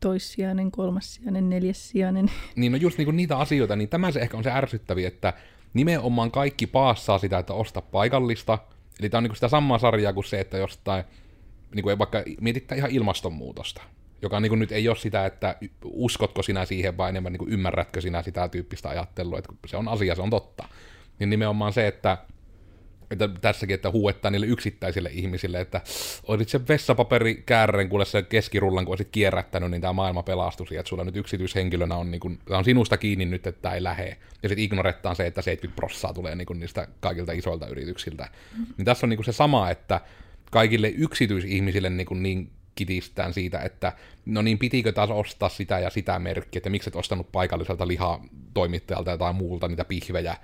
toissijainen, 0.00 0.70
kolmassijainen, 0.70 1.50
neljässijainen. 1.50 2.30
niin 2.56 2.72
no 2.72 2.78
just 2.78 2.98
niin 2.98 3.06
kuin 3.06 3.16
niitä 3.16 3.38
asioita, 3.38 3.76
niin 3.76 3.88
tämä 3.88 4.10
se 4.10 4.20
ehkä 4.20 4.36
on 4.36 4.44
se 4.44 4.50
ärsyttävi, 4.50 5.04
että 5.04 5.32
nimenomaan 5.74 6.30
kaikki 6.30 6.66
paassaa 6.66 7.18
sitä, 7.18 7.38
että 7.38 7.54
osta 7.54 7.80
paikallista. 7.80 8.58
Eli 9.00 9.08
tämä 9.08 9.18
on 9.18 9.24
niin 9.24 9.34
sitä 9.34 9.48
samaa 9.48 9.78
sarjaa 9.78 10.12
kuin 10.12 10.24
se, 10.24 10.40
että 10.40 10.58
jostain, 10.58 11.04
niin 11.74 11.82
kuin 11.82 11.98
vaikka 11.98 12.22
mietittää 12.40 12.78
ihan 12.78 12.90
ilmastonmuutosta, 12.90 13.82
joka 14.22 14.40
niin 14.40 14.50
kuin 14.50 14.58
nyt 14.58 14.72
ei 14.72 14.88
ole 14.88 14.96
sitä, 14.96 15.26
että 15.26 15.56
uskotko 15.84 16.42
sinä 16.42 16.64
siihen 16.64 16.96
vai 16.96 17.10
enemmän 17.10 17.32
niin 17.32 17.38
kuin 17.38 17.52
ymmärrätkö 17.52 18.00
sinä 18.00 18.22
sitä 18.22 18.48
tyyppistä 18.48 18.88
ajattelua, 18.88 19.38
että 19.38 19.52
se 19.66 19.76
on 19.76 19.88
asia, 19.88 20.14
se 20.14 20.22
on 20.22 20.30
totta. 20.30 20.68
Niin 21.18 21.30
nimenomaan 21.30 21.72
se, 21.72 21.86
että 21.86 22.18
että 23.10 23.28
tässäkin, 23.40 23.74
että 23.74 23.90
huuettaa 23.90 24.30
niille 24.30 24.46
yksittäisille 24.46 25.10
ihmisille, 25.12 25.60
että 25.60 25.80
olisit 26.28 26.48
se 26.48 26.68
vessapaperi 26.68 27.42
käärren, 27.46 27.88
kuule 27.88 28.04
se 28.04 28.22
keskirullan, 28.22 28.84
kun 28.84 28.92
olisit 28.92 29.08
kierrättänyt, 29.12 29.70
niin 29.70 29.80
tämä 29.80 29.92
maailma 29.92 30.22
pelastuisi, 30.22 30.76
että 30.76 30.88
sulla 30.88 31.04
nyt 31.04 31.16
yksityishenkilönä 31.16 31.96
on, 31.96 32.10
niin 32.10 32.20
kuin, 32.20 32.38
on 32.50 32.64
sinusta 32.64 32.96
kiinni 32.96 33.24
nyt, 33.24 33.46
että 33.46 33.62
tämä 33.62 33.74
ei 33.74 33.82
lähe. 33.82 34.16
Ja 34.42 34.48
sitten 34.48 34.64
ignorettaan 34.64 35.16
se, 35.16 35.26
että 35.26 35.42
70 35.42 35.76
prossaa 35.76 36.14
tulee 36.14 36.34
niin 36.34 36.46
kuin 36.46 36.60
niistä 36.60 36.88
kaikilta 37.00 37.32
isoilta 37.32 37.66
yrityksiltä. 37.66 38.28
Mm. 38.58 38.66
Niin 38.76 38.84
tässä 38.84 39.06
on 39.06 39.10
niin 39.10 39.18
kuin 39.18 39.24
se 39.24 39.32
sama, 39.32 39.70
että 39.70 40.00
kaikille 40.50 40.88
yksityisihmisille 40.88 41.90
niin, 41.90 42.06
kuin 42.06 42.22
niin 42.22 42.50
kitistään 42.74 43.34
siitä, 43.34 43.58
että 43.58 43.92
no 44.26 44.42
niin, 44.42 44.58
pitikö 44.58 44.92
taas 44.92 45.10
ostaa 45.10 45.48
sitä 45.48 45.78
ja 45.78 45.90
sitä 45.90 46.18
merkkiä, 46.18 46.58
että 46.58 46.70
miksi 46.70 46.90
et 46.90 46.96
ostanut 46.96 47.32
paikalliselta 47.32 47.88
lihatoimittajalta 47.88 49.18
tai 49.18 49.32
muulta 49.32 49.68
niitä 49.68 49.84
pihvejä, 49.84 50.36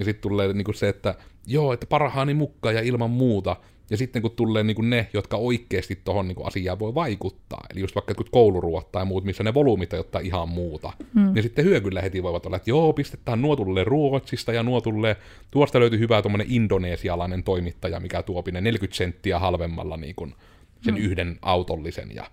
ja 0.00 0.04
sitten 0.04 0.22
tulee 0.22 0.52
niinku 0.52 0.72
se, 0.72 0.88
että 0.88 1.14
joo, 1.46 1.72
että 1.72 1.86
parhaani 1.86 2.34
mukaan 2.34 2.74
ja 2.74 2.80
ilman 2.80 3.10
muuta. 3.10 3.56
Ja 3.90 3.96
sitten 3.96 4.22
kun 4.22 4.30
tulee 4.30 4.62
niinku 4.62 4.82
ne, 4.82 5.08
jotka 5.12 5.36
oikeasti 5.36 6.00
tuohon 6.04 6.28
niinku 6.28 6.44
asiaan 6.44 6.78
voi 6.78 6.94
vaikuttaa, 6.94 7.66
eli 7.70 7.80
just 7.80 7.94
vaikka 7.94 8.14
kouluruot 8.30 8.92
tai 8.92 9.04
muut, 9.04 9.24
missä 9.24 9.44
ne 9.44 9.54
volyymit 9.54 9.92
ottaa 9.92 10.20
ihan 10.20 10.48
muuta, 10.48 10.92
hmm. 11.14 11.32
niin 11.34 11.42
sitten 11.42 11.64
hyökyllä 11.64 12.02
heti 12.02 12.22
voivat 12.22 12.46
olla, 12.46 12.56
että 12.56 12.70
joo, 12.70 12.92
pistetään 12.92 13.42
nuo 13.42 13.56
tulee 13.56 13.84
Ruotsista 13.84 14.52
ja 14.52 14.62
nuo 14.62 14.80
tulee, 14.80 15.16
tuosta 15.50 15.80
löytyy 15.80 15.98
hyvä 15.98 16.22
tuommoinen 16.22 16.46
indonesialainen 16.50 17.42
toimittaja, 17.42 18.00
mikä 18.00 18.22
tuo 18.22 18.44
40 18.60 18.96
senttiä 18.96 19.38
halvemmalla 19.38 19.96
niin 19.96 20.14
kuin 20.14 20.34
sen 20.82 20.94
hmm. 20.94 21.04
yhden 21.04 21.38
autollisen. 21.42 22.14
Ja, 22.14 22.26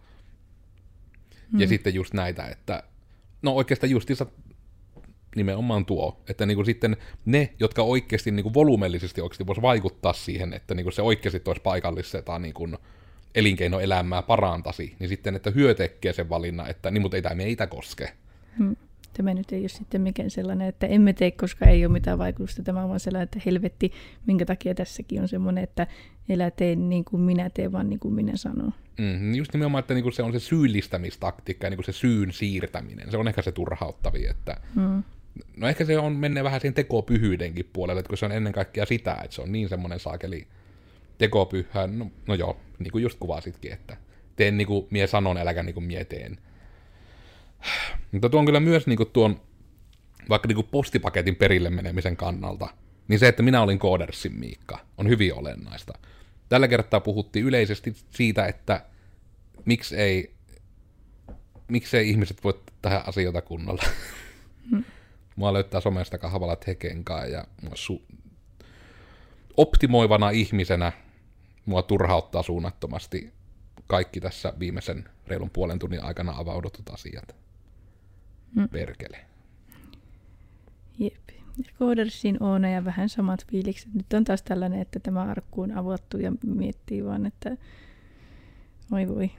hmm. 1.51 1.59
ja 1.59 1.67
sitten 1.67 1.93
just 1.93 2.13
näitä, 2.13 2.47
että 2.47 2.83
no 3.41 3.51
oikeastaan 3.51 3.91
justiinsa 3.91 4.25
nimenomaan 5.35 5.85
tuo, 5.85 6.21
että 6.29 6.45
niin 6.45 6.55
kuin 6.55 6.65
sitten 6.65 6.97
ne, 7.25 7.53
jotka 7.59 7.81
oikeasti 7.81 8.31
niin 8.31 8.43
kuin 8.43 8.53
volumellisesti 8.53 9.21
oikeasti 9.21 9.47
voisi 9.47 9.61
vaikuttaa 9.61 10.13
siihen, 10.13 10.53
että 10.53 10.75
niin 10.75 10.83
kuin 10.83 10.93
se 10.93 11.01
oikeasti 11.01 11.41
olisi 11.45 11.61
paikallista 11.61 12.39
niin 12.39 12.53
kuin 12.53 12.77
elinkeinoelämää 13.35 14.21
parantaisi, 14.21 14.95
niin 14.99 15.09
sitten, 15.09 15.35
että 15.35 15.51
hyö 15.51 15.73
tekee 15.73 16.13
sen 16.13 16.29
valinnan, 16.29 16.69
että 16.69 16.91
niin, 16.91 17.01
mutta 17.01 17.17
ei 17.17 17.21
tämä 17.21 17.35
meitä 17.35 17.67
koske. 17.67 18.13
Hmm. 18.57 18.75
Tämä 19.13 19.33
nyt 19.33 19.51
ei 19.51 19.61
ole 19.61 19.69
sitten 19.69 20.01
mikään 20.01 20.29
sellainen, 20.29 20.67
että 20.67 20.87
emme 20.87 21.13
tee, 21.13 21.31
koska 21.31 21.65
ei 21.65 21.85
ole 21.85 21.93
mitään 21.93 22.17
vaikutusta. 22.17 22.63
Tämä 22.63 22.83
on 22.83 22.89
vaan 22.89 22.99
sellainen, 22.99 23.23
että 23.23 23.41
helvetti, 23.45 23.91
minkä 24.25 24.45
takia 24.45 24.75
tässäkin 24.75 25.21
on 25.21 25.27
semmoinen, 25.27 25.63
että 25.63 25.87
elä 26.29 26.51
tee 26.51 26.75
niin 26.75 27.05
kuin 27.05 27.21
minä 27.21 27.49
teen, 27.49 27.71
vaan 27.71 27.89
niin 27.89 27.99
kuin 27.99 28.13
minä 28.13 28.31
sanon. 28.35 28.73
Mm, 28.97 29.35
just 29.35 29.53
nimenomaan, 29.53 29.79
että 29.79 29.93
niinku 29.93 30.11
se 30.11 30.23
on 30.23 30.31
se 30.31 30.39
syyllistämistaktiikka 30.39 31.65
ja 31.65 31.69
niinku 31.69 31.83
se 31.83 31.91
syyn 31.91 32.33
siirtäminen. 32.33 33.11
Se 33.11 33.17
on 33.17 33.27
ehkä 33.27 33.41
se 33.41 33.51
turhauttavi, 33.51 34.27
että 34.27 34.57
hmm 34.75 35.03
no 35.57 35.67
ehkä 35.67 35.85
se 35.85 35.99
on 35.99 36.15
mennyt 36.15 36.43
vähän 36.43 36.61
siihen 36.61 36.73
tekopyhyydenkin 36.73 37.69
puolelle, 37.73 37.99
että 37.99 38.09
kun 38.09 38.17
se 38.17 38.25
on 38.25 38.31
ennen 38.31 38.53
kaikkea 38.53 38.85
sitä, 38.85 39.17
että 39.23 39.35
se 39.35 39.41
on 39.41 39.51
niin 39.51 39.69
semmoinen 39.69 39.99
saakeli 39.99 40.47
tekopyhä, 41.17 41.87
no, 41.87 42.11
no 42.27 42.33
joo, 42.33 42.57
niin 42.79 42.91
kuin 42.91 43.01
just 43.01 43.19
kuvasitkin, 43.19 43.73
että 43.73 43.97
teen 44.35 44.57
niin 44.57 44.67
kuin 44.67 44.87
mie 44.89 45.07
sanon, 45.07 45.37
äläkä 45.37 45.63
niin 45.63 45.73
kuin 45.73 45.83
mie 45.83 46.05
teen. 46.05 46.37
Mutta 48.11 48.29
tuon 48.29 48.45
kyllä 48.45 48.59
myös 48.59 48.87
niin 48.87 48.97
kuin 48.97 49.09
tuon, 49.13 49.41
vaikka 50.29 50.47
niin 50.47 50.55
kuin 50.55 50.67
postipaketin 50.71 51.35
perille 51.35 51.69
menemisen 51.69 52.17
kannalta, 52.17 52.67
niin 53.07 53.19
se, 53.19 53.27
että 53.27 53.43
minä 53.43 53.61
olin 53.61 53.79
Koodersin 53.79 54.39
Miikka, 54.39 54.79
on 54.97 55.09
hyvin 55.09 55.33
olennaista. 55.33 55.93
Tällä 56.49 56.67
kertaa 56.67 56.99
puhuttiin 56.99 57.45
yleisesti 57.45 57.95
siitä, 58.09 58.45
että 58.45 58.85
miksi 59.65 59.95
ei, 59.95 60.33
miksi 61.67 61.97
ei 61.97 62.09
ihmiset 62.09 62.43
voi 62.43 62.59
tehdä 62.81 63.01
asioita 63.07 63.41
kunnolla. 63.41 63.83
Mua 65.37 65.53
löytää 65.53 65.81
somesta 65.81 66.17
kahvalla 66.17 66.55
tekenkaa 66.55 67.25
ja 67.25 67.45
su- 67.69 68.15
optimoivana 69.57 70.29
ihmisenä 70.29 70.91
mua 71.65 71.81
turhauttaa 71.81 72.43
suunnattomasti 72.43 73.33
kaikki 73.87 74.19
tässä 74.19 74.53
viimeisen 74.59 75.09
reilun 75.27 75.49
puolen 75.49 75.79
tunnin 75.79 76.03
aikana 76.03 76.33
avaudutut 76.37 76.89
asiat. 76.89 77.35
Mm. 78.55 78.69
Perkele. 78.69 79.17
Jep. 80.99 81.13
Koodersin 81.79 82.43
on 82.43 82.63
ja 82.63 82.85
vähän 82.85 83.09
samat 83.09 83.47
fiilikset. 83.47 83.93
Nyt 83.93 84.13
on 84.13 84.23
taas 84.23 84.43
tällainen, 84.43 84.81
että 84.81 84.99
tämä 84.99 85.21
arkku 85.21 85.61
on 85.61 85.77
avattu 85.77 86.17
ja 86.17 86.31
miettii 86.45 87.05
vaan, 87.05 87.25
että 87.25 87.57
oi 88.91 89.07
voi, 89.07 89.31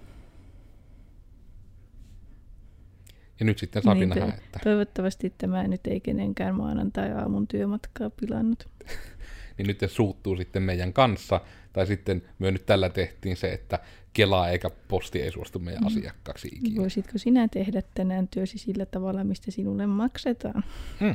Ja 3.40 3.46
nyt 3.46 3.58
sitten 3.58 3.82
saa 3.82 3.94
niin, 3.94 4.08
nähdä, 4.08 4.24
että... 4.24 4.58
Toivottavasti 4.64 5.32
tämä 5.38 5.68
nyt 5.68 5.86
ei 5.86 6.00
kenenkään 6.00 6.54
maanantai-aamun 6.54 7.48
työmatkaa 7.48 8.10
pilannut. 8.10 8.68
niin 9.58 9.66
nyt 9.66 9.80
se 9.80 9.88
suuttuu 9.88 10.36
sitten 10.36 10.62
meidän 10.62 10.92
kanssa, 10.92 11.40
tai 11.72 11.86
sitten 11.86 12.22
me 12.38 12.50
nyt 12.50 12.66
tällä 12.66 12.90
tehtiin 12.90 13.36
se, 13.36 13.52
että 13.52 13.78
Kela 14.12 14.48
eikä 14.48 14.70
posti 14.88 15.22
ei 15.22 15.32
suostu 15.32 15.58
meidän 15.58 15.82
mm. 15.82 15.86
asiakkaaksi 15.86 16.48
ikinä. 16.48 16.80
Voisitko 16.80 17.18
sinä 17.18 17.48
tehdä 17.48 17.82
tänään 17.94 18.28
työsi 18.28 18.58
sillä 18.58 18.86
tavalla, 18.86 19.24
mistä 19.24 19.50
sinulle 19.50 19.86
maksetaan? 19.86 20.64
Mm. 21.00 21.14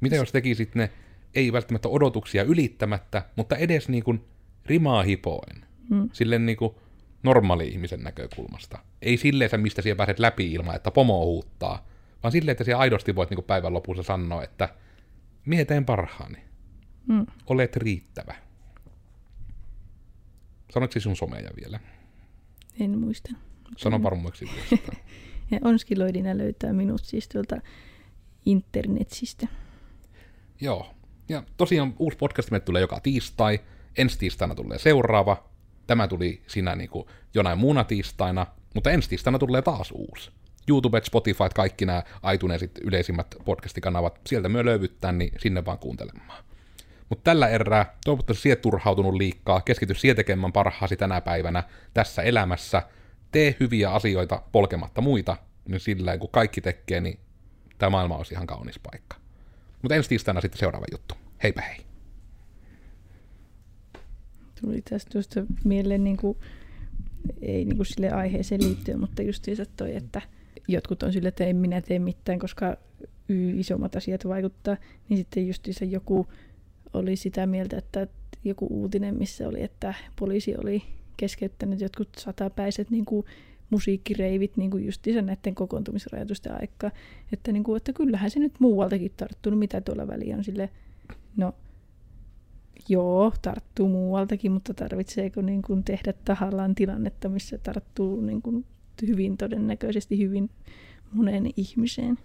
Mitä 0.00 0.16
jos 0.16 0.32
tekisit 0.32 0.74
ne, 0.74 0.90
ei 1.34 1.52
välttämättä 1.52 1.88
odotuksia 1.88 2.42
ylittämättä, 2.42 3.22
mutta 3.36 3.56
edes 3.56 3.88
niin 3.88 4.04
kuin 4.04 4.24
rimaa 4.66 5.02
hipoen. 5.02 5.64
Mm. 5.90 6.08
Silleen 6.12 6.46
niin 6.46 6.56
kuin 6.56 6.74
normaali 7.22 7.68
ihmisen 7.68 8.00
näkökulmasta. 8.00 8.78
Ei 9.02 9.16
silleen, 9.16 9.50
mistä 9.56 9.82
siellä 9.82 9.96
pääset 9.96 10.18
läpi 10.18 10.52
ilman, 10.52 10.76
että 10.76 10.90
pomo 10.90 11.24
huuttaa, 11.24 11.86
vaan 12.22 12.32
silleen, 12.32 12.52
että 12.52 12.64
siellä 12.64 12.80
aidosti 12.80 13.14
voit 13.14 13.30
niin 13.30 13.44
päivän 13.44 13.74
lopussa 13.74 14.02
sanoa, 14.02 14.42
että 14.42 14.68
mieteen 15.46 15.84
parhaani. 15.84 16.38
Mm. 17.08 17.26
Olet 17.46 17.76
riittävä. 17.76 18.34
Sanoitko 20.70 21.00
sun 21.00 21.16
someja 21.16 21.50
vielä? 21.60 21.80
En 22.80 22.98
muista. 22.98 23.30
Sano 23.76 24.02
varmuiksi 24.02 24.44
ja 25.50 25.58
Onskiloidina 25.64 26.38
löytää 26.38 26.72
minut 26.72 27.04
siis 27.04 27.28
tuolta 27.28 27.56
internetsistä. 28.46 29.46
Joo. 30.60 30.94
Ja 31.28 31.42
tosiaan 31.56 31.94
uusi 31.98 32.18
podcast 32.18 32.48
tulee 32.64 32.80
joka 32.80 33.00
tiistai. 33.00 33.60
Ensi 33.98 34.18
tiistaina 34.18 34.54
tulee 34.54 34.78
seuraava. 34.78 35.49
Tämä 35.90 36.08
tuli 36.08 36.42
siinä 36.46 36.76
niin 36.76 36.90
kuin 36.90 37.06
jonain 37.34 37.58
muuna 37.58 37.84
tiistaina, 37.84 38.46
mutta 38.74 38.90
ensi 38.90 39.08
tiistaina 39.08 39.38
tulee 39.38 39.62
taas 39.62 39.92
uusi. 39.92 40.30
YouTube, 40.68 41.00
Spotify, 41.04 41.44
kaikki 41.54 41.86
nämä 41.86 42.02
iTunesit 42.34 42.70
yleisimmät 42.82 43.26
podcastikanavat, 43.44 44.20
sieltä 44.26 44.48
myö 44.48 44.64
löyvyttää, 44.64 45.12
niin 45.12 45.32
sinne 45.38 45.64
vaan 45.64 45.78
kuuntelemaan. 45.78 46.44
Mutta 47.08 47.22
tällä 47.24 47.48
erää, 47.48 47.94
toivottavasti 48.04 48.42
sieltä 48.42 48.62
turhautunut 48.62 49.14
liikkaa, 49.14 49.60
keskity 49.60 49.94
siihen 49.94 50.16
tekemään 50.16 50.52
parhaasi 50.52 50.96
tänä 50.96 51.20
päivänä 51.20 51.62
tässä 51.94 52.22
elämässä, 52.22 52.82
tee 53.32 53.56
hyviä 53.60 53.90
asioita 53.90 54.42
polkematta 54.52 55.00
muita, 55.00 55.36
niin 55.68 55.80
sillä 55.80 56.18
kun 56.18 56.30
kaikki 56.32 56.60
tekee, 56.60 57.00
niin 57.00 57.20
tämä 57.78 57.90
maailma 57.90 58.16
olisi 58.16 58.34
ihan 58.34 58.46
kaunis 58.46 58.78
paikka. 58.78 59.16
Mutta 59.82 59.94
ensi 59.94 60.08
tiistaina 60.08 60.40
sitten 60.40 60.58
seuraava 60.58 60.86
juttu. 60.92 61.14
Heipä 61.42 61.62
hei! 61.62 61.89
Tuli 64.60 64.82
tästä 64.82 65.10
tuosta 65.12 65.46
mieleen 65.64 66.04
niin 66.04 66.16
kuin, 66.16 66.38
ei 67.42 67.64
niin 67.64 67.76
kuin 67.76 67.86
sille 67.86 68.10
aiheeseen 68.10 68.62
liittyen, 68.62 69.00
mutta 69.00 69.22
justiinsa 69.22 69.64
toi, 69.76 69.96
että 69.96 70.22
jotkut 70.68 71.02
on 71.02 71.12
sille, 71.12 71.28
että 71.28 71.44
en 71.44 71.56
minä 71.56 71.80
tee 71.80 71.98
mitään, 71.98 72.38
koska 72.38 72.76
isommat 73.56 73.96
asiat 73.96 74.28
vaikuttaa, 74.28 74.76
niin 75.08 75.18
sitten 75.18 75.46
justiinsa 75.46 75.84
joku 75.84 76.26
oli 76.92 77.16
sitä 77.16 77.46
mieltä, 77.46 77.78
että 77.78 78.06
joku 78.44 78.66
uutinen, 78.70 79.14
missä 79.18 79.48
oli, 79.48 79.62
että 79.62 79.94
poliisi 80.18 80.54
oli 80.56 80.82
keskeyttänyt 81.16 81.80
jotkut 81.80 82.08
satapäiset 82.18 82.90
niin 82.90 83.04
kuin 83.04 83.26
musiikkireivit 83.70 84.56
niin 84.56 84.70
kuin 84.70 84.86
justiinsa 84.86 85.22
näiden 85.22 85.54
kokoontumisrajoitusten 85.54 86.60
aikaa. 86.60 86.90
Että, 87.32 87.52
niin 87.52 87.64
kuin, 87.64 87.76
että 87.76 87.92
kyllähän 87.92 88.30
se 88.30 88.40
nyt 88.40 88.52
muualtakin 88.58 89.12
tarttunut, 89.16 89.58
mitä 89.58 89.80
tuolla 89.80 90.06
väliä 90.06 90.36
on 90.36 90.44
sille, 90.44 90.70
no 91.36 91.54
joo, 92.88 93.32
tarttuu 93.42 93.88
muualtakin, 93.88 94.52
mutta 94.52 94.74
tarvitseeko 94.74 95.42
niin 95.42 95.62
kuin 95.62 95.84
tehdä 95.84 96.12
tahallaan 96.24 96.74
tilannetta, 96.74 97.28
missä 97.28 97.58
tarttuu 97.58 98.20
niin 98.20 98.42
kuin 98.42 98.64
hyvin 99.06 99.36
todennäköisesti 99.36 100.18
hyvin 100.18 100.50
moneen 101.12 101.50
ihmiseen. 101.56 102.18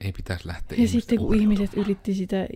Ei 0.00 0.12
pitäisi 0.12 0.48
lähteä 0.48 0.78
Ja 0.78 0.88
sitten 0.88 1.18
kun 1.18 1.34
ihmiset 1.34 1.76
yritti 1.76 2.14
sitä 2.14 2.48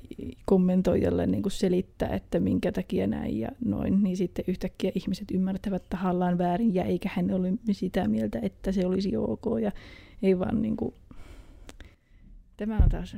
kommentoijalle 0.44 1.26
niin 1.26 1.42
kuin 1.42 1.52
selittää, 1.52 2.08
että 2.08 2.40
minkä 2.40 2.72
takia 2.72 3.06
näin 3.06 3.40
ja 3.40 3.48
noin, 3.64 4.02
niin 4.02 4.16
sitten 4.16 4.44
yhtäkkiä 4.48 4.92
ihmiset 4.94 5.30
ymmärtävät 5.30 5.82
tahallaan 5.88 6.38
väärin 6.38 6.74
ja 6.74 6.84
eikä 6.84 7.10
hän 7.12 7.30
ole 7.30 7.52
sitä 7.72 8.08
mieltä, 8.08 8.38
että 8.42 8.72
se 8.72 8.86
olisi 8.86 9.16
ok 9.16 9.44
ja 9.62 9.72
ei 10.22 10.38
vaan 10.38 10.62
niin 10.62 10.76
kuin... 10.76 10.94
Tämä 12.56 12.76
on 12.76 12.88
taas 12.88 13.16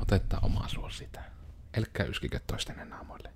Otetaan 0.00 0.44
omaa 0.44 0.68
suo 0.68 0.90
sitä. 0.90 1.22
Elkää 1.74 2.06
yskikö 2.06 2.40
toistenne 2.46 2.84
naamoille. 2.84 3.32